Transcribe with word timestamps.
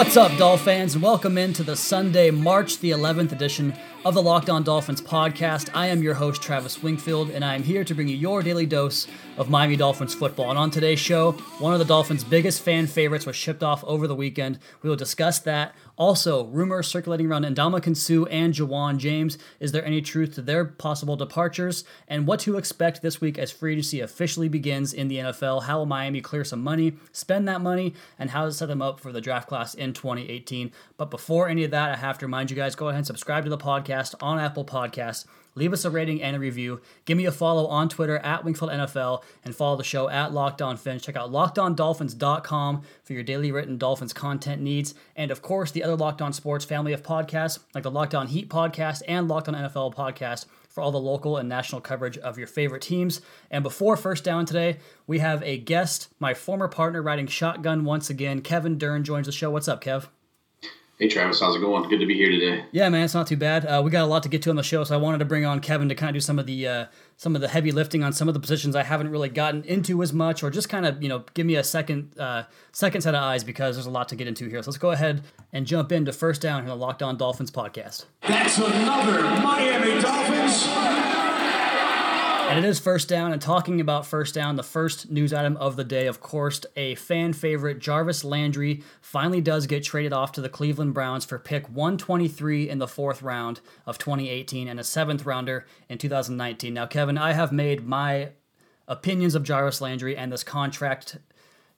What's 0.00 0.16
up, 0.16 0.34
Doll 0.38 0.56
fans, 0.56 0.96
welcome 0.96 1.36
into 1.36 1.62
the 1.62 1.76
Sunday, 1.76 2.30
March 2.30 2.78
the 2.78 2.90
11th 2.90 3.32
edition 3.32 3.74
of 4.02 4.14
the 4.14 4.22
Locked 4.22 4.48
On 4.48 4.62
Dolphins 4.62 5.02
podcast. 5.02 5.68
I 5.74 5.88
am 5.88 6.02
your 6.02 6.14
host, 6.14 6.40
Travis 6.40 6.82
Wingfield, 6.82 7.28
and 7.30 7.44
I 7.44 7.54
am 7.54 7.62
here 7.62 7.84
to 7.84 7.94
bring 7.94 8.08
you 8.08 8.16
your 8.16 8.42
daily 8.42 8.64
dose 8.64 9.06
of 9.36 9.50
Miami 9.50 9.76
Dolphins 9.76 10.14
football. 10.14 10.48
And 10.48 10.58
on 10.58 10.70
today's 10.70 10.98
show, 10.98 11.32
one 11.58 11.74
of 11.74 11.80
the 11.80 11.84
Dolphins' 11.84 12.24
biggest 12.24 12.62
fan 12.62 12.86
favorites 12.86 13.26
was 13.26 13.36
shipped 13.36 13.62
off 13.62 13.84
over 13.84 14.06
the 14.06 14.14
weekend. 14.14 14.58
We 14.80 14.88
will 14.88 14.96
discuss 14.96 15.38
that. 15.40 15.74
Also, 15.96 16.46
rumors 16.46 16.88
circulating 16.88 17.26
around 17.26 17.44
Ndamukong 17.44 17.94
Suh 17.94 18.24
and 18.30 18.54
Ja'Wuan 18.54 18.96
James. 18.96 19.36
Is 19.60 19.72
there 19.72 19.84
any 19.84 20.00
truth 20.00 20.34
to 20.36 20.42
their 20.42 20.64
possible 20.64 21.14
departures? 21.14 21.84
And 22.08 22.26
what 22.26 22.40
to 22.40 22.56
expect 22.56 23.02
this 23.02 23.20
week 23.20 23.38
as 23.38 23.50
free 23.50 23.72
agency 23.72 24.00
officially 24.00 24.48
begins 24.48 24.94
in 24.94 25.08
the 25.08 25.16
NFL? 25.16 25.64
How 25.64 25.78
will 25.78 25.86
Miami 25.86 26.22
clear 26.22 26.44
some 26.44 26.62
money, 26.62 26.94
spend 27.12 27.46
that 27.48 27.60
money, 27.60 27.92
and 28.18 28.30
how 28.30 28.46
to 28.46 28.52
set 28.52 28.68
them 28.68 28.80
up 28.80 28.98
for 28.98 29.12
the 29.12 29.20
draft 29.20 29.46
class 29.46 29.74
in 29.74 29.92
2018? 29.92 30.72
But 30.96 31.10
before 31.10 31.50
any 31.50 31.64
of 31.64 31.70
that, 31.72 31.90
I 31.90 31.96
have 31.96 32.16
to 32.18 32.26
remind 32.26 32.50
you 32.50 32.56
guys 32.56 32.74
go 32.74 32.88
ahead 32.88 32.96
and 32.96 33.06
subscribe 33.06 33.44
to 33.44 33.50
the 33.50 33.58
podcast 33.58 33.89
on 34.20 34.38
Apple 34.38 34.64
Podcasts. 34.64 35.24
Leave 35.56 35.72
us 35.72 35.84
a 35.84 35.90
rating 35.90 36.22
and 36.22 36.36
a 36.36 36.38
review. 36.38 36.80
Give 37.04 37.18
me 37.18 37.26
a 37.26 37.32
follow 37.32 37.66
on 37.66 37.88
Twitter 37.88 38.18
at 38.18 38.44
Wingfield 38.44 38.70
NFL 38.70 39.22
and 39.44 39.54
follow 39.54 39.76
the 39.76 39.84
show 39.84 40.08
at 40.08 40.32
Locked 40.32 40.62
On 40.62 40.76
Fins. 40.76 41.02
Check 41.02 41.16
out 41.16 41.32
lockedondolphins.com 41.32 42.82
for 43.02 43.12
your 43.12 43.22
daily 43.22 43.50
written 43.50 43.76
Dolphins 43.76 44.12
content 44.12 44.62
needs. 44.62 44.94
And 45.16 45.30
of 45.30 45.42
course, 45.42 45.72
the 45.72 45.82
other 45.82 45.96
Locked 45.96 46.22
On 46.22 46.32
Sports 46.32 46.64
family 46.64 46.92
of 46.92 47.02
podcasts, 47.02 47.58
like 47.74 47.82
the 47.82 47.90
Locked 47.90 48.14
On 48.14 48.28
Heat 48.28 48.48
podcast 48.48 49.02
and 49.08 49.26
Locked 49.26 49.48
On 49.48 49.54
NFL 49.54 49.94
podcast, 49.94 50.46
for 50.68 50.82
all 50.82 50.92
the 50.92 51.00
local 51.00 51.36
and 51.36 51.48
national 51.48 51.80
coverage 51.80 52.16
of 52.18 52.38
your 52.38 52.46
favorite 52.46 52.82
teams. 52.82 53.20
And 53.50 53.64
before 53.64 53.96
first 53.96 54.22
down 54.22 54.46
today, 54.46 54.78
we 55.06 55.18
have 55.18 55.42
a 55.42 55.58
guest, 55.58 56.08
my 56.20 56.32
former 56.32 56.68
partner 56.68 57.02
riding 57.02 57.26
shotgun 57.26 57.84
once 57.84 58.08
again. 58.08 58.40
Kevin 58.40 58.78
Dern 58.78 59.02
joins 59.02 59.26
the 59.26 59.32
show. 59.32 59.50
What's 59.50 59.66
up, 59.66 59.82
Kev? 59.82 60.06
Hey 61.00 61.08
Travis, 61.08 61.40
how's 61.40 61.56
it 61.56 61.60
going? 61.60 61.88
Good 61.88 62.00
to 62.00 62.04
be 62.04 62.14
here 62.14 62.28
today. 62.28 62.62
Yeah, 62.72 62.90
man, 62.90 63.06
it's 63.06 63.14
not 63.14 63.26
too 63.26 63.38
bad. 63.38 63.64
Uh, 63.64 63.80
we 63.82 63.90
got 63.90 64.04
a 64.04 64.06
lot 64.06 64.22
to 64.24 64.28
get 64.28 64.42
to 64.42 64.50
on 64.50 64.56
the 64.56 64.62
show, 64.62 64.84
so 64.84 64.94
I 64.94 64.98
wanted 64.98 65.16
to 65.20 65.24
bring 65.24 65.46
on 65.46 65.60
Kevin 65.60 65.88
to 65.88 65.94
kind 65.94 66.10
of 66.10 66.14
do 66.14 66.20
some 66.20 66.38
of 66.38 66.44
the 66.44 66.68
uh, 66.68 66.86
some 67.16 67.34
of 67.34 67.40
the 67.40 67.48
heavy 67.48 67.72
lifting 67.72 68.04
on 68.04 68.12
some 68.12 68.28
of 68.28 68.34
the 68.34 68.40
positions 68.40 68.76
I 68.76 68.82
haven't 68.82 69.08
really 69.08 69.30
gotten 69.30 69.64
into 69.64 70.02
as 70.02 70.12
much, 70.12 70.42
or 70.42 70.50
just 70.50 70.68
kind 70.68 70.84
of 70.84 71.02
you 71.02 71.08
know 71.08 71.24
give 71.32 71.46
me 71.46 71.54
a 71.54 71.64
second 71.64 72.10
uh, 72.18 72.42
second 72.72 73.00
set 73.00 73.14
of 73.14 73.22
eyes 73.22 73.42
because 73.42 73.76
there's 73.76 73.86
a 73.86 73.90
lot 73.90 74.10
to 74.10 74.14
get 74.14 74.28
into 74.28 74.46
here. 74.50 74.62
So 74.62 74.72
let's 74.72 74.76
go 74.76 74.90
ahead 74.90 75.22
and 75.54 75.66
jump 75.66 75.90
into 75.90 76.12
first 76.12 76.42
down 76.42 76.64
here 76.64 76.70
on 76.70 76.78
the 76.78 76.84
Locked 76.84 77.02
On 77.02 77.16
Dolphins 77.16 77.50
podcast. 77.50 78.04
That's 78.28 78.58
another 78.58 79.22
Miami 79.22 80.02
Dolphins. 80.02 81.19
And 82.50 82.64
it 82.64 82.68
is 82.68 82.80
first 82.80 83.08
down. 83.08 83.32
And 83.32 83.40
talking 83.40 83.80
about 83.80 84.04
first 84.04 84.34
down, 84.34 84.56
the 84.56 84.64
first 84.64 85.08
news 85.08 85.32
item 85.32 85.56
of 85.58 85.76
the 85.76 85.84
day, 85.84 86.08
of 86.08 86.20
course, 86.20 86.60
a 86.74 86.96
fan 86.96 87.32
favorite, 87.32 87.78
Jarvis 87.78 88.24
Landry, 88.24 88.82
finally 89.00 89.40
does 89.40 89.68
get 89.68 89.84
traded 89.84 90.12
off 90.12 90.32
to 90.32 90.40
the 90.40 90.48
Cleveland 90.48 90.92
Browns 90.92 91.24
for 91.24 91.38
pick 91.38 91.68
123 91.68 92.68
in 92.68 92.78
the 92.78 92.88
fourth 92.88 93.22
round 93.22 93.60
of 93.86 93.98
2018 93.98 94.66
and 94.66 94.80
a 94.80 94.84
seventh 94.84 95.24
rounder 95.24 95.64
in 95.88 95.96
2019. 95.96 96.74
Now, 96.74 96.86
Kevin, 96.86 97.16
I 97.16 97.34
have 97.34 97.52
made 97.52 97.86
my 97.86 98.30
opinions 98.88 99.36
of 99.36 99.44
Jarvis 99.44 99.80
Landry 99.80 100.16
and 100.16 100.32
this 100.32 100.42
contract 100.42 101.18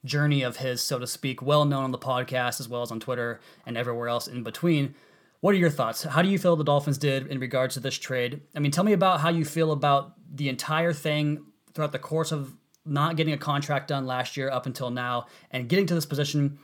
journey 0.07 0.41
of 0.41 0.57
his, 0.57 0.81
so 0.81 0.99
to 0.99 1.07
speak, 1.07 1.43
well 1.43 1.67
known 1.67 1.85
on 1.85 1.93
the 1.93 1.99
podcast 1.99 2.61
as 2.61 2.69
well 2.69 2.81
as 2.81 2.91
on 2.91 2.99
Twitter 2.99 3.41
and 3.67 3.77
everywhere 3.77 4.09
else 4.09 4.27
in 4.27 4.43
between. 4.43 4.95
What 5.43 5.57
are 5.57 5.59
your 5.59 5.71
thoughts? 5.71 6.05
How 6.05 6.23
do 6.23 6.29
you 6.29 6.39
feel 6.39 6.55
the 6.55 6.63
Dolphins 6.63 6.99
did 6.99 7.27
in 7.27 7.41
regards 7.41 7.75
to 7.75 7.81
this 7.81 7.99
trade? 7.99 8.43
I 8.55 8.61
mean, 8.61 8.71
tell 8.71 8.85
me 8.85 8.93
about 8.93 9.19
how 9.19 9.29
you 9.29 9.45
feel 9.45 9.73
about 9.73 10.13
the 10.33 10.49
entire 10.49 10.93
thing 10.93 11.45
throughout 11.75 11.91
the 11.91 11.99
course 11.99 12.31
of 12.31 12.55
not 12.87 13.17
getting 13.17 13.35
a 13.35 13.39
contract 13.39 13.89
done 13.89 14.07
last 14.07 14.37
year 14.37 14.49
up 14.49 14.67
until 14.67 14.91
now 14.91 15.27
and 15.51 15.69
getting 15.69 15.85
to 15.87 15.97
this 15.97 16.07
position, 16.07 16.61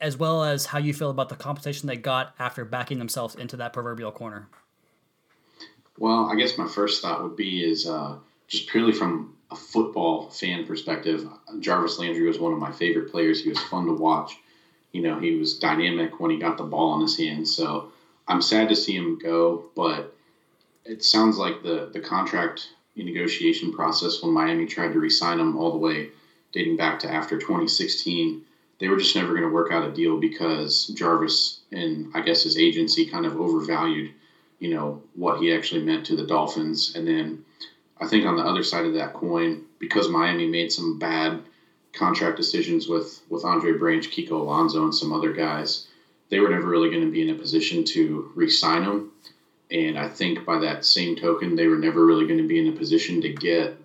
as 0.00 0.16
well 0.16 0.44
as 0.44 0.64
how 0.64 0.78
you 0.78 0.94
feel 0.94 1.10
about 1.10 1.28
the 1.28 1.36
compensation 1.36 1.86
they 1.86 1.96
got 1.96 2.34
after 2.38 2.64
backing 2.64 2.98
themselves 2.98 3.34
into 3.34 3.54
that 3.58 3.74
proverbial 3.74 4.10
corner. 4.10 4.48
Well, 5.98 6.30
I 6.32 6.34
guess 6.34 6.56
my 6.56 6.66
first 6.66 7.02
thought 7.02 7.22
would 7.22 7.36
be 7.36 7.62
is 7.62 7.86
uh, 7.86 8.16
just 8.48 8.66
purely 8.70 8.92
from 8.92 9.36
a 9.50 9.56
football 9.56 10.30
fan 10.30 10.64
perspective. 10.64 11.28
Jarvis 11.60 11.98
Landry 11.98 12.26
was 12.26 12.38
one 12.38 12.54
of 12.54 12.58
my 12.58 12.72
favorite 12.72 13.10
players. 13.10 13.44
He 13.44 13.50
was 13.50 13.60
fun 13.60 13.84
to 13.84 13.92
watch. 13.92 14.38
You 14.92 15.02
know, 15.02 15.20
he 15.20 15.36
was 15.36 15.58
dynamic 15.58 16.18
when 16.18 16.30
he 16.30 16.38
got 16.38 16.56
the 16.56 16.64
ball 16.64 16.94
in 16.94 17.02
his 17.02 17.18
hands. 17.18 17.54
So 17.54 17.92
I'm 18.32 18.40
sad 18.40 18.70
to 18.70 18.76
see 18.76 18.96
him 18.96 19.18
go, 19.18 19.66
but 19.74 20.10
it 20.86 21.04
sounds 21.04 21.36
like 21.36 21.62
the 21.62 21.90
the 21.92 22.00
contract 22.00 22.70
negotiation 22.96 23.72
process 23.72 24.22
when 24.22 24.32
Miami 24.32 24.66
tried 24.66 24.92
to 24.92 24.98
re-sign 24.98 25.38
him 25.38 25.56
all 25.56 25.70
the 25.70 25.78
way 25.78 26.08
dating 26.52 26.76
back 26.76 26.98
to 27.00 27.10
after 27.10 27.38
2016, 27.38 28.40
they 28.78 28.88
were 28.88 28.96
just 28.96 29.14
never 29.14 29.32
going 29.34 29.42
to 29.42 29.52
work 29.52 29.70
out 29.70 29.84
a 29.84 29.92
deal 29.92 30.16
because 30.16 30.86
Jarvis 30.88 31.60
and 31.72 32.08
I 32.14 32.20
guess 32.22 32.42
his 32.42 32.56
agency 32.56 33.04
kind 33.04 33.26
of 33.26 33.36
overvalued, 33.36 34.10
you 34.58 34.70
know, 34.70 35.02
what 35.14 35.38
he 35.38 35.52
actually 35.52 35.82
meant 35.82 36.06
to 36.06 36.16
the 36.16 36.26
Dolphins. 36.26 36.92
And 36.94 37.06
then 37.06 37.38
I 38.00 38.06
think 38.06 38.24
on 38.24 38.36
the 38.36 38.44
other 38.44 38.62
side 38.62 38.86
of 38.86 38.94
that 38.94 39.12
coin, 39.12 39.62
because 39.78 40.08
Miami 40.08 40.46
made 40.46 40.72
some 40.72 40.98
bad 40.98 41.42
contract 41.92 42.38
decisions 42.38 42.88
with 42.88 43.20
with 43.28 43.44
Andre 43.44 43.72
Branch, 43.72 44.10
Kiko 44.10 44.40
Alonso, 44.40 44.84
and 44.84 44.94
some 44.94 45.12
other 45.12 45.32
guys, 45.32 45.86
they 46.32 46.40
were 46.40 46.48
never 46.48 46.70
really 46.70 46.88
going 46.88 47.02
to 47.02 47.10
be 47.10 47.20
in 47.20 47.28
a 47.28 47.34
position 47.34 47.84
to 47.84 48.26
re-sign 48.34 48.82
him. 48.82 49.06
And 49.70 49.98
I 49.98 50.06
think 50.06 50.46
by 50.46 50.56
that 50.60 50.82
same 50.82 51.14
token, 51.14 51.54
they 51.54 51.66
were 51.66 51.76
never 51.76 52.06
really 52.06 52.24
going 52.24 52.38
to 52.38 52.42
be 52.42 52.56
in 52.56 52.68
a 52.68 52.72
position 52.72 53.20
to 53.20 53.28
get, 53.28 53.76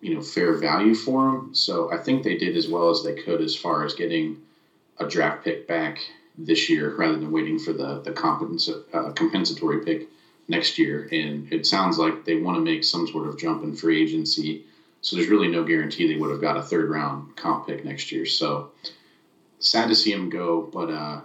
you 0.00 0.14
know, 0.14 0.22
fair 0.22 0.54
value 0.54 0.94
for 0.94 1.28
him. 1.28 1.50
So 1.52 1.90
I 1.92 1.98
think 1.98 2.22
they 2.22 2.36
did 2.36 2.56
as 2.56 2.66
well 2.66 2.88
as 2.88 3.02
they 3.02 3.12
could 3.12 3.42
as 3.42 3.54
far 3.54 3.84
as 3.84 3.92
getting 3.92 4.34
a 4.96 5.04
draft 5.04 5.44
pick 5.44 5.66
back 5.66 5.98
this 6.38 6.70
year 6.70 6.94
rather 6.96 7.18
than 7.18 7.30
waiting 7.30 7.58
for 7.58 7.74
the 7.74 8.00
the 8.02 8.12
compens- 8.12 8.80
uh, 8.94 9.10
compensatory 9.10 9.76
pick 9.78 10.08
next 10.48 10.78
year. 10.78 11.06
And 11.12 11.44
it 11.50 11.66
sounds 11.66 11.98
like 11.98 12.24
they 12.24 12.34
want 12.34 12.54
to 12.56 12.62
make 12.62 12.82
some 12.82 13.06
sort 13.06 13.26
of 13.26 13.36
jump 13.36 13.62
in 13.62 13.74
free 13.74 14.00
agency. 14.00 14.58
So 15.02 15.16
there's 15.16 15.28
really 15.28 15.48
no 15.48 15.62
guarantee 15.62 16.06
they 16.06 16.16
would 16.16 16.30
have 16.30 16.40
got 16.40 16.56
a 16.56 16.62
third 16.62 16.88
round 16.88 17.36
comp 17.36 17.66
pick 17.66 17.84
next 17.84 18.10
year. 18.10 18.24
So 18.24 18.64
sad 19.58 19.88
to 19.88 19.94
see 19.94 20.12
him 20.12 20.30
go, 20.30 20.66
but 20.72 20.88
uh, 20.88 21.20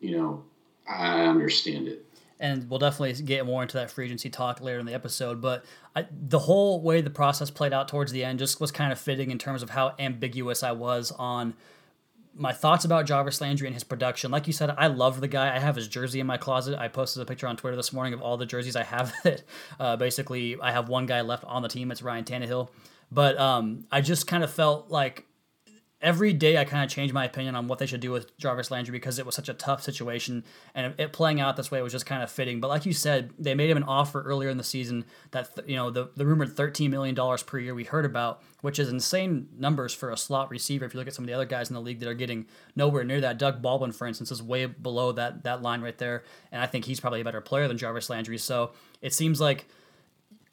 you 0.00 0.16
know, 0.16 0.44
I 0.88 1.22
understand 1.22 1.88
it 1.88 2.06
and 2.38 2.68
we'll 2.68 2.78
definitely 2.78 3.14
get 3.24 3.46
more 3.46 3.62
into 3.62 3.76
that 3.78 3.90
free 3.90 4.04
agency 4.04 4.28
talk 4.28 4.60
later 4.60 4.78
in 4.78 4.86
the 4.86 4.94
episode. 4.94 5.40
But 5.40 5.64
I, 5.94 6.06
the 6.10 6.38
whole 6.38 6.80
way 6.82 7.00
the 7.00 7.10
process 7.10 7.50
played 7.50 7.72
out 7.72 7.88
towards 7.88 8.12
the 8.12 8.24
end 8.24 8.38
just 8.38 8.60
was 8.60 8.70
kind 8.70 8.92
of 8.92 8.98
fitting 8.98 9.30
in 9.30 9.38
terms 9.38 9.62
of 9.62 9.70
how 9.70 9.94
ambiguous 9.98 10.62
I 10.62 10.72
was 10.72 11.12
on 11.12 11.54
my 12.38 12.52
thoughts 12.52 12.84
about 12.84 13.06
Jarvis 13.06 13.40
Landry 13.40 13.66
and 13.66 13.74
his 13.74 13.84
production. 13.84 14.30
Like 14.30 14.46
you 14.46 14.52
said, 14.52 14.74
I 14.76 14.88
love 14.88 15.22
the 15.22 15.28
guy. 15.28 15.56
I 15.56 15.58
have 15.58 15.74
his 15.74 15.88
jersey 15.88 16.20
in 16.20 16.26
my 16.26 16.36
closet. 16.36 16.78
I 16.78 16.88
posted 16.88 17.22
a 17.22 17.26
picture 17.26 17.46
on 17.46 17.56
Twitter 17.56 17.76
this 17.76 17.94
morning 17.94 18.12
of 18.12 18.20
all 18.20 18.36
the 18.36 18.46
jerseys 18.46 18.76
I 18.76 18.84
have. 18.84 19.12
Uh, 19.78 19.96
basically, 19.96 20.56
I 20.60 20.72
have 20.72 20.88
one 20.88 21.06
guy 21.06 21.20
left 21.20 21.44
on 21.44 21.62
the 21.62 21.68
team. 21.68 21.90
It's 21.90 22.02
Ryan 22.02 22.24
Tannehill. 22.24 22.68
But 23.10 23.38
um, 23.38 23.86
I 23.90 24.00
just 24.00 24.26
kind 24.26 24.42
of 24.42 24.50
felt 24.50 24.90
like 24.90 25.26
every 26.06 26.32
day 26.32 26.56
I 26.56 26.64
kind 26.64 26.84
of 26.84 26.88
changed 26.88 27.12
my 27.12 27.24
opinion 27.24 27.56
on 27.56 27.66
what 27.66 27.80
they 27.80 27.86
should 27.86 28.00
do 28.00 28.12
with 28.12 28.38
Jarvis 28.38 28.70
Landry 28.70 28.92
because 28.92 29.18
it 29.18 29.26
was 29.26 29.34
such 29.34 29.48
a 29.48 29.54
tough 29.54 29.82
situation 29.82 30.44
and 30.72 30.94
it 30.98 31.12
playing 31.12 31.40
out 31.40 31.56
this 31.56 31.68
way 31.72 31.82
was 31.82 31.92
just 31.92 32.06
kind 32.06 32.22
of 32.22 32.30
fitting. 32.30 32.60
But 32.60 32.68
like 32.68 32.86
you 32.86 32.92
said, 32.92 33.32
they 33.40 33.56
made 33.56 33.68
him 33.68 33.76
an 33.76 33.82
offer 33.82 34.22
earlier 34.22 34.48
in 34.48 34.56
the 34.56 34.62
season 34.62 35.04
that 35.32 35.50
you 35.66 35.74
know 35.74 35.90
the 35.90 36.10
the 36.14 36.24
rumored 36.24 36.56
thirteen 36.56 36.92
million 36.92 37.16
dollars 37.16 37.42
per 37.42 37.58
year 37.58 37.74
we 37.74 37.82
heard 37.82 38.04
about, 38.04 38.40
which 38.60 38.78
is 38.78 38.88
insane 38.88 39.48
numbers 39.58 39.92
for 39.92 40.12
a 40.12 40.16
slot 40.16 40.48
receiver. 40.48 40.84
If 40.84 40.94
you 40.94 41.00
look 41.00 41.08
at 41.08 41.14
some 41.14 41.24
of 41.24 41.26
the 41.26 41.34
other 41.34 41.44
guys 41.44 41.68
in 41.68 41.74
the 41.74 41.82
league 41.82 41.98
that 41.98 42.08
are 42.08 42.14
getting 42.14 42.46
nowhere 42.76 43.02
near 43.02 43.20
that, 43.22 43.36
Doug 43.36 43.60
Baldwin, 43.60 43.90
for 43.90 44.06
instance, 44.06 44.30
is 44.30 44.40
way 44.40 44.66
below 44.66 45.10
that 45.10 45.42
that 45.42 45.60
line 45.60 45.80
right 45.80 45.98
there, 45.98 46.22
and 46.52 46.62
I 46.62 46.66
think 46.66 46.84
he's 46.84 47.00
probably 47.00 47.20
a 47.20 47.24
better 47.24 47.40
player 47.40 47.66
than 47.66 47.78
Jarvis 47.78 48.08
Landry. 48.08 48.38
So 48.38 48.70
it 49.02 49.12
seems 49.12 49.40
like 49.40 49.66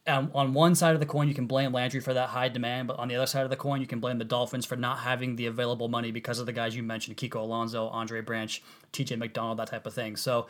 um, 0.05 0.31
on 0.33 0.53
one 0.53 0.75
side 0.75 0.93
of 0.93 0.99
the 0.99 1.05
coin, 1.05 1.27
you 1.27 1.33
can 1.33 1.47
blame 1.47 1.71
Landry 1.71 2.01
for 2.01 2.13
that 2.13 2.29
high 2.29 2.49
demand, 2.49 2.87
but 2.87 2.99
on 2.99 3.07
the 3.07 3.15
other 3.15 3.25
side 3.25 3.43
of 3.43 3.49
the 3.49 3.55
coin, 3.55 3.79
you 3.79 3.87
can 3.87 3.99
blame 3.99 4.17
the 4.17 4.25
Dolphins 4.25 4.65
for 4.65 4.75
not 4.75 4.99
having 4.99 5.37
the 5.37 5.45
available 5.45 5.87
money 5.87 6.11
because 6.11 6.39
of 6.39 6.45
the 6.45 6.51
guys 6.51 6.75
you 6.75 6.83
mentioned 6.83 7.15
Kiko 7.15 7.37
Alonso, 7.37 7.87
Andre 7.87 8.19
Branch, 8.19 8.61
TJ 8.91 9.17
McDonald, 9.17 9.59
that 9.59 9.67
type 9.67 9.85
of 9.85 9.93
thing. 9.93 10.17
So, 10.17 10.47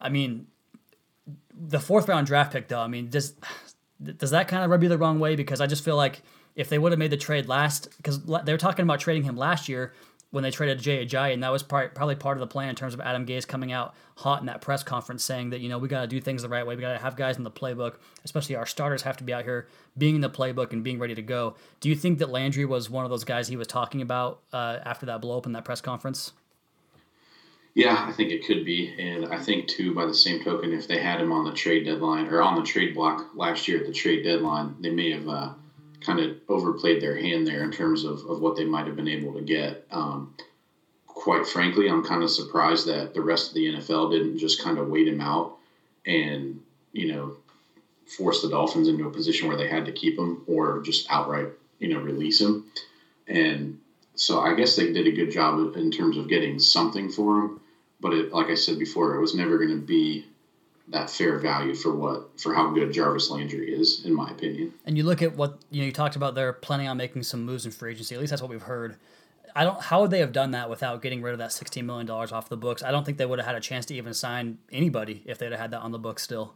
I 0.00 0.08
mean, 0.08 0.46
the 1.52 1.80
fourth 1.80 2.08
round 2.08 2.26
draft 2.26 2.52
pick, 2.52 2.68
though, 2.68 2.80
I 2.80 2.88
mean, 2.88 3.10
does 3.10 3.34
does 4.02 4.30
that 4.30 4.48
kind 4.48 4.64
of 4.64 4.70
rub 4.70 4.82
you 4.82 4.88
the 4.88 4.98
wrong 4.98 5.20
way? 5.20 5.36
Because 5.36 5.60
I 5.60 5.66
just 5.66 5.84
feel 5.84 5.96
like 5.96 6.22
if 6.56 6.68
they 6.68 6.78
would 6.78 6.92
have 6.92 6.98
made 6.98 7.10
the 7.10 7.16
trade 7.16 7.46
last, 7.46 7.88
because 7.96 8.22
they 8.24 8.52
were 8.52 8.58
talking 8.58 8.84
about 8.84 9.00
trading 9.00 9.22
him 9.22 9.36
last 9.36 9.68
year, 9.68 9.92
when 10.34 10.42
they 10.42 10.50
traded 10.50 10.80
Jay 10.80 11.06
Ajayi, 11.06 11.32
and 11.32 11.44
that 11.44 11.52
was 11.52 11.62
probably 11.62 12.16
part 12.16 12.36
of 12.36 12.40
the 12.40 12.46
plan 12.48 12.68
in 12.68 12.74
terms 12.74 12.92
of 12.92 13.00
Adam 13.00 13.24
Gase 13.24 13.46
coming 13.46 13.70
out 13.70 13.94
hot 14.16 14.40
in 14.40 14.46
that 14.46 14.60
press 14.60 14.82
conference 14.82 15.22
saying 15.22 15.50
that 15.50 15.60
you 15.60 15.68
know 15.68 15.78
we 15.78 15.86
got 15.86 16.00
to 16.00 16.08
do 16.08 16.20
things 16.20 16.42
the 16.42 16.48
right 16.48 16.66
way. 16.66 16.74
We 16.74 16.82
got 16.82 16.92
to 16.92 16.98
have 16.98 17.14
guys 17.14 17.36
in 17.36 17.44
the 17.44 17.52
playbook, 17.52 17.94
especially 18.24 18.56
our 18.56 18.66
starters 18.66 19.02
have 19.02 19.16
to 19.18 19.24
be 19.24 19.32
out 19.32 19.44
here 19.44 19.68
being 19.96 20.16
in 20.16 20.20
the 20.20 20.30
playbook 20.30 20.72
and 20.72 20.82
being 20.82 20.98
ready 20.98 21.14
to 21.14 21.22
go. 21.22 21.54
Do 21.78 21.88
you 21.88 21.94
think 21.94 22.18
that 22.18 22.30
Landry 22.30 22.64
was 22.64 22.90
one 22.90 23.04
of 23.04 23.12
those 23.12 23.22
guys 23.22 23.46
he 23.46 23.56
was 23.56 23.68
talking 23.68 24.02
about 24.02 24.40
uh, 24.52 24.80
after 24.84 25.06
that 25.06 25.20
blow 25.20 25.38
up 25.38 25.46
in 25.46 25.52
that 25.52 25.64
press 25.64 25.80
conference? 25.80 26.32
Yeah, 27.74 28.04
I 28.08 28.12
think 28.12 28.32
it 28.32 28.44
could 28.44 28.64
be, 28.64 28.92
and 28.98 29.26
I 29.26 29.38
think 29.38 29.68
too. 29.68 29.94
By 29.94 30.06
the 30.06 30.14
same 30.14 30.42
token, 30.42 30.72
if 30.72 30.88
they 30.88 30.98
had 30.98 31.20
him 31.20 31.30
on 31.30 31.44
the 31.44 31.52
trade 31.52 31.84
deadline 31.84 32.26
or 32.26 32.42
on 32.42 32.56
the 32.56 32.62
trade 32.62 32.94
block 32.94 33.30
last 33.36 33.68
year 33.68 33.78
at 33.78 33.86
the 33.86 33.92
trade 33.92 34.24
deadline, 34.24 34.74
they 34.80 34.90
may 34.90 35.12
have 35.12 35.28
uh, 35.28 35.50
kind 36.04 36.20
of 36.20 36.36
overplayed 36.48 37.00
their 37.00 37.16
hand 37.16 37.46
there 37.46 37.62
in 37.62 37.70
terms 37.70 38.04
of, 38.04 38.24
of 38.26 38.40
what 38.40 38.56
they 38.56 38.64
might 38.64 38.86
have 38.86 38.96
been 38.96 39.08
able 39.08 39.32
to 39.34 39.40
get. 39.40 39.84
Um, 39.90 40.32
quite 41.06 41.46
frankly, 41.46 41.88
I'm 41.88 42.04
kind 42.04 42.22
of 42.22 42.30
surprised 42.30 42.86
that 42.86 43.14
the 43.14 43.22
rest 43.22 43.48
of 43.48 43.54
the 43.54 43.66
NFL 43.66 44.10
didn't 44.10 44.38
just 44.38 44.62
kind 44.62 44.78
of 44.78 44.88
wait 44.88 45.08
him 45.08 45.20
out 45.20 45.56
and 46.06 46.60
you 46.92 47.12
know 47.12 47.34
force 48.06 48.42
the 48.42 48.48
Dolphins 48.48 48.88
into 48.88 49.06
a 49.06 49.10
position 49.10 49.48
where 49.48 49.56
they 49.56 49.68
had 49.68 49.86
to 49.86 49.92
keep 49.92 50.18
him 50.18 50.42
or 50.46 50.80
just 50.80 51.10
outright 51.10 51.48
you 51.78 51.88
know 51.88 51.98
release 51.98 52.40
him. 52.40 52.64
And 53.26 53.78
so 54.14 54.40
I 54.40 54.54
guess 54.54 54.76
they 54.76 54.92
did 54.92 55.06
a 55.06 55.12
good 55.12 55.30
job 55.30 55.74
in 55.76 55.90
terms 55.90 56.16
of 56.16 56.28
getting 56.28 56.58
something 56.58 57.08
for 57.08 57.40
him 57.40 57.60
but 58.04 58.12
it, 58.12 58.32
like 58.32 58.50
I 58.50 58.54
said 58.54 58.78
before, 58.78 59.14
it 59.14 59.20
was 59.20 59.34
never 59.34 59.56
going 59.56 59.70
to 59.70 59.76
be 59.76 60.26
that 60.88 61.08
fair 61.08 61.38
value 61.38 61.74
for 61.74 61.94
what 61.94 62.38
for 62.40 62.54
how 62.54 62.70
good 62.70 62.92
Jarvis 62.92 63.30
Landry 63.30 63.74
is, 63.74 64.04
in 64.04 64.14
my 64.14 64.30
opinion. 64.30 64.74
And 64.84 64.96
you 64.96 65.04
look 65.04 65.22
at 65.22 65.34
what 65.34 65.58
you 65.70 65.80
know. 65.80 65.86
You 65.86 65.92
talked 65.92 66.16
about 66.16 66.34
they're 66.34 66.52
planning 66.52 66.88
on 66.88 66.96
making 66.96 67.22
some 67.22 67.44
moves 67.44 67.64
in 67.64 67.72
free 67.72 67.92
agency. 67.92 68.14
At 68.14 68.20
least 68.20 68.30
that's 68.30 68.42
what 68.42 68.50
we've 68.50 68.62
heard. 68.62 68.96
I 69.54 69.64
don't. 69.64 69.80
How 69.80 70.02
would 70.02 70.10
they 70.10 70.18
have 70.18 70.32
done 70.32 70.50
that 70.50 70.68
without 70.68 71.00
getting 71.00 71.22
rid 71.22 71.32
of 71.32 71.38
that 71.38 71.52
sixteen 71.52 71.86
million 71.86 72.06
dollars 72.06 72.32
off 72.32 72.48
the 72.48 72.56
books? 72.56 72.82
I 72.82 72.90
don't 72.90 73.04
think 73.04 73.18
they 73.18 73.26
would 73.26 73.38
have 73.38 73.46
had 73.46 73.54
a 73.54 73.60
chance 73.60 73.86
to 73.86 73.94
even 73.94 74.12
sign 74.12 74.58
anybody 74.72 75.22
if 75.26 75.38
they'd 75.38 75.52
have 75.52 75.60
had 75.60 75.70
that 75.70 75.80
on 75.80 75.92
the 75.92 75.98
books 75.98 76.22
still. 76.22 76.54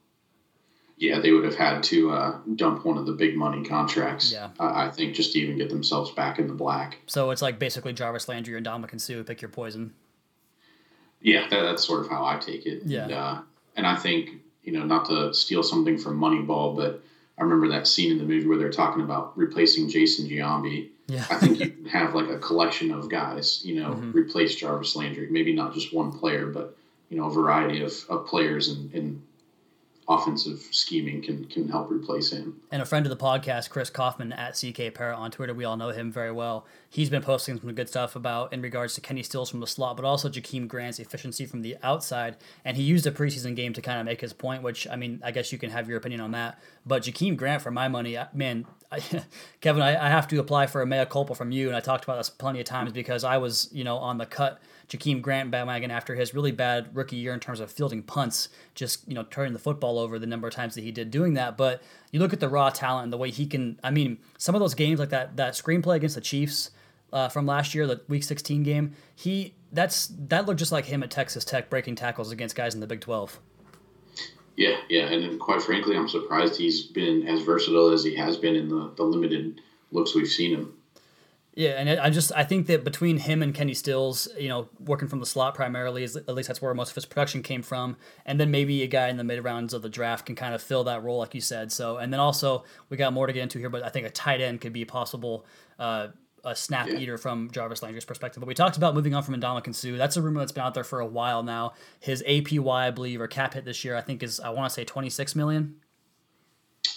Yeah, 1.01 1.21
they 1.21 1.31
would 1.31 1.45
have 1.45 1.55
had 1.55 1.85
to 1.85 2.11
uh, 2.11 2.39
dump 2.57 2.85
one 2.85 2.99
of 2.99 3.07
the 3.07 3.13
big 3.13 3.37
money 3.37 3.65
contracts. 3.65 4.33
Yeah. 4.33 4.51
I, 4.59 4.87
I 4.87 4.91
think 4.91 5.15
just 5.15 5.33
to 5.35 5.39
even 5.39 5.57
get 5.57 5.71
themselves 5.71 6.11
back 6.11 6.41
in 6.41 6.49
the 6.49 6.55
black. 6.55 6.99
So 7.07 7.31
it's 7.31 7.41
like 7.41 7.61
basically 7.61 7.93
Jarvis 7.93 8.27
Landry 8.29 8.57
or 8.57 8.61
Ndamukong 8.61 9.01
Suh. 9.01 9.23
Pick 9.23 9.41
your 9.41 9.49
poison. 9.49 9.95
Yeah, 11.21 11.47
that, 11.51 11.63
that's 11.63 11.87
sort 11.87 12.05
of 12.05 12.11
how 12.11 12.25
I 12.25 12.39
take 12.39 12.67
it. 12.67 12.83
Yeah. 12.85 13.05
And, 13.05 13.13
uh, 13.13 13.43
and 13.79 13.87
I 13.87 13.95
think, 13.97 14.33
you 14.65 14.73
know, 14.73 14.85
not 14.85 15.07
to 15.07 15.33
steal 15.33 15.63
something 15.63 15.97
from 15.97 16.19
Moneyball, 16.19 16.77
but 16.77 17.01
I 17.39 17.43
remember 17.43 17.69
that 17.69 17.87
scene 17.87 18.11
in 18.11 18.19
the 18.19 18.25
movie 18.25 18.47
where 18.47 18.59
they're 18.59 18.71
talking 18.73 19.03
about 19.03 19.39
replacing 19.39 19.89
Jason 19.89 20.29
Giambi. 20.29 20.89
Yeah. 21.07 21.25
I 21.31 21.37
think 21.37 21.61
you 21.61 21.87
have 21.91 22.13
like 22.15 22.29
a 22.29 22.39
collection 22.39 22.91
of 22.91 23.09
guys, 23.09 23.63
you 23.65 23.77
know, 23.81 23.91
Mhm. 23.93 24.13
replace 24.13 24.57
Jarvis 24.57 24.97
Landry. 24.97 25.29
Maybe 25.31 25.55
not 25.55 25.73
just 25.73 25.95
one 25.95 26.11
player, 26.13 26.47
but, 26.49 26.77
you 27.09 27.17
know, 27.17 27.27
a 27.27 27.31
variety 27.31 27.81
of, 27.83 27.93
of 28.11 28.27
players 28.27 28.69
and, 28.69 28.93
and 28.93 29.23
offensive 30.09 30.67
scheming 30.71 31.21
can, 31.21 31.45
can 31.47 31.69
help 31.69 31.91
replace 31.91 32.33
him. 32.33 32.61
And 32.71 32.81
a 32.81 32.87
friend 32.87 33.05
of 33.05 33.11
the 33.11 33.23
podcast, 33.23 33.69
Chris 33.69 33.91
Kaufman 33.91 34.33
at 34.33 34.53
CK 34.53 34.95
Parrot 34.95 35.17
on 35.17 35.31
Twitter, 35.31 35.53
we 35.53 35.65
all 35.65 35.77
know 35.77 35.91
him 35.91 36.11
very 36.11 36.33
well. 36.33 36.67
He's 36.89 37.11
been 37.11 37.23
posting 37.23 37.61
some 37.61 37.75
good 37.75 37.89
stuff 37.89 38.17
about 38.17 38.53
in 38.53 38.63
regards 38.63 38.95
to 38.95 39.03
Kenny 39.03 39.23
Stills 39.23 39.51
from 39.51 39.61
the 39.61 39.67
slot, 39.67 39.97
but 39.97 40.07
also 40.07 40.31
Jakeem 40.31 40.67
Grant's 40.67 40.99
efficiency 40.99 41.45
from 41.45 41.61
the 41.61 41.77
outside. 41.83 42.37
And 42.65 42.77
he 42.77 42.83
used 42.83 43.07
a 43.07 43.11
preseason 43.11 43.55
game 43.55 43.75
to 43.75 43.83
kind 43.83 44.01
of 44.01 44.07
make 44.07 44.23
his 44.23 44.33
point, 44.33 44.63
which 44.63 44.89
I 44.89 44.97
mean, 44.97 45.21
I 45.23 45.31
guess 45.31 45.53
you 45.53 45.59
can 45.59 45.71
have 45.71 45.89
your 45.89 45.99
opinion 45.99 46.23
on 46.23 46.31
that. 46.33 46.59
But 46.87 47.03
Jakeem 47.03 47.37
Grant, 47.37 47.63
for 47.63 47.71
my 47.71 47.89
money, 47.89 48.17
man, 48.33 48.67
I, 48.91 49.01
Kevin, 49.61 49.83
I, 49.83 50.07
I 50.07 50.09
have 50.09 50.29
to 50.29 50.39
apply 50.41 50.67
for 50.67 50.83
a 50.83 50.87
mea 50.87 51.05
culpa 51.05 51.35
from 51.35 51.53
you, 51.53 51.69
and 51.69 51.77
I 51.77 51.81
talked 51.81 52.05
about 52.05 52.17
this 52.17 52.31
plenty 52.31 52.61
of 52.61 52.67
times 52.67 52.93
because 52.93 53.25
I 53.25 53.37
was, 53.37 53.69
you 53.73 53.85
know, 53.85 53.99
on 53.99 54.19
the 54.19 54.27
cut 54.27 54.61
Jakeem 54.89 55.21
Grant 55.21 55.51
bandwagon 55.51 55.91
after 55.91 56.15
his 56.15 56.33
really 56.33 56.53
bad 56.53 56.95
rookie 56.95 57.17
year 57.17 57.35
in 57.35 57.41
terms 57.41 57.61
of 57.61 57.71
fielding 57.71 58.03
punts, 58.03 58.49
just 58.75 59.07
you 59.07 59.15
know 59.15 59.25
turning 59.25 59.53
the 59.53 59.59
football 59.59 59.99
over 59.99 60.19
the 60.19 60.27
number 60.27 60.49
of 60.49 60.55
times 60.55 60.75
that 60.75 60.83
he 60.83 60.91
did 60.91 61.11
doing 61.11 61.35
that. 61.35 61.57
But 61.57 61.83
you 62.11 62.21
look 62.21 62.33
at 62.33 62.41
the 62.41 62.49
raw 62.49 62.71
talent 62.71 63.05
and 63.05 63.13
the 63.13 63.19
way 63.19 63.31
he 63.31 63.47
can. 63.47 63.79
I 63.85 63.91
mean, 63.91 64.19
some 64.39 64.55
of 64.55 64.61
those 64.61 64.75
games 64.75 64.99
like 64.99 65.11
that 65.11 65.37
that 65.37 65.53
screenplay 65.53 65.97
against 65.97 66.15
the 66.15 66.23
Chiefs 66.23 66.71
uh, 67.13 67.29
from 67.29 67.47
last 67.47 67.75
year, 67.75 67.87
the 67.87 68.01
Week 68.09 68.25
16 68.25 68.63
game, 68.63 68.95
he 69.15 69.55
that's 69.73 70.07
that 70.19 70.47
looked 70.47 70.59
just 70.59 70.73
like 70.73 70.87
him 70.87 71.03
at 71.03 71.11
Texas 71.11 71.45
Tech 71.45 71.69
breaking 71.69 71.97
tackles 71.97 72.33
against 72.33 72.57
guys 72.57 72.75
in 72.75 72.81
the 72.81 72.87
Big 72.87 73.01
12. 73.01 73.39
Yeah, 74.59 74.81
yeah. 74.89 75.05
And 75.05 75.23
then 75.23 75.39
quite 75.39 75.63
frankly, 75.63 75.97
I'm 75.97 76.09
surprised 76.09 76.57
he's 76.57 76.83
been 76.83 77.29
as 77.29 77.43
versatile 77.43 77.93
as 77.93 78.03
he 78.03 78.17
has 78.17 78.37
been 78.37 78.57
in 78.57 78.69
the, 78.69 78.93
the 78.97 79.05
limited 79.05 79.61
looks 79.93 80.17
we've 80.17 80.27
seen 80.27 80.53
him. 80.53 80.75
Yeah, 81.55 81.81
and 81.81 81.89
I 81.89 82.11
just 82.11 82.33
I 82.35 82.43
think 82.43 82.67
that 82.67 82.83
between 82.83 83.19
him 83.19 83.41
and 83.41 83.55
Kenny 83.55 83.73
Stills, 83.73 84.27
you 84.37 84.49
know, 84.49 84.69
working 84.81 85.07
from 85.07 85.21
the 85.21 85.27
slot 85.27 85.55
primarily, 85.55 86.03
is 86.03 86.17
at 86.17 86.35
least 86.35 86.49
that's 86.49 86.61
where 86.61 86.75
most 86.75 86.91
of 86.91 86.97
his 86.97 87.05
production 87.05 87.41
came 87.41 87.63
from, 87.63 87.97
and 88.27 88.41
then 88.41 88.51
maybe 88.51 88.83
a 88.83 88.89
guy 88.89 89.09
in 89.09 89.17
the 89.17 89.23
mid 89.23 89.45
rounds 89.45 89.75
of 89.75 89.83
the 89.83 89.89
draft 89.89 90.27
can 90.27 90.35
kind 90.35 90.55
of 90.55 90.61
fill 90.61 90.83
that 90.85 91.05
role, 91.05 91.19
like 91.19 91.37
you 91.37 91.41
said. 91.41 91.71
So, 91.71 91.99
and 91.99 92.13
then 92.13 92.19
also 92.19 92.65
we 92.91 92.97
got 92.97 93.13
more 93.13 93.29
to 93.29 93.33
get 93.33 93.45
into 93.45 93.61
here, 93.61 93.71
but 93.71 93.85
I 93.85 93.91
think 93.91 94.09
a 94.09 94.11
tight 94.11 94.41
end 94.41 94.61
could 94.61 94.73
be 94.73 94.85
possible. 94.85 95.47
Uh, 95.79 96.09
a 96.45 96.55
snap 96.57 96.89
Yeah. 96.89 96.99
eater 96.99 97.19
from 97.19 97.51
Jarvis 97.51 97.83
Landry's 97.83 98.05
perspective. 98.05 98.41
But 98.41 98.47
we 98.49 98.55
talked 98.55 98.77
about 98.77 98.95
moving 98.95 99.15
on 99.15 99.23
from 99.23 99.41
Suh. 99.73 99.97
That's 99.97 100.17
a 100.17 100.23
rumor 100.23 100.41
that's 100.41 100.53
been 100.53 100.65
out 100.65 100.75
there 100.75 100.85
for 100.85 101.01
a 101.01 101.07
while 101.07 101.43
now. 101.43 101.75
His 102.01 102.23
APY, 102.27 102.69
I 102.87 102.91
believe, 102.91 103.21
or 103.21 103.29
cap 103.29 103.55
hit 103.55 103.65
this 103.65 103.85
year, 103.85 103.97
I 103.97 104.01
think 104.01 104.23
is 104.23 104.41
I 104.41 104.51
want 104.51 104.69
to 104.71 104.75
say 104.75 104.85
twenty 104.85 105.11
six 105.11 105.35
million 105.35 105.77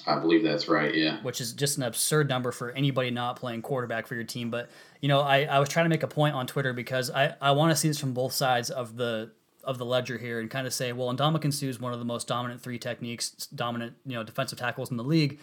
I 0.08 0.18
believe 0.20 0.44
that's 0.44 0.68
right. 0.68 0.94
Yeah. 0.96 1.22
which 1.22 1.42
is 1.42 1.54
just 1.54 1.78
an 1.78 1.84
absurd 1.84 2.28
number 2.30 2.52
for 2.52 2.72
anybody 2.72 3.12
not 3.12 3.36
playing 3.36 3.62
quarterback 3.62 4.08
for 4.08 4.16
your 4.16 4.24
team. 4.24 4.50
But 4.50 4.70
you 5.00 5.08
know, 5.08 5.20
I, 5.22 5.44
I 5.44 5.60
was 5.60 5.70
trying 5.70 5.86
to 5.86 5.90
make 5.90 6.04
a 6.04 6.08
point 6.08 6.34
on 6.36 6.48
Twitter 6.48 6.74
because 6.74 7.12
I, 7.12 7.36
I 7.42 7.52
want 7.52 7.72
to 7.72 7.76
see 7.76 7.88
this 7.88 8.00
from 8.00 8.14
both 8.14 8.34
sides 8.34 8.70
of 8.70 8.96
the 8.96 9.32
of 9.64 9.78
the 9.78 9.86
ledger 9.86 10.18
here 10.18 10.40
and 10.40 10.50
kind 10.50 10.66
of 10.66 10.74
say, 10.74 10.92
well, 10.92 11.16
Suh 11.16 11.68
is 11.68 11.80
one 11.80 11.94
of 11.94 12.00
the 12.00 12.06
most 12.06 12.28
dominant 12.28 12.62
three 12.62 12.80
techniques, 12.80 13.30
dominant 13.54 13.94
you 14.06 14.14
know 14.14 14.24
defensive 14.24 14.58
tackles 14.58 14.90
in 14.92 14.98
the 14.98 15.04
league. 15.04 15.40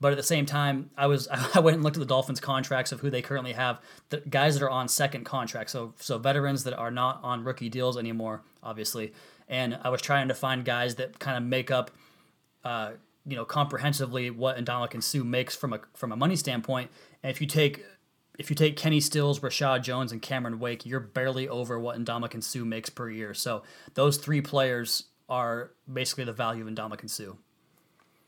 But 0.00 0.12
at 0.12 0.16
the 0.16 0.22
same 0.22 0.46
time, 0.46 0.90
I 0.96 1.06
was 1.06 1.28
I 1.54 1.60
went 1.60 1.76
and 1.76 1.84
looked 1.84 1.96
at 1.96 2.00
the 2.00 2.06
Dolphins' 2.06 2.40
contracts 2.40 2.92
of 2.92 3.00
who 3.00 3.10
they 3.10 3.22
currently 3.22 3.52
have, 3.52 3.80
the 4.10 4.18
guys 4.18 4.58
that 4.58 4.64
are 4.64 4.70
on 4.70 4.88
second 4.88 5.24
contracts, 5.24 5.72
so 5.72 5.94
so 5.98 6.18
veterans 6.18 6.64
that 6.64 6.74
are 6.74 6.90
not 6.90 7.20
on 7.22 7.44
rookie 7.44 7.68
deals 7.68 7.96
anymore, 7.96 8.42
obviously. 8.62 9.12
And 9.48 9.78
I 9.82 9.88
was 9.88 10.02
trying 10.02 10.28
to 10.28 10.34
find 10.34 10.64
guys 10.64 10.96
that 10.96 11.18
kind 11.18 11.36
of 11.36 11.42
make 11.42 11.70
up 11.70 11.90
uh, 12.64 12.92
you 13.26 13.36
know 13.36 13.44
comprehensively 13.44 14.30
what 14.30 14.56
Ndamukong 14.56 15.02
Suh 15.02 15.24
makes 15.24 15.54
from 15.54 15.72
a 15.72 15.80
from 15.94 16.12
a 16.12 16.16
money 16.16 16.36
standpoint. 16.36 16.90
And 17.22 17.30
if 17.30 17.40
you 17.40 17.46
take 17.46 17.84
if 18.38 18.50
you 18.50 18.56
take 18.56 18.76
Kenny 18.76 19.00
Stills, 19.00 19.40
Reshad 19.40 19.82
Jones, 19.82 20.12
and 20.12 20.22
Cameron 20.22 20.60
Wake, 20.60 20.86
you're 20.86 21.00
barely 21.00 21.48
over 21.48 21.78
what 21.78 21.98
Ndamukong 21.98 22.42
Suh 22.42 22.64
makes 22.64 22.88
per 22.88 23.10
year. 23.10 23.34
So 23.34 23.64
those 23.94 24.16
three 24.16 24.40
players 24.40 25.04
are 25.28 25.72
basically 25.92 26.24
the 26.24 26.32
value 26.32 26.66
of 26.66 26.72
Ndamukong 26.72 27.10
Suh. 27.10 27.32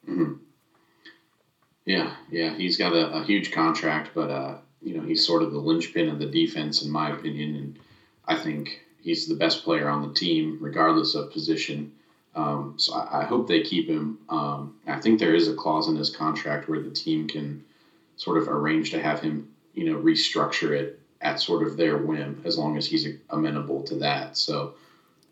Yeah, 1.86 2.14
yeah, 2.30 2.54
he's 2.54 2.76
got 2.76 2.92
a, 2.92 3.10
a 3.12 3.24
huge 3.24 3.52
contract, 3.52 4.10
but 4.14 4.30
uh, 4.30 4.58
you 4.82 4.94
know 4.94 5.02
he's 5.02 5.26
sort 5.26 5.42
of 5.42 5.52
the 5.52 5.58
linchpin 5.58 6.08
of 6.08 6.18
the 6.18 6.26
defense, 6.26 6.82
in 6.82 6.90
my 6.90 7.10
opinion, 7.10 7.56
and 7.56 7.78
I 8.26 8.36
think 8.36 8.80
he's 9.00 9.26
the 9.26 9.34
best 9.34 9.64
player 9.64 9.88
on 9.88 10.06
the 10.06 10.14
team, 10.14 10.58
regardless 10.60 11.14
of 11.14 11.32
position. 11.32 11.92
Um, 12.34 12.74
so 12.76 12.94
I, 12.94 13.22
I 13.22 13.24
hope 13.24 13.48
they 13.48 13.62
keep 13.62 13.88
him. 13.88 14.18
Um, 14.28 14.76
I 14.86 15.00
think 15.00 15.18
there 15.18 15.34
is 15.34 15.48
a 15.48 15.54
clause 15.54 15.88
in 15.88 15.96
his 15.96 16.14
contract 16.14 16.68
where 16.68 16.80
the 16.80 16.90
team 16.90 17.26
can 17.26 17.64
sort 18.16 18.38
of 18.38 18.48
arrange 18.48 18.90
to 18.90 19.02
have 19.02 19.20
him, 19.20 19.50
you 19.74 19.84
know, 19.90 19.98
restructure 19.98 20.70
it 20.72 21.00
at 21.22 21.40
sort 21.40 21.66
of 21.66 21.76
their 21.76 21.96
whim, 21.96 22.42
as 22.44 22.56
long 22.56 22.76
as 22.76 22.86
he's 22.86 23.08
amenable 23.30 23.82
to 23.84 23.96
that. 23.96 24.36
So 24.36 24.74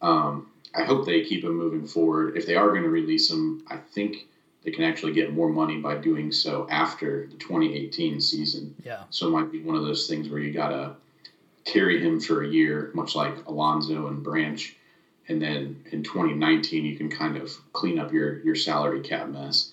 um, 0.02 0.50
I 0.74 0.82
hope 0.82 1.06
they 1.06 1.24
keep 1.24 1.44
him 1.44 1.56
moving 1.56 1.86
forward. 1.86 2.36
If 2.36 2.46
they 2.46 2.56
are 2.56 2.70
going 2.70 2.82
to 2.82 2.88
release 2.88 3.30
him, 3.30 3.62
I 3.68 3.76
think 3.76 4.27
they 4.62 4.70
can 4.70 4.84
actually 4.84 5.12
get 5.12 5.32
more 5.32 5.48
money 5.48 5.78
by 5.78 5.96
doing 5.96 6.32
so 6.32 6.66
after 6.70 7.26
the 7.26 7.36
2018 7.36 8.20
season. 8.20 8.74
Yeah. 8.84 9.04
So 9.10 9.28
it 9.28 9.30
might 9.30 9.52
be 9.52 9.62
one 9.62 9.76
of 9.76 9.84
those 9.84 10.06
things 10.06 10.28
where 10.28 10.40
you 10.40 10.52
got 10.52 10.68
to 10.68 10.94
carry 11.64 12.00
him 12.02 12.20
for 12.20 12.42
a 12.42 12.48
year, 12.48 12.90
much 12.94 13.14
like 13.14 13.46
Alonso 13.46 14.08
and 14.08 14.22
Branch. 14.22 14.76
And 15.28 15.40
then 15.40 15.84
in 15.92 16.02
2019, 16.02 16.84
you 16.84 16.96
can 16.96 17.10
kind 17.10 17.36
of 17.36 17.52
clean 17.72 17.98
up 17.98 18.12
your, 18.12 18.40
your 18.40 18.54
salary 18.54 19.00
cap 19.00 19.28
mess. 19.28 19.72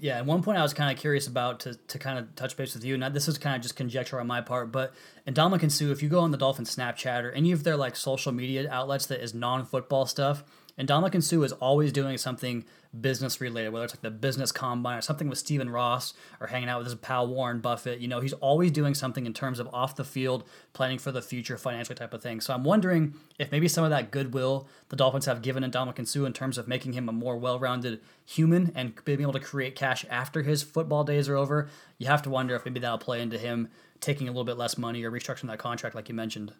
Yeah, 0.00 0.18
at 0.18 0.26
one 0.26 0.42
point 0.42 0.58
I 0.58 0.62
was 0.62 0.74
kind 0.74 0.92
of 0.92 1.00
curious 1.00 1.28
about 1.28 1.60
to, 1.60 1.74
to 1.74 1.98
kind 2.00 2.18
of 2.18 2.34
touch 2.34 2.56
base 2.56 2.74
with 2.74 2.82
you. 2.82 2.98
Now 2.98 3.10
this 3.10 3.28
is 3.28 3.38
kind 3.38 3.54
of 3.54 3.62
just 3.62 3.76
conjecture 3.76 4.18
on 4.20 4.26
my 4.26 4.40
part, 4.40 4.72
but 4.72 4.92
in 5.24 5.34
Ndamukong 5.34 5.70
Suh, 5.70 5.92
if 5.92 6.02
you 6.02 6.08
go 6.08 6.18
on 6.18 6.32
the 6.32 6.36
Dolphin 6.36 6.64
Snapchat 6.64 7.22
or 7.22 7.30
any 7.30 7.52
of 7.52 7.62
their 7.62 7.76
like 7.76 7.94
social 7.94 8.32
media 8.32 8.68
outlets 8.70 9.06
that 9.06 9.22
is 9.22 9.34
non-football 9.34 10.06
stuff, 10.06 10.42
and 10.78 10.88
Ndamukong 10.88 11.22
Suh 11.22 11.42
is 11.42 11.52
always 11.52 11.92
doing 11.92 12.16
something 12.16 12.64
business 12.98 13.40
related, 13.40 13.70
whether 13.70 13.84
it's 13.84 13.94
like 13.94 14.00
the 14.00 14.10
business 14.10 14.52
combine 14.52 14.96
or 14.96 15.00
something 15.02 15.28
with 15.28 15.36
Stephen 15.38 15.68
Ross 15.68 16.14
or 16.40 16.46
hanging 16.46 16.68
out 16.68 16.78
with 16.78 16.86
his 16.86 16.94
pal 16.94 17.26
Warren 17.26 17.60
Buffett. 17.60 17.98
You 17.98 18.08
know, 18.08 18.20
he's 18.20 18.32
always 18.34 18.70
doing 18.70 18.94
something 18.94 19.26
in 19.26 19.34
terms 19.34 19.58
of 19.58 19.68
off 19.74 19.96
the 19.96 20.04
field, 20.04 20.44
planning 20.72 20.98
for 20.98 21.12
the 21.12 21.20
future, 21.20 21.58
financially 21.58 21.96
type 21.96 22.14
of 22.14 22.22
thing. 22.22 22.40
So 22.40 22.54
I'm 22.54 22.64
wondering 22.64 23.14
if 23.38 23.52
maybe 23.52 23.68
some 23.68 23.84
of 23.84 23.90
that 23.90 24.10
goodwill 24.10 24.68
the 24.88 24.96
Dolphins 24.96 25.26
have 25.26 25.42
given 25.42 25.64
Ndamukong 25.64 26.06
Suh 26.06 26.24
in 26.24 26.32
terms 26.32 26.56
of 26.56 26.68
making 26.68 26.92
him 26.94 27.08
a 27.08 27.12
more 27.12 27.36
well-rounded 27.36 28.00
human 28.24 28.72
and 28.74 28.94
being 29.04 29.20
able 29.20 29.32
to 29.32 29.40
create 29.40 29.74
cash 29.74 30.06
after 30.08 30.42
his 30.42 30.62
football 30.62 31.04
days 31.04 31.28
are 31.28 31.36
over. 31.36 31.68
You 31.98 32.06
have 32.06 32.22
to 32.22 32.30
wonder 32.30 32.54
if 32.54 32.64
maybe 32.64 32.80
that'll 32.80 32.98
play 32.98 33.20
into 33.20 33.36
him 33.36 33.68
taking 34.00 34.28
a 34.28 34.30
little 34.30 34.44
bit 34.44 34.56
less 34.56 34.78
money 34.78 35.02
or 35.02 35.10
restructuring 35.10 35.48
that 35.48 35.58
contract, 35.58 35.96
like 35.96 36.08
you 36.08 36.14
mentioned. 36.14 36.52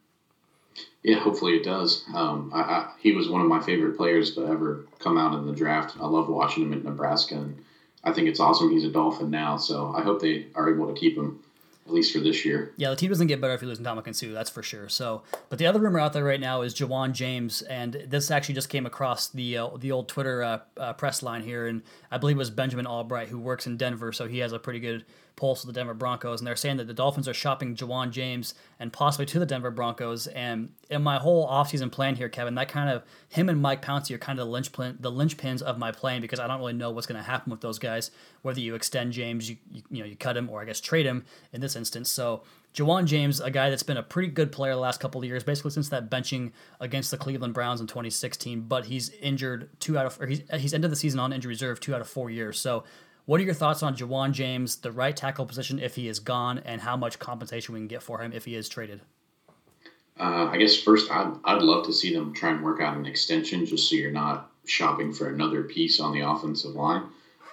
Yeah, 1.02 1.18
hopefully 1.18 1.54
it 1.54 1.64
does. 1.64 2.04
Um, 2.14 2.50
I, 2.54 2.60
I, 2.60 2.92
he 3.00 3.12
was 3.12 3.28
one 3.28 3.40
of 3.40 3.46
my 3.46 3.60
favorite 3.60 3.96
players 3.96 4.34
to 4.34 4.46
ever 4.46 4.84
come 4.98 5.16
out 5.16 5.34
in 5.34 5.46
the 5.46 5.52
draft. 5.52 5.96
I 6.00 6.06
love 6.06 6.28
watching 6.28 6.64
him 6.64 6.72
at 6.72 6.84
Nebraska, 6.84 7.36
and 7.36 7.64
I 8.04 8.12
think 8.12 8.28
it's 8.28 8.40
awesome 8.40 8.70
he's 8.70 8.84
a 8.84 8.90
Dolphin 8.90 9.30
now. 9.30 9.56
So 9.56 9.92
I 9.96 10.02
hope 10.02 10.20
they 10.20 10.46
are 10.54 10.72
able 10.72 10.92
to 10.92 10.98
keep 10.98 11.16
him 11.16 11.40
at 11.88 11.94
least 11.94 12.12
for 12.12 12.20
this 12.20 12.44
year. 12.44 12.72
Yeah, 12.76 12.90
the 12.90 12.96
team 12.96 13.08
doesn't 13.08 13.28
get 13.28 13.40
better 13.40 13.54
if 13.54 13.62
you 13.62 13.68
lose 13.68 13.78
Ndamukong 13.78 14.14
Suh, 14.14 14.32
that's 14.32 14.50
for 14.50 14.62
sure. 14.62 14.88
So, 14.90 15.22
but 15.48 15.58
the 15.58 15.66
other 15.66 15.80
rumor 15.80 15.98
out 15.98 16.12
there 16.12 16.24
right 16.24 16.40
now 16.40 16.60
is 16.60 16.74
Ja'Wuan 16.74 17.12
James, 17.12 17.62
and 17.62 18.04
this 18.06 18.30
actually 18.30 18.54
just 18.54 18.68
came 18.68 18.84
across 18.84 19.28
the 19.28 19.56
uh, 19.56 19.68
the 19.78 19.90
old 19.90 20.08
Twitter 20.08 20.42
uh, 20.42 20.58
uh, 20.76 20.92
press 20.92 21.22
line 21.22 21.42
here, 21.42 21.66
and 21.66 21.82
I 22.10 22.18
believe 22.18 22.36
it 22.36 22.38
was 22.38 22.50
Benjamin 22.50 22.86
Albright 22.86 23.28
who 23.28 23.38
works 23.38 23.66
in 23.66 23.78
Denver, 23.78 24.12
so 24.12 24.28
he 24.28 24.38
has 24.40 24.52
a 24.52 24.58
pretty 24.58 24.80
good 24.80 25.04
pulse 25.38 25.62
of 25.62 25.68
the 25.68 25.72
Denver 25.72 25.94
Broncos, 25.94 26.40
and 26.40 26.46
they're 26.46 26.56
saying 26.56 26.76
that 26.78 26.88
the 26.88 26.92
Dolphins 26.92 27.28
are 27.28 27.34
shopping 27.34 27.74
Ja'Wuan 27.74 28.10
James 28.10 28.54
and 28.78 28.92
possibly 28.92 29.24
to 29.26 29.38
the 29.38 29.46
Denver 29.46 29.70
Broncos. 29.70 30.26
And 30.26 30.70
in 30.90 31.02
my 31.02 31.18
whole 31.18 31.48
offseason 31.48 31.90
plan 31.90 32.16
here, 32.16 32.28
Kevin, 32.28 32.56
that 32.56 32.68
kind 32.68 32.90
of 32.90 33.04
him 33.28 33.48
and 33.48 33.62
Mike 33.62 33.80
Pouncey 33.80 34.14
are 34.14 34.18
kind 34.18 34.38
of 34.38 34.46
the 34.46 34.52
linchpin, 34.52 34.98
the 35.00 35.12
linchpins 35.12 35.62
of 35.62 35.78
my 35.78 35.92
plan 35.92 36.20
because 36.20 36.40
I 36.40 36.46
don't 36.46 36.58
really 36.58 36.72
know 36.72 36.90
what's 36.90 37.06
going 37.06 37.22
to 37.22 37.30
happen 37.30 37.50
with 37.50 37.60
those 37.60 37.78
guys. 37.78 38.10
Whether 38.42 38.60
you 38.60 38.74
extend 38.74 39.12
James, 39.12 39.48
you, 39.48 39.56
you 39.70 39.82
you 39.90 40.00
know 40.00 40.06
you 40.06 40.16
cut 40.16 40.36
him, 40.36 40.50
or 40.50 40.60
I 40.60 40.64
guess 40.64 40.80
trade 40.80 41.06
him 41.06 41.24
in 41.52 41.60
this 41.60 41.76
instance. 41.76 42.10
So 42.10 42.42
Ja'Wuan 42.74 43.06
James, 43.06 43.40
a 43.40 43.50
guy 43.50 43.70
that's 43.70 43.82
been 43.82 43.96
a 43.96 44.02
pretty 44.02 44.28
good 44.28 44.52
player 44.52 44.74
the 44.74 44.80
last 44.80 45.00
couple 45.00 45.20
of 45.20 45.26
years, 45.26 45.42
basically 45.42 45.70
since 45.70 45.88
that 45.88 46.10
benching 46.10 46.52
against 46.80 47.10
the 47.10 47.16
Cleveland 47.16 47.54
Browns 47.54 47.80
in 47.80 47.86
2016. 47.86 48.62
But 48.62 48.86
he's 48.86 49.10
injured 49.20 49.70
two 49.80 49.98
out 49.98 50.06
of, 50.06 50.20
or 50.20 50.26
he's 50.26 50.42
he's 50.54 50.74
ended 50.74 50.90
the 50.90 50.96
season 50.96 51.20
on 51.20 51.32
injury 51.32 51.50
reserve 51.50 51.80
two 51.80 51.94
out 51.94 52.00
of 52.00 52.08
four 52.08 52.30
years. 52.30 52.58
So 52.58 52.84
what 53.28 53.42
are 53.42 53.44
your 53.44 53.52
thoughts 53.52 53.82
on 53.82 53.94
Ja'Wuan 53.94 54.32
James, 54.32 54.76
the 54.76 54.90
right 54.90 55.14
tackle 55.14 55.44
position 55.44 55.78
if 55.78 55.96
he 55.96 56.08
is 56.08 56.18
gone, 56.18 56.60
and 56.64 56.80
how 56.80 56.96
much 56.96 57.18
compensation 57.18 57.74
we 57.74 57.80
can 57.80 57.86
get 57.86 58.02
for 58.02 58.22
him 58.22 58.32
if 58.32 58.46
he 58.46 58.54
is 58.54 58.70
traded? 58.70 59.02
Uh, 60.18 60.48
I 60.50 60.56
guess 60.56 60.80
first, 60.80 61.10
I'd, 61.10 61.34
I'd 61.44 61.60
love 61.60 61.84
to 61.84 61.92
see 61.92 62.14
them 62.14 62.32
try 62.32 62.52
and 62.52 62.64
work 62.64 62.80
out 62.80 62.96
an 62.96 63.04
extension 63.04 63.66
just 63.66 63.90
so 63.90 63.96
you're 63.96 64.10
not 64.10 64.50
shopping 64.64 65.12
for 65.12 65.28
another 65.28 65.62
piece 65.62 66.00
on 66.00 66.14
the 66.14 66.20
offensive 66.20 66.74
line. 66.74 67.02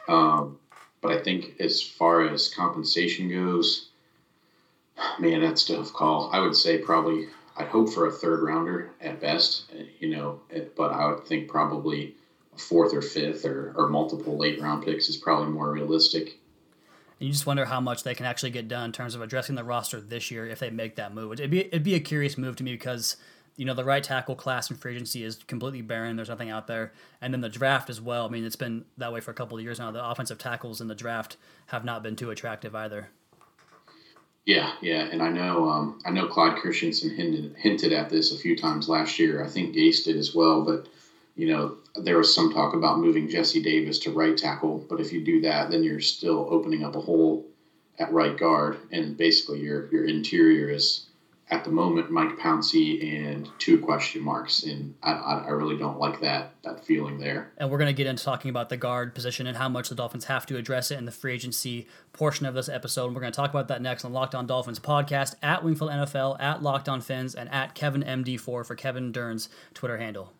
Um, 0.07 0.57
but 1.01 1.11
I 1.11 1.21
think 1.21 1.59
as 1.59 1.81
far 1.81 2.21
as 2.21 2.47
compensation 2.47 3.27
goes, 3.27 3.89
man, 5.19 5.41
that's 5.41 5.65
tough 5.65 5.91
call. 5.91 6.29
I 6.31 6.39
would 6.39 6.55
say 6.55 6.77
probably, 6.77 7.27
I'd 7.57 7.67
hope 7.67 7.89
for 7.89 8.07
a 8.07 8.11
third 8.13 8.43
rounder 8.43 8.91
at 9.01 9.19
best, 9.19 9.65
you 9.99 10.15
know, 10.15 10.39
but 10.77 10.93
I 10.93 11.07
would 11.07 11.25
think 11.25 11.49
probably 11.49 12.15
fourth 12.57 12.93
or 12.93 13.01
fifth 13.01 13.45
or, 13.45 13.73
or 13.75 13.89
multiple 13.89 14.37
late 14.37 14.61
round 14.61 14.83
picks 14.83 15.09
is 15.09 15.17
probably 15.17 15.51
more 15.51 15.71
realistic. 15.71 16.39
And 17.19 17.27
you 17.27 17.31
just 17.31 17.45
wonder 17.45 17.65
how 17.65 17.79
much 17.79 18.03
they 18.03 18.13
can 18.13 18.25
actually 18.25 18.51
get 18.51 18.67
done 18.67 18.85
in 18.85 18.91
terms 18.91 19.15
of 19.15 19.21
addressing 19.21 19.55
the 19.55 19.63
roster 19.63 20.01
this 20.01 20.31
year 20.31 20.45
if 20.45 20.59
they 20.59 20.69
make 20.69 20.95
that 20.97 21.13
move. 21.13 21.33
It'd 21.33 21.49
be 21.49 21.61
it'd 21.61 21.83
be 21.83 21.95
a 21.95 21.99
curious 21.99 22.37
move 22.37 22.57
to 22.57 22.63
me 22.63 22.73
because 22.73 23.15
you 23.55 23.65
know 23.65 23.73
the 23.73 23.85
right 23.85 24.03
tackle 24.03 24.35
class 24.35 24.69
in 24.69 24.75
free 24.75 24.95
agency 24.95 25.23
is 25.23 25.37
completely 25.47 25.81
barren. 25.81 26.17
There's 26.17 26.29
nothing 26.29 26.49
out 26.49 26.67
there, 26.67 26.91
and 27.21 27.33
then 27.33 27.41
the 27.41 27.49
draft 27.49 27.89
as 27.89 28.01
well. 28.01 28.25
I 28.25 28.29
mean, 28.29 28.43
it's 28.43 28.57
been 28.57 28.83
that 28.97 29.13
way 29.13 29.21
for 29.21 29.31
a 29.31 29.33
couple 29.33 29.57
of 29.57 29.63
years 29.63 29.79
now. 29.79 29.91
The 29.91 30.05
offensive 30.05 30.37
tackles 30.37 30.81
in 30.81 30.87
the 30.87 30.95
draft 30.95 31.37
have 31.67 31.85
not 31.85 32.03
been 32.03 32.17
too 32.17 32.31
attractive 32.31 32.75
either. 32.75 33.09
Yeah, 34.45 34.73
yeah, 34.81 35.07
and 35.11 35.23
I 35.23 35.29
know 35.29 35.69
um, 35.69 35.99
I 36.05 36.11
know 36.11 36.27
Clyde 36.27 36.57
Christensen 36.57 37.15
hinted 37.15 37.55
hinted 37.57 37.93
at 37.93 38.09
this 38.09 38.33
a 38.33 38.37
few 38.37 38.57
times 38.57 38.89
last 38.89 39.17
year. 39.17 39.43
I 39.43 39.47
think 39.47 39.73
Gase 39.73 40.03
did 40.03 40.17
as 40.17 40.35
well, 40.35 40.63
but 40.63 40.87
you 41.35 41.51
know, 41.51 41.77
there 41.95 42.17
was 42.17 42.33
some 42.33 42.53
talk 42.53 42.73
about 42.73 42.99
moving 42.99 43.29
Jesse 43.29 43.61
Davis 43.61 43.99
to 43.99 44.11
right 44.11 44.37
tackle, 44.37 44.85
but 44.89 44.99
if 44.99 45.11
you 45.11 45.23
do 45.23 45.41
that, 45.41 45.69
then 45.69 45.83
you're 45.83 45.99
still 45.99 46.47
opening 46.49 46.83
up 46.83 46.95
a 46.95 47.01
hole 47.01 47.45
at 47.99 48.11
right 48.11 48.37
guard, 48.37 48.77
and 48.91 49.17
basically 49.17 49.59
your 49.61 49.89
your 49.91 50.05
interior 50.05 50.69
is 50.69 51.07
at 51.51 51.63
the 51.63 51.69
moment 51.69 52.09
Mike 52.09 52.37
Pouncey 52.37 53.27
and 53.27 53.47
two 53.59 53.79
question 53.79 54.21
marks, 54.21 54.63
and 54.63 54.95
I, 55.03 55.11
I 55.11 55.49
really 55.49 55.77
don't 55.77 55.99
like 55.99 56.19
that 56.21 56.53
that 56.63 56.83
feeling 56.83 57.19
there. 57.19 57.51
And 57.57 57.69
we're 57.69 57.77
going 57.77 57.87
to 57.87 57.93
get 57.93 58.07
into 58.07 58.23
talking 58.23 58.49
about 58.49 58.69
the 58.69 58.77
guard 58.77 59.13
position 59.13 59.45
and 59.45 59.57
how 59.57 59.69
much 59.69 59.89
the 59.89 59.95
Dolphins 59.95 60.25
have 60.25 60.45
to 60.47 60.57
address 60.57 60.89
it 60.91 60.97
in 60.97 61.05
the 61.05 61.11
free 61.11 61.33
agency 61.33 61.87
portion 62.13 62.45
of 62.45 62.53
this 62.53 62.67
episode. 62.67 63.13
We're 63.13 63.21
going 63.21 63.31
to 63.31 63.37
talk 63.37 63.51
about 63.51 63.67
that 63.67 63.81
next 63.81 64.05
on 64.05 64.13
Locked 64.13 64.35
On 64.35 64.47
Dolphins 64.47 64.79
podcast 64.79 65.35
at 65.43 65.63
Wingfield 65.63 65.91
NFL, 65.91 66.41
at 66.41 66.63
Locked 66.63 66.89
On 66.89 67.01
Fins, 67.01 67.35
and 67.35 67.49
at 67.51 67.75
Kevin 67.75 68.03
MD4 68.03 68.65
for 68.65 68.75
Kevin 68.75 69.11
Dern's 69.11 69.49
Twitter 69.73 69.97
handle. 69.97 70.33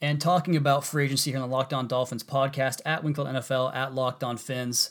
And 0.00 0.20
talking 0.20 0.54
about 0.54 0.84
free 0.84 1.04
agency 1.04 1.32
here 1.32 1.40
on 1.40 1.48
the 1.48 1.54
Locked 1.54 1.72
On 1.72 1.88
Dolphins 1.88 2.22
podcast 2.22 2.80
at 2.86 3.02
Wingfield 3.02 3.26
NFL 3.26 3.74
at 3.74 3.94
Locked 3.94 4.22
On 4.22 4.36
Fins, 4.36 4.90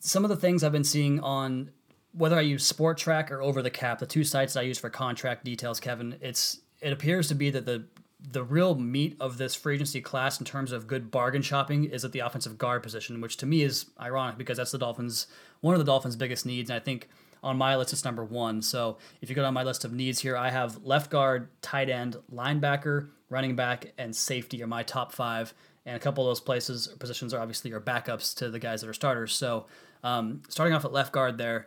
some 0.00 0.22
of 0.22 0.28
the 0.28 0.36
things 0.36 0.62
I've 0.62 0.72
been 0.72 0.84
seeing 0.84 1.20
on 1.20 1.70
whether 2.12 2.36
I 2.36 2.42
use 2.42 2.70
Spotrac 2.70 3.30
or 3.30 3.42
Over 3.42 3.62
the 3.62 3.70
Cap, 3.70 3.98
the 3.98 4.06
two 4.06 4.22
sites 4.22 4.54
I 4.54 4.62
use 4.62 4.78
for 4.78 4.90
contract 4.90 5.44
details, 5.44 5.80
Kevin, 5.80 6.16
it's 6.20 6.60
it 6.80 6.92
appears 6.92 7.28
to 7.28 7.34
be 7.34 7.50
that 7.50 7.64
the 7.64 7.84
the 8.30 8.42
real 8.42 8.74
meat 8.74 9.16
of 9.20 9.36
this 9.36 9.54
free 9.54 9.74
agency 9.74 10.00
class 10.00 10.38
in 10.40 10.46
terms 10.46 10.72
of 10.72 10.86
good 10.86 11.10
bargain 11.10 11.42
shopping 11.42 11.84
is 11.84 12.04
at 12.04 12.12
the 12.12 12.20
offensive 12.20 12.56
guard 12.56 12.82
position, 12.82 13.20
which 13.20 13.36
to 13.36 13.46
me 13.46 13.62
is 13.62 13.86
ironic 14.00 14.38
because 14.38 14.56
that's 14.56 14.70
the 14.70 14.78
Dolphins 14.78 15.26
one 15.60 15.74
of 15.74 15.78
the 15.78 15.84
Dolphins' 15.84 16.16
biggest 16.16 16.46
needs, 16.46 16.70
and 16.70 16.76
I 16.76 16.80
think 16.80 17.08
on 17.42 17.58
my 17.58 17.76
list 17.76 17.92
it's 17.92 18.04
number 18.04 18.24
one. 18.24 18.62
So 18.62 18.98
if 19.20 19.28
you 19.28 19.34
go 19.34 19.42
down 19.42 19.54
my 19.54 19.62
list 19.62 19.84
of 19.84 19.92
needs 19.92 20.20
here, 20.20 20.36
I 20.36 20.50
have 20.50 20.82
left 20.84 21.10
guard, 21.10 21.48
tight 21.60 21.90
end, 21.90 22.16
linebacker, 22.32 23.08
running 23.34 23.56
back, 23.56 23.92
and 23.98 24.14
safety 24.14 24.62
are 24.62 24.66
my 24.66 24.82
top 24.84 25.12
five. 25.12 25.52
And 25.84 25.96
a 25.96 25.98
couple 25.98 26.24
of 26.24 26.30
those 26.30 26.40
places 26.40 26.88
positions 26.98 27.34
are 27.34 27.40
obviously 27.40 27.70
your 27.70 27.80
backups 27.80 28.34
to 28.36 28.48
the 28.48 28.58
guys 28.58 28.80
that 28.80 28.88
are 28.88 28.94
starters. 28.94 29.34
So 29.34 29.66
um, 30.02 30.42
starting 30.48 30.74
off 30.74 30.84
at 30.86 30.92
left 30.92 31.12
guard 31.12 31.36
there, 31.36 31.66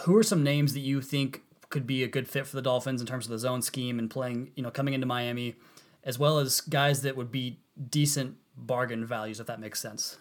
who 0.00 0.16
are 0.16 0.22
some 0.24 0.42
names 0.42 0.72
that 0.72 0.80
you 0.80 1.00
think 1.00 1.42
could 1.68 1.86
be 1.86 2.02
a 2.02 2.08
good 2.08 2.26
fit 2.26 2.46
for 2.46 2.56
the 2.56 2.62
Dolphins 2.62 3.00
in 3.00 3.06
terms 3.06 3.26
of 3.26 3.30
the 3.30 3.38
zone 3.38 3.62
scheme 3.62 4.00
and 4.00 4.10
playing, 4.10 4.50
you 4.56 4.62
know, 4.62 4.70
coming 4.70 4.94
into 4.94 5.06
Miami, 5.06 5.54
as 6.02 6.18
well 6.18 6.38
as 6.38 6.60
guys 6.60 7.02
that 7.02 7.16
would 7.16 7.30
be 7.30 7.60
decent 7.88 8.36
bargain 8.56 9.06
values, 9.06 9.38
if 9.38 9.46
that 9.46 9.60
makes 9.60 9.80
sense? 9.80 10.16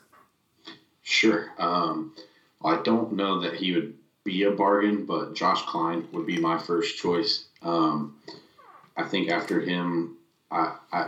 Sure. 1.01 1.51
Um, 1.57 2.13
I 2.63 2.81
don't 2.83 3.13
know 3.13 3.41
that 3.41 3.55
he 3.55 3.73
would 3.73 3.95
be 4.23 4.43
a 4.43 4.51
bargain, 4.51 5.05
but 5.05 5.33
Josh 5.33 5.63
Kline 5.63 6.07
would 6.11 6.27
be 6.27 6.37
my 6.37 6.59
first 6.59 6.97
choice. 6.97 7.45
Um, 7.63 8.17
I 8.95 9.03
think 9.03 9.31
after 9.31 9.59
him, 9.61 10.17
I, 10.51 10.69
I, 10.91 11.05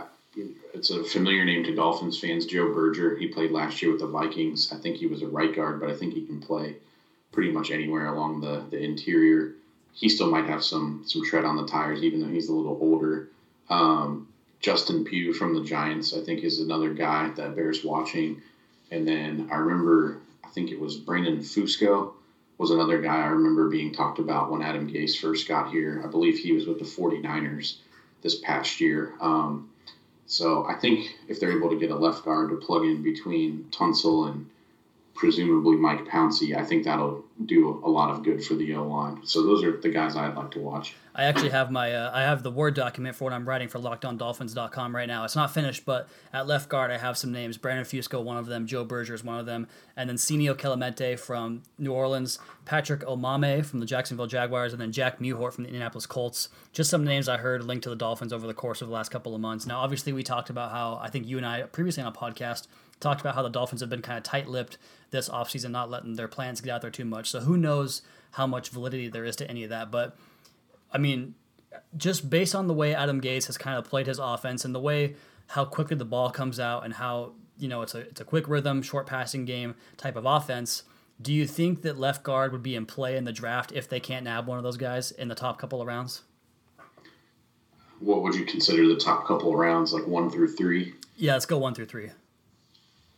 it's 0.72 0.90
a 0.90 1.02
familiar 1.02 1.44
name 1.44 1.62
to 1.64 1.72
Dolphins 1.72 2.16
fans. 2.18 2.46
Joe 2.46 2.66
Berger. 2.66 3.14
He 3.14 3.26
played 3.26 3.50
last 3.50 3.82
year 3.82 3.90
with 3.90 3.98
the 3.98 4.06
Vikings. 4.06 4.68
I 4.70 4.76
think 4.76 4.96
he 4.96 5.06
was 5.06 5.22
a 5.22 5.26
right 5.28 5.52
guard, 5.52 5.78
but 5.78 5.88
I 5.88 5.92
think 5.92 6.12
he 6.14 6.22
can 6.22 6.38
play 6.38 6.76
pretty 7.32 7.50
much 7.50 7.70
anywhere 7.70 8.06
along 8.06 8.40
the, 8.40 8.64
the 8.70 8.78
interior. 8.78 9.50
He 9.94 10.08
still 10.08 10.26
might 10.26 10.46
have 10.46 10.62
some 10.62 11.00
some 11.04 11.22
tread 11.22 11.44
on 11.44 11.56
the 11.56 11.62
tires, 11.64 12.02
even 12.02 12.20
though 12.20 12.28
he's 12.28 12.48
a 12.48 12.54
little 12.54 12.76
older. 12.80 13.24
Um, 13.68 14.22
Justin 14.60 15.02
Pugh 15.02 15.32
from 15.32 15.52
the 15.52 15.60
Giants, 15.60 16.12
I 16.12 16.20
think, 16.20 16.42
is 16.42 16.58
another 16.58 16.88
guy 16.90 17.30
that 17.36 17.54
bears 17.54 17.82
watching. 17.82 18.36
And 18.90 19.06
then 19.06 19.44
I 19.50 19.56
remember, 19.56 20.16
I 20.44 20.48
think 20.48 20.70
it 20.70 20.78
was 20.78 20.96
Brandon 20.96 21.40
Fusco 21.40 22.08
was 22.58 22.70
another 22.70 22.98
guy 22.98 23.16
I 23.22 23.26
remember 23.26 23.66
being 23.66 23.90
talked 23.90 24.18
about 24.18 24.48
when 24.48 24.62
Adam 24.62 24.88
Gase 24.88 25.16
first 25.16 25.46
got 25.48 25.66
here. 25.68 26.00
I 26.02 26.06
believe 26.06 26.38
he 26.38 26.52
was 26.52 26.66
with 26.66 26.78
the 26.78 26.84
49ers 26.84 27.74
this 28.22 28.34
past 28.36 28.80
year. 28.80 29.14
Um, 29.20 29.68
so 30.26 30.64
I 30.66 30.74
think 30.74 31.14
if 31.28 31.38
they're 31.38 31.56
able 31.56 31.68
to 31.70 31.76
get 31.76 31.90
a 31.90 31.96
left 31.96 32.24
guard 32.24 32.50
to 32.50 32.56
plug 32.56 32.84
in 32.84 33.02
between 33.02 33.66
Tunsil 33.70 34.28
and 34.28 34.46
presumably 35.14 35.76
Mike 35.76 36.06
Pouncey, 36.06 36.56
I 36.56 36.64
think 36.64 36.84
that'll 36.84 37.24
do 37.46 37.80
a 37.84 37.88
lot 37.88 38.10
of 38.10 38.22
good 38.22 38.44
for 38.44 38.54
the 38.54 38.74
O 38.74 38.86
line. 38.86 39.20
So 39.24 39.44
those 39.44 39.62
are 39.62 39.80
the 39.80 39.88
guys 39.88 40.16
I'd 40.16 40.34
like 40.34 40.50
to 40.52 40.60
watch. 40.60 40.94
I 41.14 41.24
actually 41.24 41.50
have 41.50 41.70
my 41.70 41.92
uh, 41.92 42.10
I 42.12 42.22
have 42.22 42.42
the 42.42 42.50
word 42.50 42.74
document 42.74 43.16
for 43.16 43.24
what 43.24 43.32
I'm 43.32 43.46
writing 43.46 43.68
for 43.68 43.78
LockedOnDolphins.com 43.78 44.96
right 44.96 45.06
now. 45.06 45.24
It's 45.24 45.36
not 45.36 45.52
finished, 45.52 45.84
but 45.84 46.08
at 46.32 46.46
left 46.46 46.68
guard 46.68 46.90
I 46.90 46.98
have 46.98 47.18
some 47.18 47.32
names: 47.32 47.58
Brandon 47.58 47.84
Fusco, 47.84 48.22
one 48.22 48.38
of 48.38 48.46
them; 48.46 48.66
Joe 48.66 48.84
Berger 48.84 49.14
is 49.14 49.22
one 49.22 49.38
of 49.38 49.46
them, 49.46 49.66
and 49.96 50.08
then 50.08 50.16
Senio 50.16 50.54
Kelemete 50.54 51.18
from 51.18 51.62
New 51.78 51.92
Orleans, 51.92 52.38
Patrick 52.64 53.00
Omameh 53.00 53.64
from 53.64 53.80
the 53.80 53.86
Jacksonville 53.86 54.26
Jaguars, 54.26 54.72
and 54.72 54.80
then 54.80 54.92
Jack 54.92 55.18
Mewhort 55.18 55.52
from 55.52 55.64
the 55.64 55.68
Indianapolis 55.68 56.06
Colts. 56.06 56.48
Just 56.72 56.88
some 56.88 57.04
names 57.04 57.28
I 57.28 57.36
heard 57.36 57.64
linked 57.64 57.84
to 57.84 57.90
the 57.90 57.96
Dolphins 57.96 58.32
over 58.32 58.46
the 58.46 58.54
course 58.54 58.80
of 58.80 58.88
the 58.88 58.94
last 58.94 59.10
couple 59.10 59.34
of 59.34 59.40
months. 59.40 59.66
Now, 59.66 59.80
obviously, 59.80 60.12
we 60.12 60.22
talked 60.22 60.48
about 60.48 60.70
how 60.70 60.98
I 61.02 61.10
think 61.10 61.26
you 61.26 61.36
and 61.36 61.46
I 61.46 61.62
previously 61.62 62.02
on 62.02 62.10
a 62.10 62.16
podcast 62.16 62.66
talked 63.02 63.20
about 63.20 63.34
how 63.34 63.42
the 63.42 63.50
Dolphins 63.50 63.82
have 63.82 63.90
been 63.90 64.00
kind 64.00 64.16
of 64.16 64.24
tight-lipped 64.24 64.78
this 65.10 65.28
offseason, 65.28 65.70
not 65.70 65.90
letting 65.90 66.14
their 66.14 66.28
plans 66.28 66.62
get 66.62 66.70
out 66.72 66.80
there 66.80 66.90
too 66.90 67.04
much. 67.04 67.28
So 67.28 67.40
who 67.40 67.58
knows 67.58 68.00
how 68.32 68.46
much 68.46 68.70
validity 68.70 69.08
there 69.08 69.26
is 69.26 69.36
to 69.36 69.50
any 69.50 69.64
of 69.64 69.70
that, 69.70 69.90
but. 69.90 70.16
I 70.94 70.98
mean, 70.98 71.34
just 71.96 72.28
based 72.28 72.54
on 72.54 72.66
the 72.66 72.74
way 72.74 72.94
Adam 72.94 73.20
Gase 73.20 73.46
has 73.46 73.56
kind 73.56 73.78
of 73.78 73.84
played 73.84 74.06
his 74.06 74.18
offense 74.18 74.64
and 74.64 74.74
the 74.74 74.80
way 74.80 75.16
how 75.48 75.64
quickly 75.64 75.96
the 75.96 76.04
ball 76.04 76.30
comes 76.30 76.60
out 76.60 76.84
and 76.84 76.94
how 76.94 77.32
you 77.58 77.68
know 77.68 77.82
it's 77.82 77.94
a 77.94 78.00
it's 78.00 78.20
a 78.20 78.24
quick 78.24 78.48
rhythm, 78.48 78.82
short 78.82 79.06
passing 79.06 79.44
game 79.44 79.74
type 79.96 80.16
of 80.16 80.26
offense. 80.26 80.82
Do 81.20 81.32
you 81.32 81.46
think 81.46 81.82
that 81.82 81.98
left 81.98 82.24
guard 82.24 82.52
would 82.52 82.62
be 82.62 82.74
in 82.74 82.84
play 82.84 83.16
in 83.16 83.24
the 83.24 83.32
draft 83.32 83.72
if 83.72 83.88
they 83.88 84.00
can't 84.00 84.24
nab 84.24 84.46
one 84.46 84.58
of 84.58 84.64
those 84.64 84.76
guys 84.76 85.12
in 85.12 85.28
the 85.28 85.34
top 85.34 85.58
couple 85.58 85.80
of 85.80 85.86
rounds? 85.86 86.22
What 88.00 88.22
would 88.22 88.34
you 88.34 88.44
consider 88.44 88.88
the 88.88 88.96
top 88.96 89.26
couple 89.26 89.52
of 89.52 89.58
rounds, 89.58 89.92
like 89.92 90.06
one 90.06 90.28
through 90.28 90.48
three? 90.56 90.94
Yeah, 91.16 91.34
let's 91.34 91.46
go 91.46 91.58
one 91.58 91.74
through 91.74 91.86
three. 91.86 92.10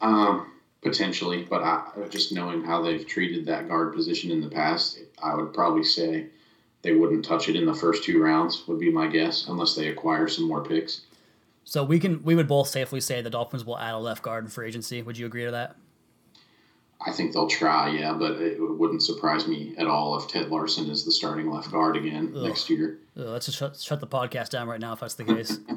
Um, 0.05 0.53
potentially, 0.83 1.47
but 1.49 1.63
I, 1.63 1.83
just 2.11 2.31
knowing 2.31 2.63
how 2.63 2.83
they've 2.83 3.07
treated 3.07 3.47
that 3.47 3.69
guard 3.69 3.95
position 3.95 4.31
in 4.31 4.41
the 4.43 4.49
past, 4.49 4.99
I 5.23 5.35
would 5.35 5.55
probably 5.55 5.83
say 5.83 6.27
they 6.83 6.95
wouldn't 6.95 7.25
touch 7.25 7.49
it 7.49 7.57
in 7.57 7.65
the 7.65 7.75
first 7.75 8.05
two 8.05 8.23
rounds. 8.23 8.65
Would 8.69 8.79
be 8.79 8.91
my 8.91 9.07
guess, 9.07 9.49
unless 9.49 9.75
they 9.75 9.89
acquire 9.89 10.29
some 10.29 10.47
more 10.47 10.63
picks. 10.63 11.03
So 11.65 11.83
we 11.83 11.99
can 11.99 12.23
we 12.23 12.35
would 12.35 12.47
both 12.47 12.69
safely 12.69 13.01
say 13.01 13.23
the 13.23 13.31
Dolphins 13.31 13.65
will 13.65 13.79
add 13.79 13.95
a 13.95 13.99
left 13.99 14.23
guard 14.23 14.45
in 14.45 14.51
free 14.51 14.69
agency. 14.69 15.01
Would 15.01 15.17
you 15.17 15.25
agree 15.25 15.47
to 15.47 15.51
that? 15.53 15.77
I 17.07 17.13
think 17.13 17.33
they'll 17.33 17.49
try, 17.49 17.89
yeah, 17.89 18.13
but 18.13 18.33
it 18.33 18.59
wouldn't 18.59 19.03
surprise 19.03 19.47
me 19.47 19.75
at 19.77 19.87
all 19.87 20.19
if 20.19 20.29
Ted 20.29 20.49
Larson 20.49 20.89
is 20.89 21.05
the 21.05 21.13
starting 21.13 21.51
left 21.51 21.71
guard 21.71 21.97
again 21.97 22.33
Ugh. 22.35 22.45
next 22.45 22.71
year. 22.71 22.99
Ugh, 23.19 23.27
let's 23.27 23.47
just 23.47 23.59
shut, 23.59 23.77
shut 23.77 24.01
the 24.01 24.07
podcast 24.07 24.51
down 24.51 24.69
right 24.69 24.81
now 24.81 24.95
if 24.95 25.01
that's 25.01 25.15
the 25.15 25.25
case. 25.25 25.59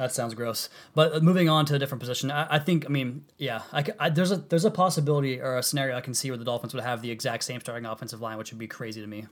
that 0.00 0.12
sounds 0.12 0.34
gross. 0.34 0.68
But 0.94 1.12
uh, 1.14 1.20
moving 1.20 1.48
on 1.50 1.66
to 1.66 1.74
a 1.74 1.78
different 1.78 2.00
position, 2.00 2.30
I, 2.30 2.46
I 2.56 2.58
think. 2.58 2.86
I 2.86 2.88
mean, 2.88 3.24
yeah, 3.38 3.62
I, 3.72 3.84
I- 3.98 4.08
there's 4.10 4.32
a 4.32 4.36
there's 4.36 4.64
a 4.64 4.70
possibility 4.70 5.40
or 5.40 5.58
a 5.58 5.62
scenario 5.62 5.96
I 5.96 6.00
can 6.00 6.14
see 6.14 6.30
where 6.30 6.38
the 6.38 6.44
Dolphins 6.44 6.72
would 6.74 6.82
have 6.84 7.02
the 7.02 7.10
exact 7.10 7.44
same 7.44 7.60
starting 7.60 7.84
offensive 7.86 8.20
line, 8.20 8.38
which 8.38 8.50
would 8.50 8.58
be 8.58 8.66
crazy 8.66 9.00
to 9.00 9.06
me. 9.06 9.26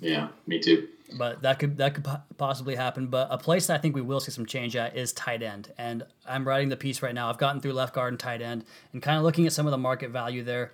Yeah, 0.00 0.28
me 0.46 0.58
too. 0.58 0.88
But 1.16 1.42
that 1.42 1.58
could 1.58 1.76
that 1.76 1.94
could 1.94 2.06
possibly 2.38 2.74
happen. 2.74 3.06
But 3.06 3.28
a 3.30 3.38
place 3.38 3.66
that 3.68 3.74
I 3.74 3.78
think 3.78 3.94
we 3.94 4.00
will 4.02 4.18
see 4.20 4.32
some 4.32 4.46
change 4.46 4.74
at 4.76 4.96
is 4.96 5.12
tight 5.12 5.42
end. 5.42 5.72
And 5.78 6.04
I'm 6.26 6.46
writing 6.46 6.68
the 6.70 6.76
piece 6.76 7.02
right 7.02 7.14
now. 7.14 7.28
I've 7.28 7.38
gotten 7.38 7.60
through 7.60 7.74
left 7.74 7.94
guard 7.94 8.12
and 8.12 8.18
tight 8.20 8.42
end, 8.42 8.64
and 8.92 9.02
kind 9.02 9.16
of 9.18 9.22
looking 9.24 9.46
at 9.46 9.52
some 9.52 9.66
of 9.66 9.70
the 9.70 9.78
market 9.78 10.10
value 10.10 10.42
there. 10.42 10.72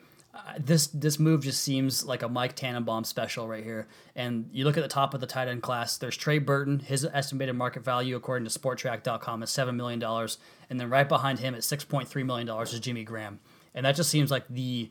This 0.58 0.88
this 0.88 1.18
move 1.18 1.42
just 1.42 1.62
seems 1.62 2.04
like 2.04 2.22
a 2.22 2.28
Mike 2.28 2.56
Tannenbaum 2.56 3.04
special 3.04 3.46
right 3.46 3.62
here. 3.62 3.86
And 4.16 4.48
you 4.52 4.64
look 4.64 4.76
at 4.76 4.82
the 4.82 4.88
top 4.88 5.14
of 5.14 5.20
the 5.20 5.26
tight 5.26 5.48
end 5.48 5.62
class. 5.62 5.96
There's 5.98 6.16
Trey 6.16 6.38
Burton. 6.38 6.80
His 6.80 7.04
estimated 7.04 7.54
market 7.56 7.84
value, 7.84 8.16
according 8.16 8.48
to 8.48 8.58
Spotrac.com, 8.58 9.42
is 9.42 9.50
seven 9.50 9.76
million 9.76 9.98
dollars. 9.98 10.38
And 10.70 10.78
then 10.80 10.90
right 10.90 11.08
behind 11.08 11.38
him 11.38 11.54
at 11.54 11.64
six 11.64 11.84
point 11.84 12.08
three 12.08 12.22
million 12.22 12.46
dollars 12.46 12.72
is 12.72 12.80
Jimmy 12.80 13.04
Graham. 13.04 13.40
And 13.74 13.86
that 13.86 13.96
just 13.96 14.10
seems 14.10 14.30
like 14.30 14.44
the 14.48 14.90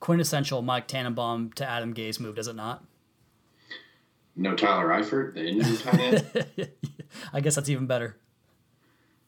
quintessential 0.00 0.62
Mike 0.62 0.88
Tannenbaum 0.88 1.52
to 1.54 1.68
Adam 1.68 1.94
Gase 1.94 2.18
move, 2.20 2.36
does 2.36 2.48
it 2.48 2.56
not? 2.56 2.84
No 4.36 4.54
Tyler 4.54 4.88
Eifert, 4.88 5.34
the 5.34 5.46
Indian 5.46 5.76
tight 5.76 6.00
end. 6.00 6.70
I 7.32 7.40
guess 7.40 7.54
that's 7.54 7.68
even 7.68 7.86
better. 7.86 8.16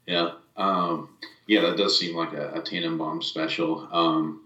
Yeah, 0.06 0.32
um, 0.56 1.10
yeah, 1.46 1.60
that 1.62 1.76
does 1.76 1.98
seem 1.98 2.16
like 2.16 2.32
a, 2.32 2.52
a 2.54 2.60
Tannenbaum 2.60 3.22
special. 3.22 3.88
Um, 3.92 4.42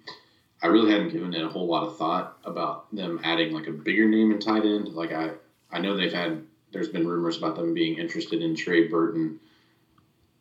I 0.63 0.67
really 0.67 0.91
hadn't 0.91 1.11
given 1.11 1.35
it 1.35 1.43
a 1.43 1.49
whole 1.49 1.67
lot 1.67 1.85
of 1.85 1.97
thought 1.97 2.39
about 2.45 2.95
them 2.95 3.21
adding 3.25 3.53
like 3.53 3.67
a 3.67 3.73
bigger 3.73 4.07
name 4.07 4.31
in 4.31 4.39
tight 4.39 4.65
end. 4.65 4.89
Like 4.89 5.13
I, 5.13 5.31
I 5.71 5.81
know 5.81 5.97
they've 5.97 6.13
had. 6.13 6.43
There's 6.73 6.89
been 6.89 7.09
rumors 7.09 7.37
about 7.37 7.57
them 7.57 7.75
being 7.75 7.99
interested 7.99 8.43
in 8.43 8.55
Trey 8.55 8.87
Burton. 8.87 9.41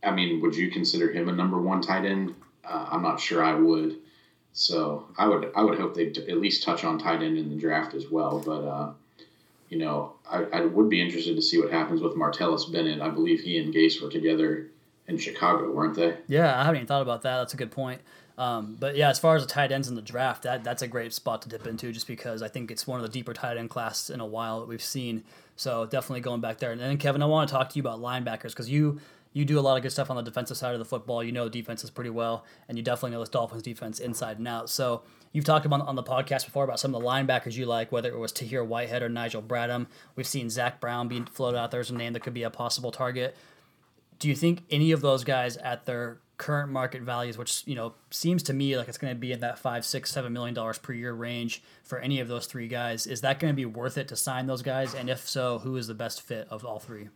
I 0.04 0.12
mean, 0.12 0.42
would 0.42 0.56
you 0.56 0.70
consider 0.70 1.12
him 1.12 1.28
a 1.28 1.32
number 1.32 1.60
one 1.60 1.82
tight 1.82 2.06
end? 2.06 2.36
Uh, 2.64 2.88
I'm 2.92 3.02
not 3.02 3.20
sure 3.20 3.44
I 3.44 3.56
would. 3.56 3.98
So 4.54 5.08
I 5.18 5.28
would 5.28 5.52
I 5.56 5.64
would 5.64 5.80
hope 5.80 5.96
they 5.96 6.06
would 6.06 6.18
at 6.18 6.38
least 6.38 6.64
touch 6.64 6.84
on 6.84 7.00
tight 7.00 7.22
end 7.22 7.38
in 7.38 7.50
the 7.50 7.56
draft 7.56 7.94
as 7.94 8.10
well. 8.10 8.42
But 8.46 8.64
uh, 8.66 8.92
you 9.70 9.78
know, 9.78 10.16
I, 10.30 10.44
I 10.52 10.66
would 10.66 10.90
be 10.90 11.02
interested 11.02 11.36
to 11.36 11.42
see 11.42 11.60
what 11.60 11.72
happens 11.72 12.02
with 12.02 12.16
Martellus 12.16 12.72
Bennett. 12.72 13.02
I 13.02 13.10
believe 13.10 13.40
he 13.42 13.58
and 13.58 13.74
Gase 13.74 14.02
were 14.02 14.10
together 14.10 14.68
in 15.08 15.18
Chicago, 15.18 15.72
weren't 15.72 15.96
they? 15.96 16.18
Yeah, 16.28 16.60
I 16.60 16.64
haven't 16.64 16.78
even 16.78 16.88
thought 16.88 17.02
about 17.02 17.22
that. 17.24 17.38
That's 17.38 17.54
a 17.54 17.58
good 17.58 17.72
point. 17.72 18.02
Um, 18.39 18.77
but 18.79 18.96
yeah, 18.96 19.10
as 19.10 19.19
far 19.19 19.36
as 19.36 19.46
the 19.46 19.51
tight 19.51 19.74
ends 19.74 19.89
in 19.89 19.96
the 19.96 20.01
draft, 20.01 20.43
that 20.43 20.63
that's 20.63 20.81
a 20.81 20.88
great 20.88 21.12
spot 21.12 21.41
to 21.41 21.50
dip 21.50 21.67
into, 21.67 21.91
just 21.91 22.08
because 22.08 22.41
I 22.41 22.48
think 22.48 22.72
it's 22.72 22.88
one 22.88 22.98
of 22.98 23.05
the 23.05 23.12
deeper 23.12 23.34
tight 23.34 23.58
end 23.58 23.69
classes 23.69 24.10
in 24.10 24.22
a 24.22 24.25
while 24.25 24.62
that 24.62 24.69
we've 24.69 24.81
seen. 24.81 25.25
So 25.58 25.86
definitely 25.86 26.22
going 26.22 26.39
back 26.39 26.60
there. 26.60 26.72
And 26.72 26.79
then 26.79 26.98
Kevin, 26.98 27.22
I 27.22 27.25
want 27.25 27.50
to 27.50 27.53
talk 27.53 27.69
to 27.69 27.75
you 27.75 27.81
about 27.81 28.00
linebackers 28.00 28.51
because 28.51 28.69
you 28.69 29.01
you 29.34 29.43
do 29.43 29.60
a 29.60 29.62
lot 29.62 29.75
of 29.75 29.84
good 29.84 29.91
stuff 29.91 30.10
on 30.10 30.15
the 30.15 30.22
defensive 30.24 30.55
side 30.55 30.72
of 30.74 30.79
the 30.79 30.86
football. 30.86 31.22
You 31.22 31.34
know 31.34 31.50
defenses 31.50 31.89
pretty 31.89 32.12
well, 32.12 32.46
and 32.69 32.77
you 32.77 32.84
definitely 32.84 33.12
know 33.12 33.19
this 33.19 33.27
Dolphins 33.27 33.62
defense 33.62 34.00
inside 34.00 34.38
and 34.38 34.48
out. 34.48 34.69
So 34.69 35.01
you've 35.34 35.43
talked 35.43 35.65
about 35.65 35.81
on 35.81 35.96
the 35.96 36.03
podcast 36.03 36.46
before 36.46 36.63
about 36.63 36.79
some 36.79 36.96
of 36.96 37.01
the 37.01 37.08
linebackers 37.08 37.58
you 37.58 37.65
like, 37.65 37.91
whether 37.91 38.10
it 38.10 38.17
was 38.17 38.31
Tahir 38.31 38.63
Whitehead 38.63 39.03
or 39.03 39.10
Nigel 39.10 39.41
Bradham. 39.41 39.88
We've 40.15 40.25
seen 40.25 40.50
Zach 40.50 40.79
Brown 40.79 41.10
being 41.10 41.25
floated 41.25 41.58
out 41.58 41.72
there 41.72 41.81
as 41.81 41.89
a 41.89 41.96
name 41.96 42.13
that 42.13 42.22
could 42.22 42.34
be 42.34 42.43
a 42.43 42.50
possible 42.50 42.93
target. 42.93 43.36
Do 44.20 44.28
you 44.28 44.36
think 44.36 44.64
any 44.70 44.92
of 44.92 45.02
those 45.02 45.24
guys 45.24 45.58
at 45.58 45.86
their 45.86 46.20
current 46.39 46.72
market 46.72 47.02
values, 47.02 47.38
which 47.38 47.63
you 47.67 47.76
know 47.76 47.93
seems 48.10 48.41
to 48.43 48.54
me 48.54 48.76
like 48.78 48.88
it's 48.88 48.98
going 48.98 49.13
to 49.13 49.20
be 49.20 49.32
in 49.32 49.41
that 49.41 49.60
five, 49.60 49.86
six, 49.86 50.12
seven 50.12 50.34
million 50.34 50.56
dollars 50.56 50.80
per 50.80 50.93
year 50.93 51.13
range 51.13 51.62
for 51.84 52.00
any 52.00 52.20
of 52.20 52.28
those 52.28 52.48
three 52.48 52.67
guys, 52.67 53.06
is 53.06 53.22
that 53.22 53.39
going 53.39 53.52
to 53.52 53.56
be 53.56 53.65
worth 53.65 53.98
it 53.98 54.08
to 54.08 54.15
sign 54.15 54.48
those 54.48 54.62
guys? 54.62 54.96
And 54.96 55.10
if 55.10 55.28
so, 55.30 55.60
who 55.60 55.76
is 55.76 55.88
the 55.88 55.93
best 55.93 56.22
fit 56.22 56.48
of 56.50 56.65
all 56.65 56.80
three? 56.80 57.10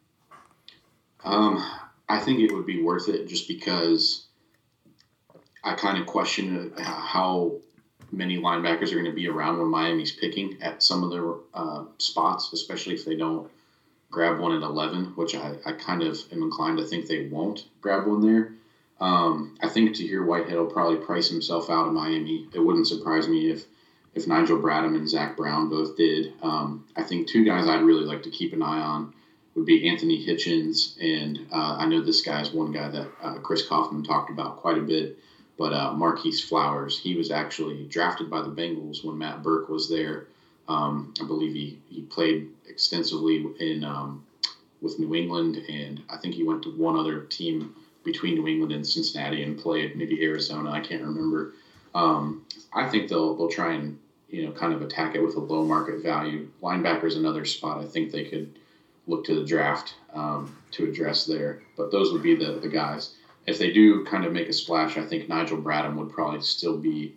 Um, 1.23 1.65
I 2.09 2.19
think 2.19 2.39
it 2.39 2.53
would 2.53 2.65
be 2.65 2.83
worth 2.83 3.09
it 3.09 3.27
just 3.27 3.47
because 3.47 4.27
I 5.63 5.73
kind 5.75 5.97
of 5.97 6.05
question 6.05 6.73
uh, 6.77 6.83
how 6.83 7.53
many 8.11 8.37
linebackers 8.37 8.91
are 8.91 8.95
going 8.95 9.05
to 9.05 9.13
be 9.13 9.27
around 9.27 9.57
when 9.57 9.67
Miami's 9.67 10.11
picking 10.11 10.57
at 10.61 10.83
some 10.83 11.03
of 11.03 11.11
their 11.11 11.33
uh, 11.53 11.85
spots, 11.97 12.51
especially 12.53 12.93
if 12.93 13.05
they 13.05 13.15
don't 13.15 13.49
grab 14.13 14.39
one 14.39 14.55
at 14.55 14.61
11, 14.61 15.13
which 15.15 15.35
I, 15.35 15.55
I 15.65 15.73
kind 15.73 16.03
of 16.03 16.17
am 16.31 16.43
inclined 16.43 16.77
to 16.77 16.85
think 16.85 17.07
they 17.07 17.27
won't 17.27 17.65
grab 17.81 18.05
one 18.05 18.21
there. 18.21 18.53
Um, 19.01 19.57
I 19.61 19.67
think 19.67 19.95
Tahir 19.95 20.23
Whitehead 20.23 20.55
will 20.55 20.67
probably 20.67 20.97
price 20.97 21.27
himself 21.27 21.69
out 21.69 21.87
of 21.87 21.93
Miami. 21.93 22.47
It 22.53 22.59
wouldn't 22.59 22.87
surprise 22.87 23.27
me 23.27 23.49
if 23.49 23.65
if 24.13 24.27
Nigel 24.27 24.59
Bradham 24.59 24.95
and 24.95 25.09
Zach 25.09 25.35
Brown 25.35 25.69
both 25.69 25.97
did. 25.97 26.33
Um, 26.43 26.85
I 26.95 27.01
think 27.01 27.27
two 27.27 27.43
guys 27.43 27.67
I'd 27.67 27.81
really 27.81 28.05
like 28.05 28.21
to 28.23 28.29
keep 28.29 28.53
an 28.53 28.61
eye 28.61 28.79
on 28.79 29.11
would 29.55 29.65
be 29.65 29.89
Anthony 29.89 30.23
Hitchens, 30.23 30.95
and 31.01 31.39
uh, 31.51 31.77
I 31.79 31.87
know 31.87 32.01
this 32.01 32.21
guy 32.21 32.39
is 32.41 32.51
one 32.51 32.71
guy 32.71 32.89
that 32.89 33.07
uh, 33.21 33.33
Chris 33.39 33.67
Kaufman 33.67 34.03
talked 34.03 34.29
about 34.29 34.57
quite 34.57 34.77
a 34.77 34.81
bit. 34.81 35.17
But 35.57 35.73
uh, 35.73 35.93
Marquis 35.93 36.41
Flowers, 36.41 36.99
he 36.99 37.15
was 37.15 37.31
actually 37.31 37.85
drafted 37.85 38.29
by 38.29 38.41
the 38.41 38.49
Bengals 38.49 39.03
when 39.03 39.17
Matt 39.17 39.43
Burke 39.43 39.69
was 39.69 39.89
there. 39.89 40.27
Um, 40.67 41.13
I 41.21 41.25
believe 41.25 41.53
he, 41.53 41.79
he 41.89 42.01
played 42.01 42.49
extensively 42.67 43.45
in 43.59 43.83
um, 43.83 44.25
with 44.81 44.99
New 44.99 45.15
England, 45.15 45.57
and 45.69 46.01
I 46.09 46.17
think 46.17 46.35
he 46.35 46.43
went 46.43 46.63
to 46.63 46.69
one 46.69 46.97
other 46.97 47.21
team 47.21 47.75
between 48.03 48.35
New 48.35 48.47
England 48.47 48.73
and 48.73 48.85
Cincinnati 48.85 49.43
and 49.43 49.57
played 49.57 49.95
maybe 49.95 50.23
Arizona. 50.23 50.71
I 50.71 50.81
can't 50.81 51.01
remember. 51.01 51.53
Um, 51.95 52.45
I 52.73 52.89
think 52.89 53.09
they'll 53.09 53.35
they'll 53.35 53.49
try 53.49 53.73
and 53.73 53.97
you 54.29 54.45
know 54.45 54.51
kind 54.51 54.73
of 54.73 54.81
attack 54.81 55.15
it 55.15 55.21
with 55.21 55.35
a 55.35 55.39
low 55.39 55.63
market 55.63 56.01
value. 56.01 56.49
Linebacker 56.61 57.05
is 57.05 57.15
another 57.15 57.45
spot 57.45 57.79
I 57.79 57.85
think 57.85 58.11
they 58.11 58.25
could 58.25 58.59
look 59.07 59.25
to 59.25 59.35
the 59.35 59.45
draft 59.45 59.95
um, 60.13 60.55
to 60.71 60.85
address 60.85 61.25
there. 61.25 61.61
But 61.77 61.91
those 61.91 62.11
would 62.11 62.23
be 62.23 62.35
the 62.35 62.59
the 62.61 62.69
guys. 62.69 63.15
If 63.45 63.57
they 63.57 63.71
do 63.71 64.05
kind 64.05 64.23
of 64.25 64.31
make 64.31 64.47
a 64.47 64.53
splash, 64.53 64.97
I 64.97 65.05
think 65.05 65.27
Nigel 65.27 65.57
Bradham 65.57 65.95
would 65.95 66.11
probably 66.11 66.41
still 66.41 66.77
be 66.77 67.13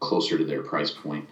closer 0.00 0.36
to 0.36 0.44
their 0.44 0.62
price 0.62 0.90
point. 0.90 1.26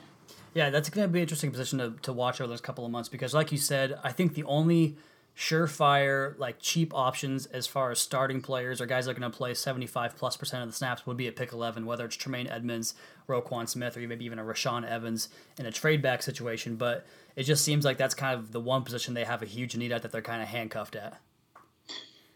Yeah, 0.54 0.70
that's 0.70 0.90
going 0.90 1.06
to 1.06 1.12
be 1.12 1.20
an 1.20 1.22
interesting 1.22 1.50
position 1.50 1.78
to, 1.78 1.94
to 2.02 2.12
watch 2.12 2.40
over 2.40 2.48
those 2.48 2.60
couple 2.60 2.84
of 2.84 2.90
months 2.90 3.08
because, 3.08 3.34
like 3.34 3.52
you 3.52 3.58
said, 3.58 3.98
I 4.02 4.12
think 4.12 4.34
the 4.34 4.44
only 4.44 4.96
surefire, 5.36 6.38
like 6.38 6.56
cheap 6.58 6.92
options 6.94 7.46
as 7.46 7.66
far 7.66 7.90
as 7.90 7.98
starting 8.00 8.42
players 8.42 8.80
or 8.80 8.86
guys 8.86 9.06
that 9.06 9.12
are 9.12 9.18
going 9.18 9.30
to 9.30 9.36
play 9.36 9.54
75 9.54 10.16
plus 10.16 10.36
percent 10.36 10.62
of 10.62 10.68
the 10.68 10.74
snaps 10.74 11.06
would 11.06 11.16
be 11.16 11.28
at 11.28 11.36
pick 11.36 11.52
11, 11.52 11.86
whether 11.86 12.04
it's 12.04 12.16
Tremaine 12.16 12.48
Edmunds, 12.48 12.94
Roquan 13.28 13.68
Smith, 13.68 13.96
or 13.96 14.00
maybe 14.00 14.24
even 14.24 14.38
a 14.38 14.44
Rashaan 14.44 14.86
Evans 14.86 15.28
in 15.56 15.66
a 15.66 15.72
trade 15.72 16.02
back 16.02 16.22
situation. 16.22 16.76
But 16.76 17.06
it 17.36 17.44
just 17.44 17.64
seems 17.64 17.84
like 17.84 17.96
that's 17.96 18.14
kind 18.14 18.38
of 18.38 18.52
the 18.52 18.60
one 18.60 18.82
position 18.82 19.14
they 19.14 19.24
have 19.24 19.42
a 19.42 19.46
huge 19.46 19.76
need 19.76 19.92
at 19.92 20.02
that 20.02 20.10
they're 20.12 20.20
kind 20.20 20.42
of 20.42 20.48
handcuffed 20.48 20.96
at. 20.96 21.20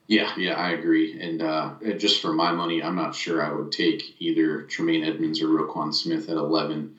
Yeah, 0.07 0.33
yeah, 0.37 0.55
I 0.55 0.71
agree. 0.73 1.21
And 1.21 1.43
uh, 1.43 1.75
just 1.97 2.21
for 2.21 2.33
my 2.33 2.53
money, 2.53 2.83
I'm 2.83 2.95
not 2.95 3.15
sure 3.15 3.43
I 3.43 3.53
would 3.53 3.73
take 3.73 4.21
either 4.21 4.63
Tremaine 4.63 5.03
Edmunds 5.03 5.41
or 5.41 5.49
Roquan 5.49 5.95
Smith 5.95 6.29
at 6.29 6.37
11 6.37 6.95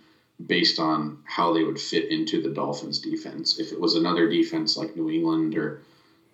based 0.46 0.80
on 0.80 1.20
how 1.24 1.54
they 1.54 1.64
would 1.64 1.80
fit 1.80 2.12
into 2.12 2.42
the 2.42 2.50
Dolphins 2.50 3.00
defense. 3.00 3.60
If 3.60 3.72
it 3.72 3.80
was 3.80 3.96
another 3.96 4.30
defense 4.30 4.76
like 4.76 4.96
New 4.96 5.10
England 5.10 5.56
or, 5.56 5.82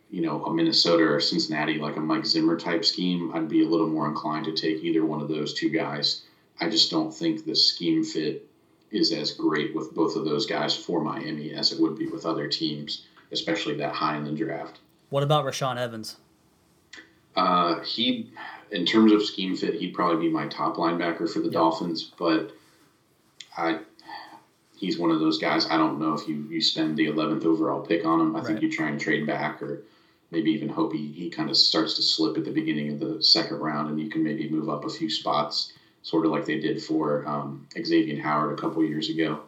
you 0.09 0.21
know, 0.21 0.43
a 0.45 0.53
Minnesota 0.53 1.03
or 1.03 1.19
Cincinnati, 1.19 1.77
like 1.77 1.97
a 1.97 1.99
Mike 1.99 2.25
Zimmer 2.25 2.59
type 2.59 2.83
scheme, 2.83 3.31
I'd 3.33 3.47
be 3.47 3.63
a 3.63 3.67
little 3.69 3.87
more 3.87 4.07
inclined 4.07 4.45
to 4.45 4.53
take 4.53 4.83
either 4.83 5.05
one 5.05 5.21
of 5.21 5.27
those 5.27 5.53
two 5.53 5.69
guys. 5.69 6.23
I 6.59 6.69
just 6.69 6.89
don't 6.91 7.13
think 7.13 7.45
the 7.45 7.55
scheme 7.55 8.03
fit 8.03 8.47
is 8.91 9.11
as 9.11 9.31
great 9.31 9.73
with 9.75 9.95
both 9.95 10.15
of 10.15 10.25
those 10.25 10.45
guys 10.45 10.75
for 10.75 11.01
Miami 11.01 11.53
as 11.53 11.71
it 11.71 11.79
would 11.79 11.97
be 11.97 12.07
with 12.07 12.25
other 12.25 12.47
teams, 12.47 13.05
especially 13.31 13.75
that 13.75 13.93
high 13.93 14.17
in 14.17 14.23
the 14.23 14.31
draft. 14.31 14.79
What 15.09 15.23
about 15.23 15.45
Rashaan 15.45 15.77
Evans? 15.77 16.17
Uh, 17.35 17.79
he, 17.81 18.31
in 18.71 18.85
terms 18.85 19.11
of 19.11 19.23
scheme 19.23 19.55
fit, 19.55 19.75
he'd 19.75 19.93
probably 19.93 20.27
be 20.27 20.33
my 20.33 20.47
top 20.47 20.75
linebacker 20.75 21.31
for 21.31 21.39
the 21.39 21.45
yep. 21.45 21.53
Dolphins. 21.53 22.11
But 22.17 22.51
I, 23.55 23.79
he's 24.81 24.97
one 24.97 25.11
of 25.11 25.19
those 25.19 25.37
guys. 25.37 25.67
I 25.69 25.77
don't 25.77 25.99
know 25.99 26.13
if 26.13 26.27
you 26.27 26.45
you 26.49 26.59
spend 26.59 26.97
the 26.97 27.05
eleventh 27.05 27.45
overall 27.45 27.85
pick 27.85 28.03
on 28.03 28.19
him. 28.19 28.35
I 28.35 28.39
right. 28.39 28.47
think 28.47 28.61
you 28.61 28.69
try 28.69 28.89
and 28.89 28.99
trade 28.99 29.25
back, 29.25 29.61
or 29.61 29.83
maybe 30.31 30.51
even 30.51 30.67
hope 30.67 30.91
he 30.91 31.07
he 31.07 31.29
kind 31.29 31.49
of 31.49 31.55
starts 31.55 31.93
to 31.95 32.01
slip 32.01 32.37
at 32.37 32.43
the 32.43 32.51
beginning 32.51 32.91
of 32.91 32.99
the 32.99 33.23
second 33.23 33.59
round, 33.59 33.89
and 33.89 33.99
you 33.99 34.09
can 34.09 34.23
maybe 34.23 34.49
move 34.49 34.67
up 34.67 34.83
a 34.83 34.89
few 34.89 35.09
spots, 35.09 35.71
sort 36.01 36.25
of 36.25 36.31
like 36.31 36.45
they 36.45 36.59
did 36.59 36.83
for 36.83 37.25
um, 37.25 37.65
Xavien 37.75 38.19
Howard 38.19 38.57
a 38.57 38.61
couple 38.61 38.83
years 38.83 39.09
ago. 39.09 39.41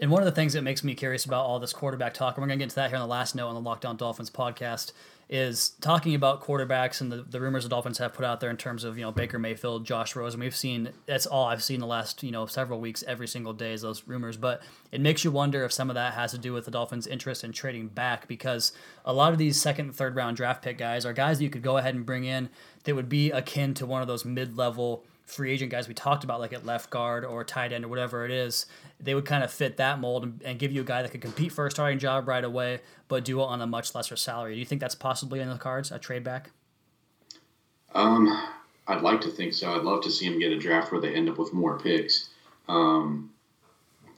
And 0.00 0.10
one 0.10 0.22
of 0.22 0.26
the 0.26 0.32
things 0.32 0.54
that 0.54 0.62
makes 0.62 0.82
me 0.82 0.94
curious 0.94 1.26
about 1.26 1.44
all 1.44 1.58
this 1.58 1.74
quarterback 1.74 2.14
talk, 2.14 2.36
and 2.36 2.42
we're 2.42 2.48
going 2.48 2.58
to 2.58 2.62
get 2.62 2.70
into 2.70 2.76
that 2.76 2.88
here 2.90 2.96
on 2.96 3.06
the 3.06 3.12
last 3.12 3.34
note 3.34 3.48
on 3.48 3.54
the 3.54 3.60
Locked 3.60 3.84
On 3.84 3.96
Dolphins 3.96 4.30
podcast, 4.30 4.92
is 5.30 5.70
talking 5.80 6.16
about 6.16 6.42
quarterbacks 6.42 7.00
and 7.00 7.12
the, 7.12 7.22
the 7.22 7.40
rumors 7.40 7.62
the 7.62 7.70
Dolphins 7.70 7.98
have 7.98 8.12
put 8.12 8.24
out 8.24 8.40
there 8.40 8.50
in 8.50 8.56
terms 8.56 8.82
of, 8.82 8.98
you 8.98 9.04
know, 9.04 9.12
Baker 9.12 9.38
Mayfield, 9.38 9.86
Josh 9.86 10.16
Rosen. 10.16 10.40
We've 10.40 10.56
seen, 10.56 10.90
that's 11.06 11.24
all 11.24 11.46
I've 11.46 11.62
seen 11.62 11.78
the 11.78 11.86
last, 11.86 12.24
you 12.24 12.32
know, 12.32 12.46
several 12.46 12.80
weeks, 12.80 13.04
every 13.06 13.28
single 13.28 13.52
day 13.52 13.72
is 13.72 13.82
those 13.82 14.08
rumors. 14.08 14.36
But 14.36 14.60
it 14.90 15.00
makes 15.00 15.22
you 15.22 15.30
wonder 15.30 15.64
if 15.64 15.72
some 15.72 15.88
of 15.88 15.94
that 15.94 16.14
has 16.14 16.32
to 16.32 16.38
do 16.38 16.52
with 16.52 16.64
the 16.64 16.72
Dolphins' 16.72 17.06
interest 17.06 17.44
in 17.44 17.52
trading 17.52 17.86
back 17.86 18.26
because 18.26 18.72
a 19.04 19.12
lot 19.12 19.32
of 19.32 19.38
these 19.38 19.60
second 19.60 19.94
third 19.94 20.16
round 20.16 20.36
draft 20.36 20.62
pick 20.62 20.76
guys 20.76 21.06
are 21.06 21.12
guys 21.12 21.38
that 21.38 21.44
you 21.44 21.50
could 21.50 21.62
go 21.62 21.76
ahead 21.76 21.94
and 21.94 22.04
bring 22.04 22.24
in 22.24 22.50
that 22.82 22.96
would 22.96 23.08
be 23.08 23.30
akin 23.30 23.72
to 23.74 23.86
one 23.86 24.02
of 24.02 24.08
those 24.08 24.24
mid 24.24 24.56
level 24.56 25.04
free 25.30 25.52
agent 25.52 25.70
guys 25.70 25.88
we 25.88 25.94
talked 25.94 26.24
about, 26.24 26.40
like 26.40 26.52
at 26.52 26.66
left 26.66 26.90
guard 26.90 27.24
or 27.24 27.44
tight 27.44 27.72
end 27.72 27.84
or 27.84 27.88
whatever 27.88 28.24
it 28.24 28.30
is, 28.30 28.66
they 28.98 29.14
would 29.14 29.24
kind 29.24 29.44
of 29.44 29.50
fit 29.50 29.76
that 29.76 30.00
mold 30.00 30.24
and, 30.24 30.42
and, 30.44 30.58
give 30.58 30.72
you 30.72 30.80
a 30.80 30.84
guy 30.84 31.02
that 31.02 31.10
could 31.10 31.20
compete 31.20 31.52
for 31.52 31.66
a 31.66 31.70
starting 31.70 31.98
job 31.98 32.26
right 32.26 32.44
away, 32.44 32.80
but 33.08 33.24
do 33.24 33.40
it 33.40 33.44
on 33.44 33.60
a 33.60 33.66
much 33.66 33.94
lesser 33.94 34.16
salary. 34.16 34.54
Do 34.54 34.58
you 34.58 34.66
think 34.66 34.80
that's 34.80 34.94
possibly 34.94 35.40
in 35.40 35.48
the 35.48 35.56
cards, 35.56 35.90
a 35.90 35.98
trade 35.98 36.24
back? 36.24 36.50
Um, 37.94 38.28
I'd 38.86 39.02
like 39.02 39.20
to 39.22 39.30
think 39.30 39.54
so. 39.54 39.72
I'd 39.72 39.82
love 39.82 40.02
to 40.02 40.10
see 40.10 40.26
him 40.26 40.38
get 40.38 40.52
a 40.52 40.58
draft 40.58 40.92
where 40.92 41.00
they 41.00 41.14
end 41.14 41.28
up 41.28 41.38
with 41.38 41.52
more 41.52 41.78
picks. 41.78 42.28
Um, 42.68 43.30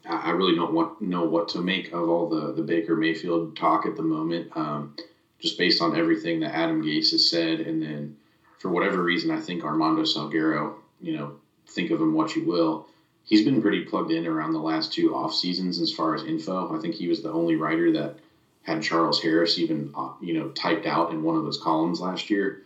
I 0.09 0.31
really 0.31 0.57
don't 0.57 0.73
want 0.73 1.01
know 1.01 1.25
what 1.25 1.49
to 1.51 1.61
make 1.61 1.93
of 1.93 2.09
all 2.09 2.29
the 2.29 2.53
the 2.53 2.63
Baker 2.63 2.97
Mayfield 2.97 3.57
talk 3.57 3.87
at 3.87 3.95
the 3.95 4.03
moment. 4.03 4.51
Um, 4.57 4.97
just 5.39 5.59
based 5.59 5.81
on 5.81 5.97
everything 5.97 6.41
that 6.41 6.55
Adam 6.55 6.83
Gase 6.83 7.13
has 7.13 7.31
said, 7.31 7.61
and 7.61 7.81
then 7.81 8.17
for 8.59 8.69
whatever 8.69 9.03
reason, 9.03 9.31
I 9.31 9.41
think 9.41 9.65
Armando 9.65 10.03
Salguero 10.03 10.75
you 11.03 11.17
know, 11.17 11.37
think 11.67 11.91
of 11.91 12.01
him 12.01 12.15
what 12.15 12.35
you 12.35 12.45
will. 12.47 12.87
He's 13.25 13.45
been 13.45 13.63
pretty 13.63 13.85
plugged 13.85 14.11
in 14.11 14.27
around 14.27 14.53
the 14.53 14.59
last 14.59 14.93
two 14.93 15.15
off 15.15 15.35
seasons 15.35 15.81
as 15.81 15.93
far 15.93 16.15
as 16.15 16.25
info. 16.25 16.77
I 16.77 16.81
think 16.81 16.95
he 16.95 17.09
was 17.09 17.23
the 17.23 17.33
only 17.33 17.57
writer 17.57 17.93
that 17.93 18.17
had 18.63 18.83
Charles 18.83 19.21
Harris 19.21 19.59
even 19.59 19.93
uh, 19.97 20.13
you 20.21 20.35
know 20.35 20.49
typed 20.51 20.87
out 20.87 21.13
in 21.13 21.23
one 21.23 21.37
of 21.37 21.45
those 21.45 21.61
columns 21.61 22.01
last 22.01 22.31
year. 22.31 22.63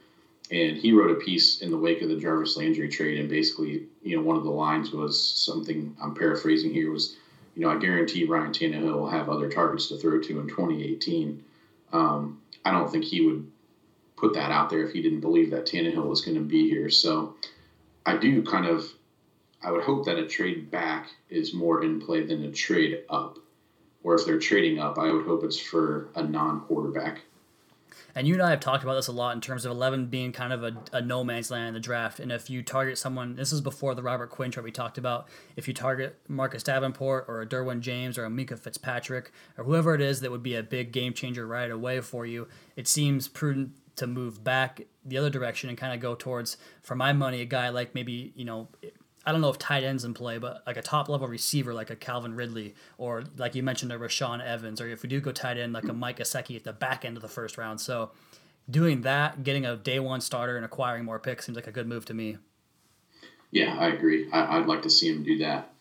And 0.48 0.76
he 0.76 0.92
wrote 0.92 1.10
a 1.10 1.24
piece 1.24 1.60
in 1.60 1.72
the 1.72 1.78
wake 1.78 2.02
of 2.02 2.08
the 2.08 2.20
Jarvis 2.20 2.56
Landry 2.56 2.88
trade, 2.88 3.18
and 3.18 3.28
basically, 3.28 3.86
you 4.02 4.16
know, 4.16 4.22
one 4.22 4.36
of 4.36 4.44
the 4.44 4.50
lines 4.50 4.92
was 4.92 5.20
something 5.20 5.96
I'm 6.00 6.14
paraphrasing 6.14 6.72
here 6.72 6.92
was, 6.92 7.16
you 7.56 7.62
know, 7.62 7.70
I 7.70 7.78
guarantee 7.78 8.26
Ryan 8.26 8.52
Tannehill 8.52 8.94
will 8.94 9.10
have 9.10 9.28
other 9.28 9.50
targets 9.50 9.88
to 9.88 9.98
throw 9.98 10.20
to 10.20 10.40
in 10.40 10.46
2018. 10.46 11.42
Um, 11.92 12.40
I 12.64 12.70
don't 12.70 12.88
think 12.88 13.04
he 13.04 13.22
would 13.22 13.50
put 14.16 14.34
that 14.34 14.52
out 14.52 14.70
there 14.70 14.86
if 14.86 14.92
he 14.92 15.02
didn't 15.02 15.20
believe 15.20 15.50
that 15.50 15.66
Tannehill 15.66 16.06
was 16.06 16.20
going 16.20 16.36
to 16.36 16.44
be 16.44 16.68
here. 16.68 16.90
So 16.90 17.34
I 18.06 18.16
do 18.16 18.42
kind 18.42 18.66
of, 18.66 18.88
I 19.62 19.72
would 19.72 19.82
hope 19.82 20.06
that 20.06 20.16
a 20.16 20.26
trade 20.26 20.70
back 20.70 21.08
is 21.28 21.52
more 21.52 21.82
in 21.82 22.00
play 22.00 22.24
than 22.24 22.44
a 22.44 22.52
trade 22.52 23.02
up. 23.10 23.38
Or 24.04 24.14
if 24.14 24.24
they're 24.24 24.38
trading 24.38 24.78
up, 24.78 24.98
I 24.98 25.10
would 25.10 25.26
hope 25.26 25.42
it's 25.42 25.58
for 25.58 26.08
a 26.14 26.22
non 26.22 26.60
quarterback. 26.60 27.22
And 28.14 28.26
you 28.26 28.32
and 28.32 28.42
I 28.42 28.50
have 28.50 28.60
talked 28.60 28.82
about 28.82 28.94
this 28.94 29.08
a 29.08 29.12
lot 29.12 29.34
in 29.34 29.42
terms 29.42 29.66
of 29.66 29.72
11 29.72 30.06
being 30.06 30.32
kind 30.32 30.52
of 30.52 30.64
a, 30.64 30.74
a 30.92 31.02
no 31.02 31.22
man's 31.22 31.50
land 31.50 31.68
in 31.68 31.74
the 31.74 31.80
draft. 31.80 32.18
And 32.18 32.32
if 32.32 32.48
you 32.48 32.62
target 32.62 32.96
someone, 32.96 33.36
this 33.36 33.52
is 33.52 33.60
before 33.60 33.94
the 33.94 34.02
Robert 34.02 34.30
Quinn 34.30 34.50
trade 34.50 34.64
we 34.64 34.70
talked 34.70 34.96
about, 34.96 35.28
if 35.54 35.68
you 35.68 35.74
target 35.74 36.16
Marcus 36.26 36.62
Davenport 36.62 37.26
or 37.28 37.42
a 37.42 37.46
Derwin 37.46 37.80
James 37.80 38.16
or 38.16 38.24
a 38.24 38.30
Minkah 38.30 38.58
Fitzpatrick 38.58 39.32
or 39.58 39.64
whoever 39.64 39.94
it 39.94 40.00
is 40.00 40.20
that 40.20 40.30
would 40.30 40.42
be 40.42 40.54
a 40.54 40.62
big 40.62 40.92
game 40.92 41.12
changer 41.12 41.46
right 41.46 41.70
away 41.70 42.00
for 42.00 42.24
you, 42.24 42.48
it 42.74 42.88
seems 42.88 43.28
prudent 43.28 43.72
to 43.96 44.06
move 44.06 44.42
back 44.42 44.82
the 45.06 45.18
other 45.18 45.30
direction 45.30 45.68
and 45.68 45.78
kind 45.78 45.94
of 45.94 46.00
go 46.00 46.14
towards, 46.14 46.56
for 46.82 46.94
my 46.94 47.12
money, 47.12 47.40
a 47.40 47.44
guy 47.44 47.68
like 47.68 47.94
maybe, 47.94 48.32
you 48.34 48.44
know, 48.44 48.68
I 49.24 49.32
don't 49.32 49.40
know 49.40 49.50
if 49.50 49.58
tight 49.58 49.82
ends 49.82 50.04
in 50.04 50.14
play, 50.14 50.38
but 50.38 50.62
like 50.66 50.76
a 50.76 50.82
top 50.82 51.08
level 51.08 51.26
receiver 51.26 51.74
like 51.74 51.90
a 51.90 51.96
Calvin 51.96 52.36
Ridley, 52.36 52.74
or 52.96 53.24
like 53.36 53.54
you 53.54 53.62
mentioned, 53.62 53.92
a 53.92 53.98
Rashaan 53.98 54.44
Evans, 54.44 54.80
or 54.80 54.88
if 54.88 55.02
we 55.02 55.08
do 55.08 55.20
go 55.20 55.32
tight 55.32 55.58
end, 55.58 55.72
like 55.72 55.88
a 55.88 55.92
Mike 55.92 56.18
Gesicki 56.18 56.54
at 56.54 56.64
the 56.64 56.72
back 56.72 57.04
end 57.04 57.16
of 57.16 57.22
the 57.22 57.28
first 57.28 57.58
round. 57.58 57.80
So 57.80 58.12
doing 58.70 59.02
that, 59.02 59.42
getting 59.42 59.66
a 59.66 59.76
day 59.76 59.98
one 59.98 60.20
starter 60.20 60.56
and 60.56 60.64
acquiring 60.64 61.04
more 61.04 61.18
picks 61.18 61.46
seems 61.46 61.56
like 61.56 61.66
a 61.66 61.72
good 61.72 61.88
move 61.88 62.04
to 62.06 62.14
me. 62.14 62.38
Yeah, 63.50 63.76
I 63.78 63.88
agree. 63.88 64.30
I, 64.32 64.58
would 64.58 64.68
like 64.68 64.82
to 64.82 64.90
see 64.90 65.08
him 65.08 65.22
do 65.22 65.38
that. 65.38 65.72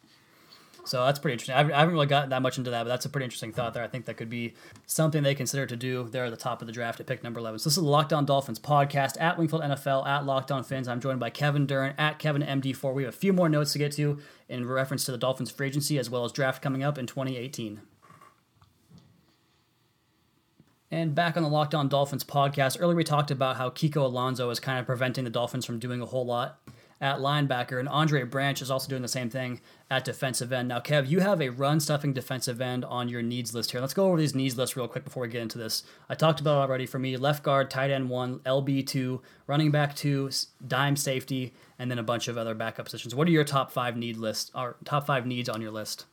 So 0.85 1.03
that's 1.03 1.17
pretty 1.17 1.33
interesting. 1.33 1.55
I 1.55 1.79
haven't 1.79 1.93
really 1.93 2.05
gotten 2.05 2.29
that 2.29 2.43
much 2.43 2.59
into 2.59 2.69
that, 2.69 2.83
but 2.83 2.89
that's 2.89 3.05
a 3.05 3.09
pretty 3.09 3.25
interesting 3.25 3.51
thought 3.51 3.73
there. 3.73 3.83
I 3.83 3.87
think 3.87 4.05
that 4.05 4.17
could 4.17 4.29
be 4.29 4.53
something 4.85 5.23
they 5.23 5.33
consider 5.33 5.65
to 5.65 5.75
do 5.75 6.07
there 6.11 6.25
at 6.25 6.31
the 6.31 6.37
top 6.37 6.61
of 6.61 6.67
the 6.67 6.71
draft 6.71 6.99
at 6.99 7.07
pick 7.07 7.23
number 7.23 7.39
11. 7.39 7.59
So 7.59 7.69
this 7.69 7.77
is 7.77 7.83
the 7.83 7.89
Locked 7.89 8.13
On 8.13 8.23
Dolphins 8.23 8.59
podcast 8.59 9.19
at 9.19 9.37
Wingfield 9.37 9.63
NFL, 9.63 10.05
at 10.05 10.25
Locked 10.25 10.51
On 10.51 10.63
Fins. 10.63 10.87
I'm 10.87 11.01
joined 11.01 11.19
by 11.19 11.31
Kevin 11.31 11.65
Dern 11.65 11.95
at 11.97 12.19
Kevin 12.19 12.43
MD4. 12.43 12.93
We 12.93 13.03
have 13.03 13.13
a 13.13 13.17
few 13.17 13.33
more 13.33 13.49
notes 13.49 13.73
to 13.73 13.79
get 13.79 13.93
to 13.93 14.19
in 14.47 14.67
reference 14.67 15.05
to 15.05 15.11
the 15.11 15.17
Dolphins 15.17 15.49
free 15.49 15.67
agency 15.67 15.97
as 15.97 16.09
well 16.09 16.23
as 16.23 16.31
draft 16.31 16.61
coming 16.61 16.83
up 16.83 16.99
in 16.99 17.07
2018. 17.07 17.81
And 20.91 21.15
back 21.15 21.35
on 21.35 21.41
the 21.41 21.49
Locked 21.49 21.73
On 21.73 21.89
Dolphins 21.89 22.23
podcast, 22.23 22.77
earlier 22.79 22.95
we 22.95 23.03
talked 23.03 23.31
about 23.31 23.57
how 23.57 23.71
Kiko 23.71 24.03
Alonso 24.03 24.51
is 24.51 24.59
kind 24.59 24.79
of 24.79 24.85
preventing 24.85 25.23
the 25.23 25.31
Dolphins 25.31 25.65
from 25.65 25.79
doing 25.79 25.99
a 25.99 26.05
whole 26.05 26.27
lot 26.27 26.59
at 27.01 27.19
linebacker, 27.19 27.79
and 27.79 27.89
Andre 27.89 28.23
Branch 28.23 28.62
is 28.62 28.71
also 28.71 28.88
doing 28.88 29.01
the 29.01 29.08
same 29.08 29.29
thing 29.29 29.60
at 29.91 30.05
defensive 30.05 30.51
end. 30.51 30.69
Now, 30.69 30.79
Kev, 30.79 31.08
you 31.08 31.19
have 31.19 31.41
a 31.41 31.49
run 31.49 31.79
stuffing 31.79 32.13
defensive 32.13 32.62
end 32.62 32.86
on 32.86 33.10
your 33.10 33.21
needs 33.21 33.53
list 33.53 33.71
here. 33.71 33.81
Let's 33.81 33.93
go 33.93 34.08
over 34.08 34.17
these 34.17 34.34
needs 34.34 34.58
lists 34.58 34.77
real 34.77 34.88
quick 34.88 35.03
before 35.03 35.21
we 35.21 35.29
get 35.29 35.41
into 35.41 35.58
this. 35.58 35.84
I 36.10 36.15
talked 36.15 36.39
about 36.39 36.58
already 36.58 36.86
for 36.86 36.99
me 36.99 37.17
left 37.17 37.43
guard, 37.43 37.69
tight 37.69 37.91
end 37.91 38.10
one, 38.10 38.39
LB 38.39 38.88
two, 38.88 39.21
running 39.47 39.71
back 39.71 39.95
two, 39.95 40.29
dime 40.67 40.95
safety, 40.95 41.53
and 41.77 41.91
then 41.91 41.99
a 41.99 42.03
bunch 42.03 42.27
of 42.27 42.38
other 42.38 42.55
backup 42.55 42.86
positions. 42.86 43.13
What 43.13 43.27
are 43.27 43.31
your 43.31 43.43
top 43.43 43.71
five 43.71 43.97
need 43.97 44.17
list 44.17 44.51
or 44.55 44.77
top 44.86 45.05
five 45.05 45.25
needs 45.25 45.49
on 45.49 45.62
your 45.62 45.71
list? 45.71 46.05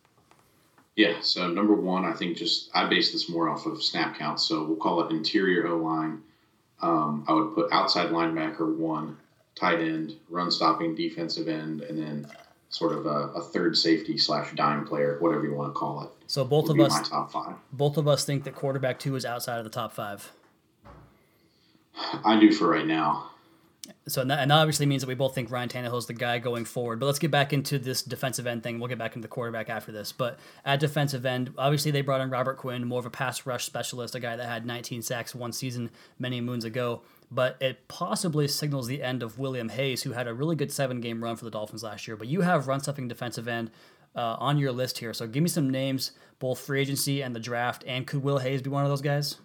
Yeah, 0.97 1.21
so 1.23 1.49
number 1.49 1.75
one, 1.75 2.05
I 2.05 2.12
think 2.12 2.37
just 2.37 2.71
I 2.75 2.87
base 2.87 3.12
this 3.12 3.31
more 3.31 3.49
off 3.49 3.64
of 3.64 3.83
snap 3.83 4.18
count. 4.18 4.40
So 4.40 4.64
we'll 4.64 4.77
call 4.77 5.03
it 5.03 5.11
interior 5.11 5.66
O 5.68 5.79
line. 5.79 6.23
Um, 6.83 7.25
I 7.29 7.33
would 7.33 7.55
put 7.55 7.73
outside 7.73 8.11
linebacker 8.11 8.77
one, 8.77 9.16
tight 9.62 9.81
end, 9.81 10.16
run 10.29 10.51
stopping 10.51 10.94
defensive 10.94 11.46
end, 11.46 11.83
and 11.83 11.96
then 11.96 12.27
sort 12.68 12.92
of 12.92 13.07
a, 13.07 13.31
a 13.37 13.42
third 13.42 13.77
safety 13.77 14.18
slash 14.18 14.53
dime 14.55 14.85
player, 14.85 15.18
whatever 15.20 15.44
you 15.44 15.55
want 15.55 15.72
to 15.72 15.79
call 15.79 16.03
it. 16.03 16.11
So 16.27 16.44
both 16.44 16.68
of 16.68 16.81
us. 16.81 17.11
Both 17.72 17.96
of 17.96 18.09
us 18.09 18.25
think 18.25 18.44
that 18.44 18.57
quarterback 18.57 18.98
two 18.98 19.14
is 19.14 19.25
outside 19.25 19.59
of 19.59 19.64
the 19.64 19.70
top 19.70 19.92
five. 19.92 20.33
I 22.25 22.40
do 22.40 22.51
for 22.51 22.68
right 22.68 22.87
now. 22.87 23.29
So 24.09 24.22
and 24.22 24.31
that 24.31 24.51
obviously 24.51 24.87
means 24.87 25.03
that 25.03 25.09
we 25.09 25.14
both 25.14 25.35
think 25.35 25.51
Ryan 25.51 25.68
Tannehill 25.68 25.98
is 25.98 26.07
the 26.07 26.14
guy 26.14 26.38
going 26.38 26.64
forward. 26.64 26.98
But 26.98 27.07
let's 27.07 27.18
get 27.18 27.31
back 27.31 27.53
into 27.53 27.79
this 27.79 28.03
defensive 28.03 28.46
end 28.46 28.62
thing. 28.62 28.81
We'll 28.81 28.88
get 28.88 28.98
back 28.98 29.14
into 29.14 29.27
the 29.27 29.33
quarterback 29.33 29.68
after 29.70 29.92
this. 29.92 30.11
But 30.11 30.40
at 30.64 30.81
defensive 30.81 31.27
end, 31.27 31.53
obviously 31.59 31.90
they 31.90 32.01
brought 32.01 32.20
in 32.20 32.31
Robert 32.31 32.57
Quinn, 32.57 32.85
more 32.87 33.01
of 33.01 33.07
a 33.07 33.11
pass 33.11 33.44
rush 33.46 33.64
specialist, 33.64 34.14
a 34.14 34.20
guy 34.20 34.35
that 34.35 34.48
had 34.48 34.66
19 34.66 35.03
sacks 35.03 35.35
one 35.35 35.53
season 35.53 35.90
many 36.18 36.40
moons 36.40 36.64
ago 36.64 37.03
but 37.35 37.57
it 37.61 37.88
possibly 37.88 38.47
signals 38.47 38.87
the 38.87 39.03
end 39.03 39.23
of 39.23 39.38
William 39.38 39.71
Hayes, 39.71 40.03
who 40.03 40.12
had 40.12 40.29
a 40.29 40.35
really 40.35 40.55
good 40.55 40.71
seven 40.71 41.01
game 41.01 41.25
run 41.25 41.37
for 41.37 41.47
the 41.47 41.51
Dolphins 41.51 41.83
last 41.83 42.07
year. 42.07 42.16
But 42.16 42.29
you 42.29 42.42
have 42.42 42.68
run 42.68 42.81
stuffing 42.81 43.09
defensive 43.09 43.49
end 43.49 43.71
uh, 44.14 44.37
on 44.38 44.59
your 44.59 44.71
list 44.71 44.99
here. 44.99 45.14
So 45.14 45.27
give 45.27 45.42
me 45.42 45.49
some 45.49 45.71
names, 45.71 46.12
both 46.38 46.59
free 46.61 46.81
agency 46.81 47.23
and 47.23 47.35
the 47.35 47.40
draft. 47.40 47.85
And 47.87 48.07
could 48.07 48.23
Will 48.23 48.38
Hayes 48.38 48.61
be 48.61 48.68
one 48.68 48.85
of 48.85 48.90
those 48.90 49.01
guys? 49.01 49.37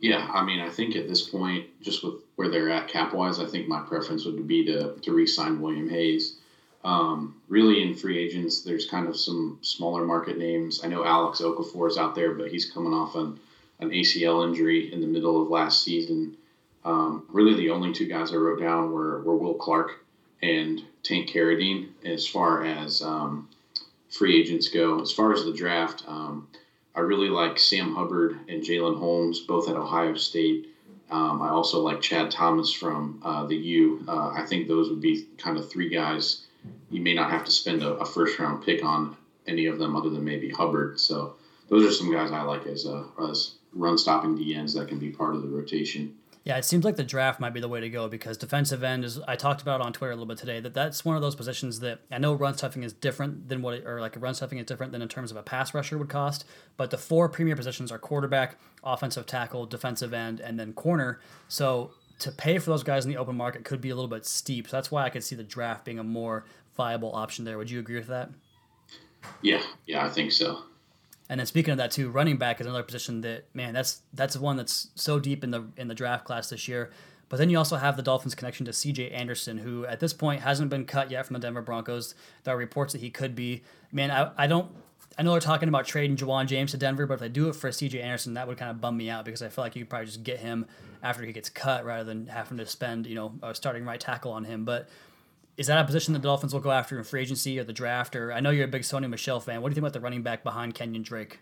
Yeah, 0.00 0.30
I 0.32 0.42
mean, 0.42 0.60
I 0.60 0.70
think 0.70 0.96
at 0.96 1.06
this 1.06 1.28
point, 1.28 1.66
just 1.82 2.02
with 2.02 2.14
where 2.36 2.48
they're 2.48 2.70
at 2.70 2.88
cap 2.88 3.12
wise, 3.12 3.40
I 3.40 3.46
think 3.46 3.68
my 3.68 3.80
preference 3.80 4.24
would 4.24 4.46
be 4.46 4.64
to, 4.66 4.94
to 4.94 5.12
re 5.12 5.26
sign 5.26 5.60
William 5.60 5.88
Hayes. 5.88 6.36
Um, 6.84 7.40
really, 7.48 7.82
in 7.82 7.94
free 7.94 8.18
agents, 8.18 8.62
there's 8.62 8.88
kind 8.88 9.08
of 9.08 9.16
some 9.16 9.58
smaller 9.60 10.04
market 10.04 10.38
names. 10.38 10.82
I 10.84 10.88
know 10.88 11.04
Alex 11.04 11.40
Okafor 11.40 11.88
is 11.88 11.98
out 11.98 12.14
there, 12.14 12.34
but 12.34 12.50
he's 12.50 12.70
coming 12.70 12.94
off 12.94 13.16
an, 13.16 13.38
an 13.80 13.90
ACL 13.90 14.46
injury 14.46 14.92
in 14.92 15.00
the 15.00 15.06
middle 15.06 15.42
of 15.42 15.48
last 15.48 15.82
season. 15.82 16.36
Um, 16.86 17.24
really, 17.28 17.54
the 17.54 17.70
only 17.70 17.92
two 17.92 18.06
guys 18.06 18.32
I 18.32 18.36
wrote 18.36 18.60
down 18.60 18.92
were, 18.92 19.20
were 19.22 19.36
Will 19.36 19.54
Clark 19.54 20.04
and 20.40 20.82
Tank 21.02 21.28
Carradine 21.28 21.88
as 22.04 22.26
far 22.26 22.64
as 22.64 23.02
um, 23.02 23.48
free 24.08 24.40
agents 24.40 24.68
go. 24.68 25.00
As 25.00 25.12
far 25.12 25.32
as 25.32 25.44
the 25.44 25.52
draft, 25.52 26.04
um, 26.06 26.48
I 26.94 27.00
really 27.00 27.28
like 27.28 27.58
Sam 27.58 27.94
Hubbard 27.94 28.38
and 28.48 28.62
Jalyn 28.62 28.98
Holmes, 28.98 29.40
both 29.40 29.68
at 29.68 29.76
Ohio 29.76 30.14
State. 30.14 30.72
Um, 31.10 31.42
I 31.42 31.48
also 31.48 31.80
like 31.80 32.00
Chad 32.00 32.30
Thomas 32.30 32.72
from 32.72 33.20
uh, 33.24 33.46
the 33.46 33.56
U. 33.56 34.04
Uh, 34.06 34.30
I 34.34 34.46
think 34.46 34.68
those 34.68 34.88
would 34.88 35.00
be 35.00 35.26
kind 35.38 35.58
of 35.58 35.68
three 35.68 35.88
guys 35.88 36.46
you 36.90 37.00
may 37.00 37.14
not 37.14 37.30
have 37.30 37.44
to 37.44 37.50
spend 37.50 37.82
a, 37.82 37.94
a, 37.94 38.04
first 38.04 38.38
round 38.38 38.64
pick 38.64 38.84
on 38.84 39.16
any 39.46 39.66
of 39.66 39.78
them 39.78 39.96
other 39.96 40.10
than 40.10 40.24
maybe 40.24 40.50
Hubbard. 40.50 40.98
So 40.98 41.34
those 41.68 41.86
are 41.86 41.92
some 41.92 42.12
guys 42.12 42.30
I 42.30 42.42
like 42.42 42.66
as, 42.66 42.86
uh, 42.86 43.04
as 43.28 43.54
run 43.72 43.98
stopping 43.98 44.36
DNs 44.36 44.74
that 44.74 44.88
can 44.88 44.98
be 44.98 45.10
part 45.10 45.34
of 45.34 45.42
the 45.42 45.48
rotation. 45.48 46.14
Yeah, 46.46 46.58
it 46.58 46.64
seems 46.64 46.84
like 46.84 46.94
the 46.94 47.02
draft 47.02 47.40
might 47.40 47.54
be 47.54 47.58
the 47.58 47.66
way 47.66 47.80
to 47.80 47.88
go 47.88 48.06
because 48.08 48.36
defensive 48.36 48.84
end 48.84 49.04
is. 49.04 49.18
I 49.26 49.34
talked 49.34 49.62
about 49.62 49.80
on 49.80 49.92
Twitter 49.92 50.12
a 50.12 50.14
little 50.14 50.26
bit 50.26 50.38
today 50.38 50.60
that 50.60 50.74
that's 50.74 51.04
one 51.04 51.16
of 51.16 51.20
those 51.20 51.34
positions 51.34 51.80
that 51.80 52.02
I 52.08 52.18
know 52.18 52.34
run 52.34 52.56
stuffing 52.56 52.84
is 52.84 52.92
different 52.92 53.48
than 53.48 53.62
what, 53.62 53.74
it, 53.74 53.84
or 53.84 54.00
like 54.00 54.14
run 54.16 54.32
stuffing 54.32 54.58
is 54.58 54.64
different 54.64 54.92
than 54.92 55.02
in 55.02 55.08
terms 55.08 55.32
of 55.32 55.36
a 55.36 55.42
pass 55.42 55.74
rusher 55.74 55.98
would 55.98 56.08
cost. 56.08 56.44
But 56.76 56.92
the 56.92 56.98
four 56.98 57.28
premier 57.28 57.56
positions 57.56 57.90
are 57.90 57.98
quarterback, 57.98 58.58
offensive 58.84 59.26
tackle, 59.26 59.66
defensive 59.66 60.14
end, 60.14 60.38
and 60.38 60.56
then 60.56 60.72
corner. 60.72 61.18
So 61.48 61.90
to 62.20 62.30
pay 62.30 62.60
for 62.60 62.70
those 62.70 62.84
guys 62.84 63.04
in 63.04 63.10
the 63.10 63.16
open 63.16 63.36
market 63.36 63.64
could 63.64 63.80
be 63.80 63.90
a 63.90 63.96
little 63.96 64.06
bit 64.06 64.24
steep. 64.24 64.68
So 64.68 64.76
that's 64.76 64.92
why 64.92 65.02
I 65.02 65.10
could 65.10 65.24
see 65.24 65.34
the 65.34 65.42
draft 65.42 65.84
being 65.84 65.98
a 65.98 66.04
more 66.04 66.44
viable 66.76 67.12
option 67.12 67.44
there. 67.44 67.58
Would 67.58 67.72
you 67.72 67.80
agree 67.80 67.96
with 67.96 68.06
that? 68.06 68.30
Yeah, 69.42 69.62
yeah, 69.84 70.06
I 70.06 70.10
think 70.10 70.30
so. 70.30 70.62
And 71.28 71.40
then 71.40 71.46
speaking 71.46 71.72
of 71.72 71.78
that 71.78 71.90
too, 71.90 72.10
running 72.10 72.36
back 72.36 72.60
is 72.60 72.66
another 72.66 72.82
position 72.82 73.20
that 73.22 73.46
man, 73.54 73.74
that's 73.74 74.02
that's 74.12 74.36
one 74.36 74.56
that's 74.56 74.88
so 74.94 75.18
deep 75.18 75.42
in 75.42 75.50
the 75.50 75.64
in 75.76 75.88
the 75.88 75.94
draft 75.94 76.24
class 76.24 76.50
this 76.50 76.68
year. 76.68 76.90
But 77.28 77.38
then 77.38 77.50
you 77.50 77.58
also 77.58 77.76
have 77.76 77.96
the 77.96 78.02
Dolphins' 78.02 78.36
connection 78.36 78.66
to 78.66 78.72
C.J. 78.72 79.10
Anderson, 79.10 79.58
who 79.58 79.84
at 79.86 79.98
this 79.98 80.12
point 80.12 80.42
hasn't 80.42 80.70
been 80.70 80.84
cut 80.84 81.10
yet 81.10 81.26
from 81.26 81.34
the 81.34 81.40
Denver 81.40 81.62
Broncos. 81.62 82.14
There 82.44 82.54
are 82.54 82.56
reports 82.56 82.92
that 82.92 83.00
he 83.00 83.10
could 83.10 83.34
be. 83.34 83.64
Man, 83.90 84.12
I, 84.12 84.30
I 84.38 84.46
don't. 84.46 84.70
I 85.18 85.22
know 85.22 85.32
they're 85.32 85.40
talking 85.40 85.68
about 85.68 85.86
trading 85.86 86.16
Ja'Wuan 86.16 86.46
James 86.46 86.72
to 86.72 86.76
Denver, 86.76 87.06
but 87.06 87.14
if 87.14 87.20
they 87.20 87.28
do 87.28 87.48
it 87.48 87.56
for 87.56 87.72
C.J. 87.72 88.00
Anderson, 88.00 88.34
that 88.34 88.46
would 88.46 88.58
kind 88.58 88.70
of 88.70 88.80
bum 88.80 88.96
me 88.96 89.10
out 89.10 89.24
because 89.24 89.42
I 89.42 89.48
feel 89.48 89.64
like 89.64 89.74
you 89.74 89.82
could 89.82 89.90
probably 89.90 90.06
just 90.06 90.22
get 90.22 90.38
him 90.38 90.66
after 91.02 91.24
he 91.24 91.32
gets 91.32 91.48
cut 91.48 91.84
rather 91.84 92.04
than 92.04 92.26
having 92.26 92.58
to 92.58 92.66
spend 92.66 93.06
you 93.06 93.14
know 93.16 93.34
a 93.42 93.54
starting 93.54 93.84
right 93.84 93.98
tackle 93.98 94.32
on 94.32 94.44
him. 94.44 94.64
But 94.64 94.88
is 95.56 95.68
that 95.68 95.78
a 95.78 95.84
position 95.84 96.12
the 96.12 96.18
Dolphins 96.18 96.52
will 96.52 96.60
go 96.60 96.70
after 96.70 96.98
in 96.98 97.04
free 97.04 97.22
agency 97.22 97.58
or 97.58 97.64
the 97.64 97.72
draft? 97.72 98.14
Or 98.14 98.32
I 98.32 98.40
know 98.40 98.50
you're 98.50 98.66
a 98.66 98.68
big 98.68 98.82
Sony 98.82 99.08
Michel 99.08 99.40
fan. 99.40 99.62
What 99.62 99.68
do 99.68 99.72
you 99.72 99.74
think 99.76 99.84
about 99.84 99.94
the 99.94 100.00
running 100.00 100.22
back 100.22 100.42
behind 100.42 100.74
Kenyan 100.74 101.02
Drake? 101.02 101.38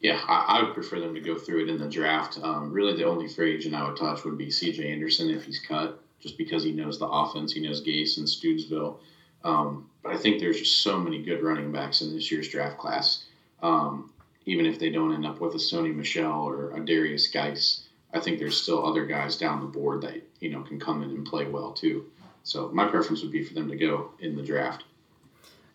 Yeah, 0.00 0.20
I, 0.26 0.58
I 0.58 0.62
would 0.64 0.74
prefer 0.74 0.98
them 0.98 1.14
to 1.14 1.20
go 1.20 1.38
through 1.38 1.62
it 1.62 1.68
in 1.68 1.78
the 1.78 1.88
draft. 1.88 2.38
Um, 2.42 2.72
really, 2.72 2.96
the 2.96 3.04
only 3.04 3.28
free 3.28 3.54
agent 3.54 3.74
I 3.74 3.86
would 3.86 3.96
touch 3.96 4.24
would 4.24 4.36
be 4.36 4.50
C.J. 4.50 4.90
Anderson 4.90 5.30
if 5.30 5.44
he's 5.44 5.60
cut, 5.60 6.02
just 6.18 6.36
because 6.36 6.64
he 6.64 6.72
knows 6.72 6.98
the 6.98 7.06
offense. 7.06 7.52
He 7.52 7.60
knows 7.60 7.84
Gase 7.84 8.18
and 8.18 8.26
Studesville. 8.26 8.98
Um, 9.44 9.88
but 10.02 10.12
I 10.12 10.16
think 10.16 10.40
there's 10.40 10.58
just 10.58 10.82
so 10.82 10.98
many 10.98 11.22
good 11.22 11.42
running 11.42 11.70
backs 11.70 12.00
in 12.00 12.12
this 12.12 12.32
year's 12.32 12.48
draft 12.48 12.78
class. 12.78 13.24
Um, 13.62 14.10
even 14.44 14.66
if 14.66 14.80
they 14.80 14.90
don't 14.90 15.14
end 15.14 15.24
up 15.24 15.40
with 15.40 15.54
a 15.54 15.58
Sony 15.58 15.94
Michel 15.94 16.42
or 16.42 16.72
a 16.72 16.80
Derrius 16.80 17.32
Guice, 17.32 17.84
I 18.12 18.18
think 18.18 18.40
there's 18.40 18.60
still 18.60 18.84
other 18.84 19.06
guys 19.06 19.36
down 19.36 19.60
the 19.60 19.66
board 19.66 20.02
that 20.02 20.20
you 20.40 20.50
know 20.50 20.62
can 20.62 20.80
come 20.80 21.02
in 21.04 21.10
and 21.10 21.24
play 21.24 21.46
well 21.46 21.72
too. 21.72 22.06
So 22.44 22.70
my 22.72 22.88
preference 22.88 23.22
would 23.22 23.32
be 23.32 23.44
for 23.44 23.54
them 23.54 23.68
to 23.68 23.76
go 23.76 24.10
in 24.20 24.36
the 24.36 24.42
draft. 24.42 24.84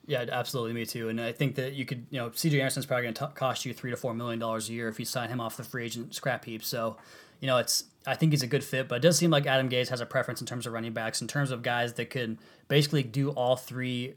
Yeah, 0.05 0.25
absolutely, 0.31 0.73
me 0.73 0.85
too. 0.85 1.09
And 1.09 1.19
I 1.19 1.33
think 1.33 1.55
that 1.55 1.73
you 1.73 1.85
could, 1.85 2.05
you 2.09 2.19
know, 2.19 2.29
CJ 2.29 2.59
Anderson's 2.59 2.85
probably 2.85 3.03
going 3.03 3.13
to 3.15 3.27
cost 3.27 3.65
you 3.65 3.73
three 3.73 3.91
to 3.91 3.97
four 3.97 4.13
million 4.13 4.39
dollars 4.39 4.69
a 4.69 4.73
year 4.73 4.87
if 4.87 4.99
you 4.99 5.05
sign 5.05 5.29
him 5.29 5.41
off 5.41 5.57
the 5.57 5.63
free 5.63 5.85
agent 5.85 6.15
scrap 6.15 6.45
heap. 6.45 6.63
So, 6.63 6.97
you 7.41 7.47
know, 7.47 7.57
it's 7.57 7.83
I 8.05 8.15
think 8.15 8.31
he's 8.31 8.41
a 8.41 8.47
good 8.47 8.63
fit, 8.63 8.87
but 8.87 8.95
it 8.95 9.01
does 9.01 9.17
seem 9.17 9.31
like 9.31 9.45
Adam 9.45 9.67
Gase 9.67 9.89
has 9.89 9.99
a 9.99 10.05
preference 10.05 10.39
in 10.39 10.47
terms 10.47 10.65
of 10.65 10.71
running 10.71 10.93
backs, 10.93 11.21
in 11.21 11.27
terms 11.27 11.51
of 11.51 11.61
guys 11.61 11.93
that 11.93 12.09
could 12.09 12.37
basically 12.69 13.03
do 13.03 13.31
all 13.31 13.57
three 13.57 14.15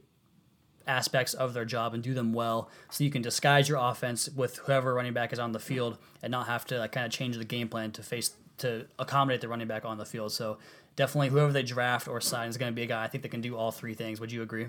aspects 0.86 1.34
of 1.34 1.54
their 1.54 1.64
job 1.64 1.92
and 1.92 2.02
do 2.02 2.14
them 2.14 2.32
well, 2.32 2.70
so 2.90 3.02
you 3.02 3.10
can 3.10 3.22
disguise 3.22 3.68
your 3.68 3.78
offense 3.78 4.28
with 4.28 4.58
whoever 4.58 4.94
running 4.94 5.12
back 5.12 5.32
is 5.32 5.38
on 5.38 5.52
the 5.52 5.58
field 5.58 5.98
and 6.22 6.30
not 6.30 6.46
have 6.46 6.64
to 6.66 6.78
like 6.78 6.92
kind 6.92 7.06
of 7.06 7.12
change 7.12 7.36
the 7.36 7.44
game 7.44 7.68
plan 7.68 7.90
to 7.92 8.02
face 8.02 8.30
to 8.60 8.86
accommodate 8.98 9.40
the 9.40 9.48
running 9.48 9.68
back 9.68 9.84
on 9.84 9.98
the 9.98 10.04
field. 10.04 10.32
So 10.32 10.58
definitely 10.96 11.28
whoever 11.28 11.52
they 11.52 11.62
draft 11.62 12.08
or 12.08 12.20
sign 12.20 12.48
is 12.48 12.56
going 12.56 12.72
to 12.72 12.76
be 12.76 12.82
a 12.82 12.86
guy 12.86 13.04
I 13.04 13.08
think 13.08 13.22
that 13.22 13.30
can 13.30 13.40
do 13.40 13.56
all 13.56 13.70
three 13.70 13.94
things. 13.94 14.20
Would 14.20 14.32
you 14.32 14.42
agree? 14.42 14.68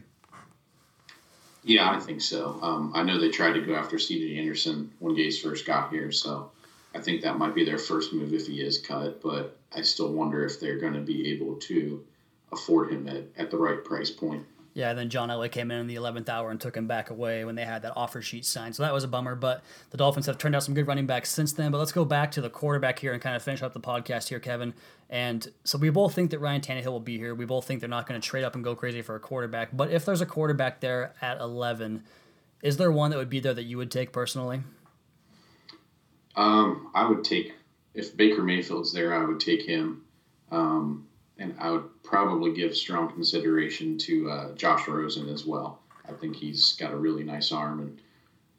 Yeah, 1.63 1.91
I 1.91 1.99
think 1.99 2.21
so. 2.21 2.57
Um, 2.61 2.91
I 2.95 3.03
know 3.03 3.19
they 3.19 3.29
tried 3.29 3.53
to 3.53 3.61
go 3.61 3.75
after 3.75 3.99
C.J. 3.99 4.39
Anderson 4.39 4.91
when 4.99 5.15
Gase 5.15 5.41
first 5.41 5.65
got 5.65 5.91
here, 5.91 6.11
so 6.11 6.51
I 6.95 6.99
think 6.99 7.21
that 7.21 7.37
might 7.37 7.53
be 7.53 7.63
their 7.63 7.77
first 7.77 8.13
move 8.13 8.33
if 8.33 8.47
he 8.47 8.61
is 8.61 8.79
cut. 8.79 9.21
But 9.21 9.57
I 9.75 9.81
still 9.81 10.11
wonder 10.11 10.43
if 10.43 10.59
they're 10.59 10.79
going 10.79 10.93
to 10.93 11.01
be 11.01 11.31
able 11.31 11.55
to 11.55 12.03
afford 12.51 12.91
him 12.91 13.07
at, 13.07 13.23
at 13.37 13.51
the 13.51 13.57
right 13.57 13.83
price 13.83 14.09
point. 14.09 14.43
Yeah, 14.73 14.93
then 14.93 15.09
John 15.09 15.27
Elway 15.27 15.51
came 15.51 15.69
in 15.69 15.79
in 15.79 15.87
the 15.87 15.95
11th 15.95 16.29
hour 16.29 16.49
and 16.49 16.59
took 16.59 16.77
him 16.77 16.87
back 16.87 17.09
away 17.09 17.43
when 17.43 17.55
they 17.55 17.65
had 17.65 17.81
that 17.81 17.91
offer 17.97 18.21
sheet 18.21 18.45
signed. 18.45 18.73
So 18.73 18.83
that 18.83 18.93
was 18.93 19.03
a 19.03 19.07
bummer. 19.07 19.35
But 19.35 19.63
the 19.89 19.97
Dolphins 19.97 20.27
have 20.27 20.37
turned 20.37 20.55
out 20.55 20.63
some 20.63 20.73
good 20.73 20.87
running 20.87 21.05
backs 21.05 21.29
since 21.29 21.51
then. 21.51 21.71
But 21.71 21.79
let's 21.79 21.91
go 21.91 22.05
back 22.05 22.31
to 22.31 22.41
the 22.41 22.49
quarterback 22.49 22.99
here 22.99 23.11
and 23.11 23.21
kind 23.21 23.35
of 23.35 23.43
finish 23.43 23.61
up 23.61 23.73
the 23.73 23.81
podcast 23.81 24.29
here, 24.29 24.39
Kevin. 24.39 24.73
And 25.09 25.51
so 25.65 25.77
we 25.77 25.89
both 25.89 26.15
think 26.15 26.31
that 26.31 26.39
Ryan 26.39 26.61
Tannehill 26.61 26.85
will 26.85 27.01
be 27.01 27.17
here. 27.17 27.35
We 27.35 27.43
both 27.43 27.65
think 27.65 27.81
they're 27.81 27.89
not 27.89 28.07
going 28.07 28.19
to 28.19 28.25
trade 28.25 28.45
up 28.45 28.55
and 28.55 28.63
go 28.63 28.73
crazy 28.73 29.01
for 29.01 29.15
a 29.15 29.19
quarterback. 29.19 29.69
But 29.73 29.91
if 29.91 30.05
there's 30.05 30.21
a 30.21 30.25
quarterback 30.25 30.79
there 30.79 31.13
at 31.21 31.41
11, 31.41 32.03
is 32.63 32.77
there 32.77 32.91
one 32.93 33.11
that 33.11 33.17
would 33.17 33.29
be 33.29 33.41
there 33.41 33.53
that 33.53 33.63
you 33.63 33.77
would 33.77 33.91
take 33.91 34.13
personally? 34.13 34.61
Um, 36.37 36.91
I 36.95 37.09
would 37.09 37.25
take, 37.25 37.53
if 37.93 38.15
Baker 38.15 38.41
Mayfield's 38.41 38.93
there, 38.93 39.13
I 39.13 39.25
would 39.25 39.41
take 39.41 39.63
him. 39.63 40.03
Um, 40.49 41.07
and 41.41 41.55
I 41.59 41.71
would 41.71 42.03
probably 42.03 42.53
give 42.53 42.75
strong 42.75 43.11
consideration 43.11 43.97
to 43.99 44.29
uh, 44.29 44.55
Josh 44.55 44.87
Rosen 44.87 45.27
as 45.27 45.43
well. 45.43 45.79
I 46.07 46.13
think 46.13 46.35
he's 46.35 46.73
got 46.73 46.93
a 46.93 46.97
really 46.97 47.23
nice 47.23 47.51
arm, 47.51 47.79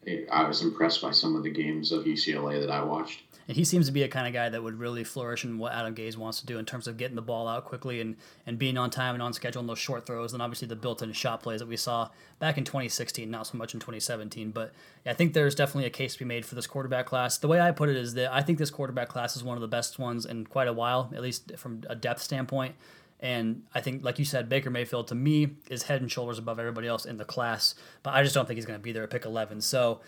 and 0.06 0.26
I 0.30 0.44
was 0.44 0.62
impressed 0.62 1.00
by 1.00 1.12
some 1.12 1.36
of 1.36 1.44
the 1.44 1.50
games 1.50 1.92
of 1.92 2.04
UCLA 2.04 2.60
that 2.60 2.70
I 2.70 2.82
watched. 2.82 3.22
And 3.48 3.56
he 3.56 3.64
seems 3.64 3.86
to 3.86 3.92
be 3.92 4.02
a 4.02 4.08
kind 4.08 4.26
of 4.26 4.32
guy 4.32 4.48
that 4.48 4.62
would 4.62 4.78
really 4.78 5.04
flourish 5.04 5.44
in 5.44 5.58
what 5.58 5.72
Adam 5.72 5.94
Gase 5.94 6.16
wants 6.16 6.40
to 6.40 6.46
do 6.46 6.58
in 6.58 6.64
terms 6.64 6.86
of 6.86 6.96
getting 6.96 7.16
the 7.16 7.22
ball 7.22 7.48
out 7.48 7.64
quickly 7.64 8.00
and, 8.00 8.16
and 8.46 8.58
being 8.58 8.78
on 8.78 8.90
time 8.90 9.14
and 9.14 9.22
on 9.22 9.32
schedule 9.32 9.60
in 9.60 9.66
those 9.66 9.78
short 9.78 10.06
throws. 10.06 10.32
And 10.32 10.42
obviously 10.42 10.68
the 10.68 10.76
built-in 10.76 11.12
shot 11.12 11.42
plays 11.42 11.60
that 11.60 11.68
we 11.68 11.76
saw 11.76 12.08
back 12.38 12.56
in 12.56 12.64
2016, 12.64 13.30
not 13.30 13.46
so 13.46 13.58
much 13.58 13.74
in 13.74 13.80
2017. 13.80 14.50
But 14.50 14.72
I 15.04 15.12
think 15.12 15.32
there's 15.32 15.54
definitely 15.54 15.86
a 15.86 15.90
case 15.90 16.14
to 16.14 16.18
be 16.20 16.24
made 16.24 16.46
for 16.46 16.54
this 16.54 16.66
quarterback 16.66 17.06
class. 17.06 17.38
The 17.38 17.48
way 17.48 17.60
I 17.60 17.72
put 17.72 17.88
it 17.88 17.96
is 17.96 18.14
that 18.14 18.32
I 18.32 18.42
think 18.42 18.58
this 18.58 18.70
quarterback 18.70 19.08
class 19.08 19.36
is 19.36 19.44
one 19.44 19.56
of 19.56 19.60
the 19.60 19.68
best 19.68 19.98
ones 19.98 20.24
in 20.24 20.46
quite 20.46 20.68
a 20.68 20.72
while, 20.72 21.10
at 21.14 21.22
least 21.22 21.56
from 21.56 21.82
a 21.88 21.96
depth 21.96 22.22
standpoint. 22.22 22.74
And 23.22 23.62
I 23.72 23.80
think, 23.80 24.02
like 24.02 24.18
you 24.18 24.24
said, 24.24 24.48
Baker 24.48 24.68
Mayfield 24.68 25.06
to 25.08 25.14
me 25.14 25.50
is 25.70 25.84
head 25.84 26.00
and 26.00 26.10
shoulders 26.10 26.38
above 26.38 26.58
everybody 26.58 26.88
else 26.88 27.04
in 27.04 27.18
the 27.18 27.24
class. 27.24 27.76
But 28.02 28.14
I 28.14 28.24
just 28.24 28.34
don't 28.34 28.46
think 28.46 28.56
he's 28.56 28.66
going 28.66 28.78
to 28.78 28.82
be 28.82 28.90
there 28.90 29.04
at 29.04 29.10
pick 29.10 29.24
11. 29.24 29.60
So 29.60 30.00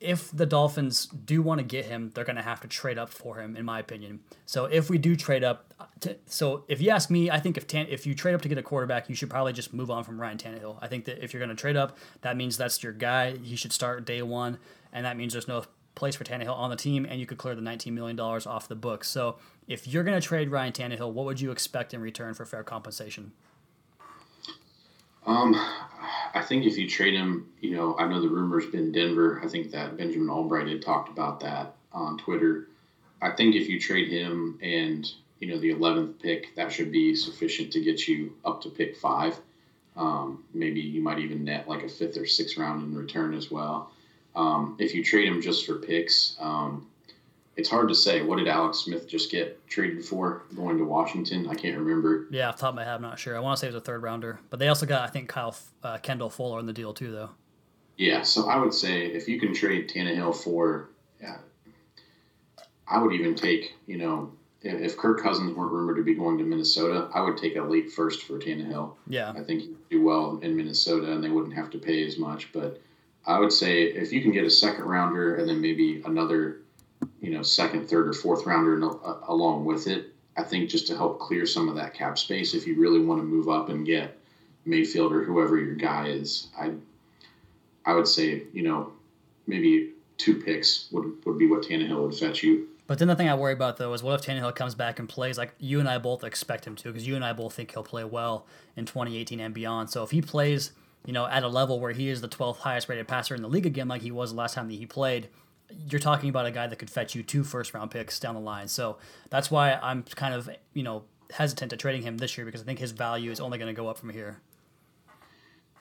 if 0.00 0.30
the 0.30 0.46
Dolphins 0.46 1.06
do 1.06 1.40
want 1.40 1.58
to 1.58 1.64
get 1.64 1.86
him, 1.86 2.10
they're 2.14 2.24
going 2.24 2.36
to 2.36 2.42
have 2.42 2.60
to 2.60 2.68
trade 2.68 2.98
up 2.98 3.08
for 3.08 3.40
him, 3.40 3.56
in 3.56 3.64
my 3.64 3.78
opinion. 3.78 4.20
So 4.44 4.66
if 4.66 4.90
we 4.90 4.98
do 4.98 5.16
trade 5.16 5.42
up, 5.42 5.72
to, 6.00 6.16
so 6.26 6.64
if 6.68 6.80
you 6.80 6.90
ask 6.90 7.10
me, 7.10 7.30
I 7.30 7.40
think 7.40 7.56
if 7.56 7.66
Tan, 7.66 7.86
if 7.88 8.06
you 8.06 8.14
trade 8.14 8.34
up 8.34 8.42
to 8.42 8.48
get 8.48 8.58
a 8.58 8.62
quarterback, 8.62 9.08
you 9.08 9.14
should 9.14 9.30
probably 9.30 9.54
just 9.54 9.72
move 9.72 9.90
on 9.90 10.04
from 10.04 10.20
Ryan 10.20 10.36
Tannehill. 10.36 10.78
I 10.82 10.88
think 10.88 11.06
that 11.06 11.24
if 11.24 11.32
you're 11.32 11.40
going 11.40 11.54
to 11.54 11.60
trade 11.60 11.76
up, 11.76 11.96
that 12.20 12.36
means 12.36 12.56
that's 12.58 12.82
your 12.82 12.92
guy. 12.92 13.36
He 13.38 13.56
should 13.56 13.72
start 13.72 14.04
day 14.04 14.20
one, 14.20 14.58
and 14.92 15.06
that 15.06 15.16
means 15.16 15.32
there's 15.32 15.48
no 15.48 15.64
place 15.94 16.14
for 16.14 16.24
Tannehill 16.24 16.54
on 16.54 16.68
the 16.68 16.76
team, 16.76 17.06
and 17.08 17.18
you 17.18 17.26
could 17.26 17.38
clear 17.38 17.54
the 17.54 17.62
$19 17.62 17.92
million 17.92 18.20
off 18.20 18.68
the 18.68 18.74
books. 18.74 19.08
So 19.08 19.36
if 19.66 19.88
you're 19.88 20.04
going 20.04 20.20
to 20.20 20.26
trade 20.26 20.50
Ryan 20.50 20.72
Tannehill, 20.72 21.10
what 21.12 21.24
would 21.24 21.40
you 21.40 21.50
expect 21.50 21.94
in 21.94 22.02
return 22.02 22.34
for 22.34 22.44
fair 22.44 22.62
compensation? 22.62 23.32
Um, 25.26 25.56
I 26.34 26.40
think 26.42 26.64
if 26.64 26.78
you 26.78 26.88
trade 26.88 27.14
him, 27.14 27.48
you 27.60 27.70
know, 27.70 27.96
I 27.98 28.06
know 28.06 28.20
the 28.20 28.28
rumor's 28.28 28.66
been 28.66 28.92
Denver. 28.92 29.40
I 29.42 29.48
think 29.48 29.70
that 29.72 29.96
Benjamin 29.96 30.30
Albright 30.30 30.68
had 30.68 30.82
talked 30.82 31.08
about 31.08 31.40
that 31.40 31.74
on 31.92 32.16
Twitter. 32.16 32.68
I 33.20 33.30
think 33.30 33.54
if 33.54 33.68
you 33.68 33.80
trade 33.80 34.08
him 34.08 34.58
and 34.62 35.10
you 35.40 35.48
know 35.48 35.58
the 35.58 35.74
11th 35.74 36.20
pick, 36.20 36.54
that 36.54 36.70
should 36.70 36.92
be 36.92 37.14
sufficient 37.14 37.72
to 37.72 37.80
get 37.80 38.06
you 38.06 38.34
up 38.44 38.62
to 38.62 38.68
pick 38.68 38.96
five. 38.96 39.38
Um, 39.96 40.44
maybe 40.52 40.80
you 40.80 41.00
might 41.00 41.18
even 41.18 41.44
net 41.44 41.66
like 41.66 41.82
a 41.82 41.88
fifth 41.88 42.16
or 42.16 42.26
sixth 42.26 42.56
round 42.56 42.82
in 42.82 42.94
return 42.94 43.34
as 43.34 43.50
well. 43.50 43.90
Um, 44.34 44.76
if 44.78 44.94
you 44.94 45.02
trade 45.02 45.26
him 45.26 45.40
just 45.40 45.64
for 45.64 45.76
picks, 45.76 46.36
um, 46.38 46.86
it's 47.56 47.70
hard 47.70 47.88
to 47.88 47.94
say. 47.94 48.22
What 48.22 48.36
did 48.36 48.48
Alex 48.48 48.78
Smith 48.78 49.08
just 49.08 49.30
get 49.30 49.66
traded 49.66 50.04
for 50.04 50.42
going 50.54 50.76
to 50.78 50.84
Washington? 50.84 51.48
I 51.48 51.54
can't 51.54 51.78
remember. 51.78 52.26
Yeah, 52.30 52.48
off 52.48 52.56
the 52.56 52.62
top 52.62 52.70
of 52.70 52.74
my 52.76 52.84
head, 52.84 52.94
I'm 52.94 53.02
not 53.02 53.18
sure. 53.18 53.36
I 53.36 53.40
want 53.40 53.56
to 53.56 53.60
say 53.60 53.66
it 53.68 53.70
was 53.70 53.76
a 53.76 53.84
third 53.84 54.02
rounder, 54.02 54.38
but 54.50 54.58
they 54.58 54.68
also 54.68 54.86
got 54.86 55.08
I 55.08 55.10
think 55.10 55.28
Kyle 55.28 55.56
uh, 55.82 55.98
Kendall 55.98 56.30
Fuller 56.30 56.60
in 56.60 56.66
the 56.66 56.72
deal 56.72 56.92
too, 56.92 57.10
though. 57.10 57.30
Yeah, 57.96 58.22
so 58.22 58.48
I 58.48 58.56
would 58.56 58.74
say 58.74 59.06
if 59.06 59.26
you 59.26 59.40
can 59.40 59.54
trade 59.54 59.88
Tannehill 59.88 60.36
for, 60.36 60.90
yeah, 61.20 61.38
I 62.86 62.98
would 62.98 63.12
even 63.14 63.34
take 63.34 63.74
you 63.86 63.96
know 63.96 64.32
if 64.60 64.96
Kirk 64.98 65.22
Cousins 65.22 65.56
weren't 65.56 65.72
rumored 65.72 65.96
to 65.96 66.02
be 66.02 66.14
going 66.14 66.36
to 66.38 66.44
Minnesota, 66.44 67.08
I 67.14 67.20
would 67.20 67.38
take 67.38 67.56
a 67.56 67.62
late 67.62 67.90
first 67.90 68.24
for 68.24 68.38
Tannehill. 68.38 68.94
Yeah, 69.08 69.30
I 69.30 69.40
think 69.40 69.62
he'd 69.62 69.88
do 69.88 70.02
well 70.02 70.38
in 70.42 70.54
Minnesota, 70.54 71.10
and 71.12 71.24
they 71.24 71.30
wouldn't 71.30 71.54
have 71.54 71.70
to 71.70 71.78
pay 71.78 72.06
as 72.06 72.18
much. 72.18 72.52
But 72.52 72.82
I 73.26 73.38
would 73.38 73.52
say 73.52 73.84
if 73.84 74.12
you 74.12 74.20
can 74.20 74.32
get 74.32 74.44
a 74.44 74.50
second 74.50 74.84
rounder 74.84 75.36
and 75.36 75.48
then 75.48 75.60
maybe 75.60 76.02
another 76.04 76.58
you 77.26 77.32
know, 77.32 77.42
second, 77.42 77.88
third, 77.88 78.06
or 78.06 78.12
fourth 78.12 78.46
rounder 78.46 78.80
uh, 78.84 79.16
along 79.26 79.64
with 79.64 79.88
it. 79.88 80.14
I 80.36 80.44
think 80.44 80.70
just 80.70 80.86
to 80.86 80.96
help 80.96 81.18
clear 81.18 81.44
some 81.44 81.68
of 81.68 81.74
that 81.74 81.92
cap 81.92 82.18
space, 82.18 82.54
if 82.54 82.68
you 82.68 82.80
really 82.80 83.00
want 83.00 83.20
to 83.20 83.24
move 83.24 83.48
up 83.48 83.68
and 83.68 83.84
get 83.84 84.16
Mayfield 84.64 85.12
or 85.12 85.24
whoever 85.24 85.58
your 85.58 85.74
guy 85.74 86.06
is, 86.06 86.46
I, 86.56 86.70
I 87.84 87.94
would 87.94 88.06
say 88.06 88.44
you 88.52 88.62
know, 88.62 88.92
maybe 89.48 89.90
two 90.18 90.40
picks 90.40 90.88
would 90.92 91.14
would 91.24 91.36
be 91.36 91.48
what 91.48 91.62
Tannehill 91.62 92.00
would 92.06 92.14
fetch 92.14 92.44
you. 92.44 92.68
But 92.86 93.00
then 93.00 93.08
the 93.08 93.16
thing 93.16 93.28
I 93.28 93.34
worry 93.34 93.54
about 93.54 93.76
though 93.76 93.92
is 93.92 94.04
what 94.04 94.20
if 94.20 94.24
Tannehill 94.24 94.54
comes 94.54 94.76
back 94.76 95.00
and 95.00 95.08
plays 95.08 95.36
like 95.36 95.52
you 95.58 95.80
and 95.80 95.88
I 95.88 95.98
both 95.98 96.22
expect 96.22 96.64
him 96.64 96.76
to, 96.76 96.92
because 96.92 97.08
you 97.08 97.16
and 97.16 97.24
I 97.24 97.32
both 97.32 97.54
think 97.54 97.72
he'll 97.72 97.82
play 97.82 98.04
well 98.04 98.46
in 98.76 98.86
2018 98.86 99.40
and 99.40 99.52
beyond. 99.52 99.90
So 99.90 100.04
if 100.04 100.12
he 100.12 100.22
plays, 100.22 100.70
you 101.04 101.12
know, 101.12 101.26
at 101.26 101.42
a 101.42 101.48
level 101.48 101.80
where 101.80 101.90
he 101.90 102.08
is 102.08 102.20
the 102.20 102.28
12th 102.28 102.58
highest 102.58 102.88
rated 102.88 103.08
passer 103.08 103.34
in 103.34 103.42
the 103.42 103.48
league 103.48 103.66
again, 103.66 103.88
like 103.88 104.02
he 104.02 104.12
was 104.12 104.30
the 104.30 104.36
last 104.36 104.54
time 104.54 104.68
that 104.68 104.74
he 104.74 104.86
played, 104.86 105.28
you're 105.90 106.00
talking 106.00 106.28
about 106.28 106.46
a 106.46 106.50
guy 106.50 106.66
that 106.66 106.76
could 106.76 106.90
fetch 106.90 107.14
you 107.14 107.22
two 107.22 107.44
first 107.44 107.74
round 107.74 107.90
picks 107.90 108.18
down 108.20 108.34
the 108.34 108.40
line. 108.40 108.68
So 108.68 108.98
that's 109.30 109.50
why 109.50 109.74
I'm 109.74 110.02
kind 110.02 110.34
of, 110.34 110.48
you 110.72 110.82
know, 110.82 111.04
hesitant 111.30 111.70
to 111.70 111.76
trading 111.76 112.02
him 112.02 112.18
this 112.18 112.36
year 112.36 112.44
because 112.44 112.60
I 112.60 112.64
think 112.64 112.78
his 112.78 112.92
value 112.92 113.30
is 113.30 113.40
only 113.40 113.58
going 113.58 113.74
to 113.74 113.78
go 113.78 113.88
up 113.88 113.98
from 113.98 114.10
here. 114.10 114.38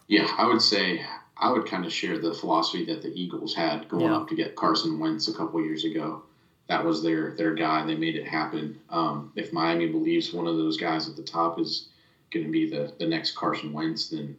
Yeah, 0.08 0.28
I 0.38 0.48
would 0.48 0.62
say 0.62 1.04
I 1.38 1.52
would 1.52 1.66
kind 1.66 1.86
of 1.86 1.92
share 1.92 2.18
the 2.18 2.34
philosophy 2.34 2.86
that 2.86 3.02
the 3.02 3.10
Eagles 3.20 3.56
had 3.56 3.88
going 3.90 4.06
yeah. 4.06 4.16
up 4.16 4.28
to 4.30 4.36
get 4.36 4.56
Carson 4.56 5.00
Wentz 5.00 5.28
a 5.28 5.34
couple 5.34 5.64
years 5.64 5.84
ago. 5.84 6.24
That 6.68 6.84
was 6.84 7.04
their 7.04 7.32
their 7.36 7.54
guy. 7.54 7.86
They 7.86 7.96
made 7.96 8.16
it 8.16 8.28
happen. 8.28 8.80
Um, 8.90 9.32
if 9.36 9.54
Miami 9.54 9.88
believes 9.88 10.34
one 10.34 10.48
of 10.48 10.58
those 10.58 10.78
guys 10.78 11.08
at 11.08 11.16
the 11.16 11.24
top 11.24 11.60
is 11.60 11.90
going 12.32 12.46
to 12.46 12.52
be 12.52 12.70
the 12.70 12.94
the 12.98 13.08
next 13.08 13.36
Carson 13.36 13.72
Wentz, 13.72 14.10
then 14.10 14.36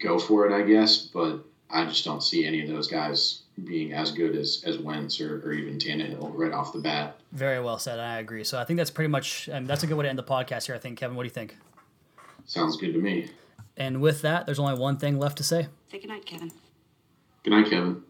go 0.00 0.18
for 0.18 0.46
it, 0.46 0.52
I 0.52 0.62
guess. 0.62 0.98
But 0.98 1.44
I 1.70 1.84
just 1.86 2.04
don't 2.04 2.22
see 2.22 2.44
any 2.44 2.62
of 2.62 2.68
those 2.68 2.88
guys 2.88 3.43
being 3.62 3.92
as 3.92 4.10
good 4.10 4.34
as 4.34 4.62
as 4.66 4.78
Wentz 4.78 5.20
or, 5.20 5.40
or 5.46 5.52
even 5.52 5.78
Tannehill 5.78 6.32
right 6.34 6.52
off 6.52 6.72
the 6.72 6.80
bat. 6.80 7.18
Very 7.32 7.60
well 7.60 7.78
said. 7.78 7.98
I 7.98 8.18
agree. 8.18 8.44
So 8.44 8.58
I 8.58 8.64
think 8.64 8.78
that's 8.78 8.90
pretty 8.90 9.08
much 9.08 9.48
um, 9.52 9.66
that's 9.66 9.82
a 9.82 9.86
good 9.86 9.96
way 9.96 10.04
to 10.04 10.08
end 10.08 10.18
the 10.18 10.24
podcast 10.24 10.66
here. 10.66 10.74
I 10.74 10.78
think 10.78 10.98
Kevin, 10.98 11.16
what 11.16 11.22
do 11.22 11.26
you 11.26 11.30
think? 11.30 11.56
Sounds 12.46 12.76
good 12.76 12.92
to 12.92 12.98
me. 12.98 13.30
And 13.76 14.00
with 14.00 14.22
that, 14.22 14.46
there's 14.46 14.58
only 14.58 14.78
one 14.78 14.98
thing 14.98 15.18
left 15.18 15.38
to 15.38 15.44
say. 15.44 15.68
Say 15.90 15.98
goodnight, 15.98 16.26
Kevin. 16.26 16.52
Good 17.42 17.50
night, 17.50 17.68
Kevin. 17.68 18.02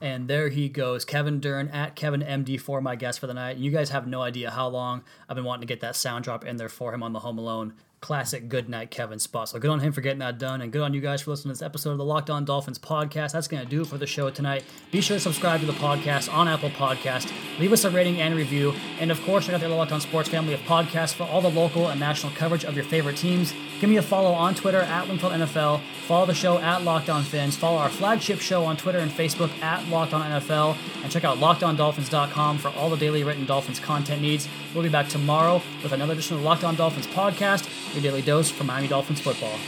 And 0.00 0.28
there 0.28 0.48
he 0.48 0.68
goes, 0.68 1.04
Kevin 1.04 1.40
Dern 1.40 1.68
at 1.68 1.96
Kevin 1.96 2.20
MD 2.20 2.60
for 2.60 2.80
my 2.80 2.94
guest 2.94 3.18
for 3.18 3.26
the 3.26 3.34
night. 3.34 3.56
You 3.56 3.70
guys 3.72 3.90
have 3.90 4.06
no 4.06 4.22
idea 4.22 4.50
how 4.50 4.68
long 4.68 5.02
I've 5.28 5.34
been 5.34 5.44
wanting 5.44 5.62
to 5.62 5.66
get 5.66 5.80
that 5.80 5.96
sound 5.96 6.24
drop 6.24 6.44
in 6.44 6.56
there 6.56 6.68
for 6.68 6.94
him 6.94 7.02
on 7.02 7.12
the 7.12 7.20
Home 7.20 7.38
Alone 7.38 7.74
classic 8.00 8.48
good 8.48 8.68
night 8.68 8.90
Kevin 8.90 9.18
spot. 9.18 9.48
So 9.48 9.58
good 9.58 9.70
on 9.70 9.80
him 9.80 9.92
for 9.92 10.00
getting 10.00 10.20
that 10.20 10.38
done, 10.38 10.60
and 10.60 10.72
good 10.72 10.82
on 10.82 10.94
you 10.94 11.00
guys 11.00 11.22
for 11.22 11.30
listening 11.30 11.54
to 11.54 11.58
this 11.58 11.66
episode 11.66 11.92
of 11.92 11.98
the 11.98 12.04
Locked 12.04 12.30
On 12.30 12.44
Dolphins 12.44 12.78
podcast. 12.78 13.32
That's 13.32 13.48
going 13.48 13.62
to 13.62 13.68
do 13.68 13.82
it 13.82 13.86
for 13.88 13.98
the 13.98 14.06
show 14.06 14.30
tonight. 14.30 14.64
Be 14.90 15.00
sure 15.00 15.16
to 15.16 15.20
subscribe 15.20 15.60
to 15.60 15.66
the 15.66 15.72
podcast 15.72 16.32
on 16.32 16.48
Apple 16.48 16.70
Podcast. 16.70 17.32
Leave 17.58 17.72
us 17.72 17.84
a 17.84 17.90
rating 17.90 18.20
and 18.20 18.34
review, 18.34 18.72
and 19.00 19.10
of 19.10 19.20
course, 19.22 19.46
check 19.46 19.54
out 19.54 19.60
the 19.60 19.68
Locked 19.68 19.92
On 19.92 20.00
Sports 20.00 20.28
family 20.28 20.54
of 20.54 20.60
podcasts 20.60 21.14
for 21.14 21.24
all 21.24 21.40
the 21.40 21.50
local 21.50 21.88
and 21.88 21.98
national 21.98 22.32
coverage 22.34 22.64
of 22.64 22.74
your 22.74 22.84
favorite 22.84 23.16
teams. 23.16 23.52
Give 23.80 23.88
me 23.88 23.96
a 23.96 24.02
follow 24.02 24.32
on 24.32 24.54
Twitter 24.54 24.80
at 24.80 25.06
Wingfield 25.06 25.32
NFL. 25.32 25.80
Follow 26.06 26.26
the 26.26 26.34
show 26.34 26.58
at 26.58 26.82
Locked 26.82 27.08
On 27.08 27.22
Fins. 27.22 27.56
Follow 27.56 27.78
our 27.78 27.88
flagship 27.88 28.40
show 28.40 28.64
on 28.64 28.76
Twitter 28.76 28.98
and 28.98 29.10
Facebook 29.10 29.50
at 29.62 29.86
Locked 29.88 30.14
On 30.14 30.22
NFL, 30.22 30.76
and 31.02 31.12
check 31.12 31.24
out 31.24 31.38
LockedOnDolphins.com 31.38 32.58
for 32.58 32.70
all 32.70 32.90
the 32.90 32.96
daily 32.96 33.22
written 33.22 33.46
Dolphins 33.46 33.78
content 33.78 34.20
needs. 34.20 34.48
We'll 34.74 34.82
be 34.82 34.88
back 34.88 35.08
tomorrow 35.08 35.62
with 35.82 35.92
another 35.92 36.14
edition 36.14 36.36
of 36.36 36.42
Locked 36.42 36.64
On 36.64 36.74
Dolphins 36.74 37.06
podcast 37.06 37.68
your 37.94 38.02
daily 38.02 38.22
dose 38.22 38.50
for 38.50 38.64
Miami 38.64 38.88
Dolphins 38.88 39.20
football. 39.20 39.58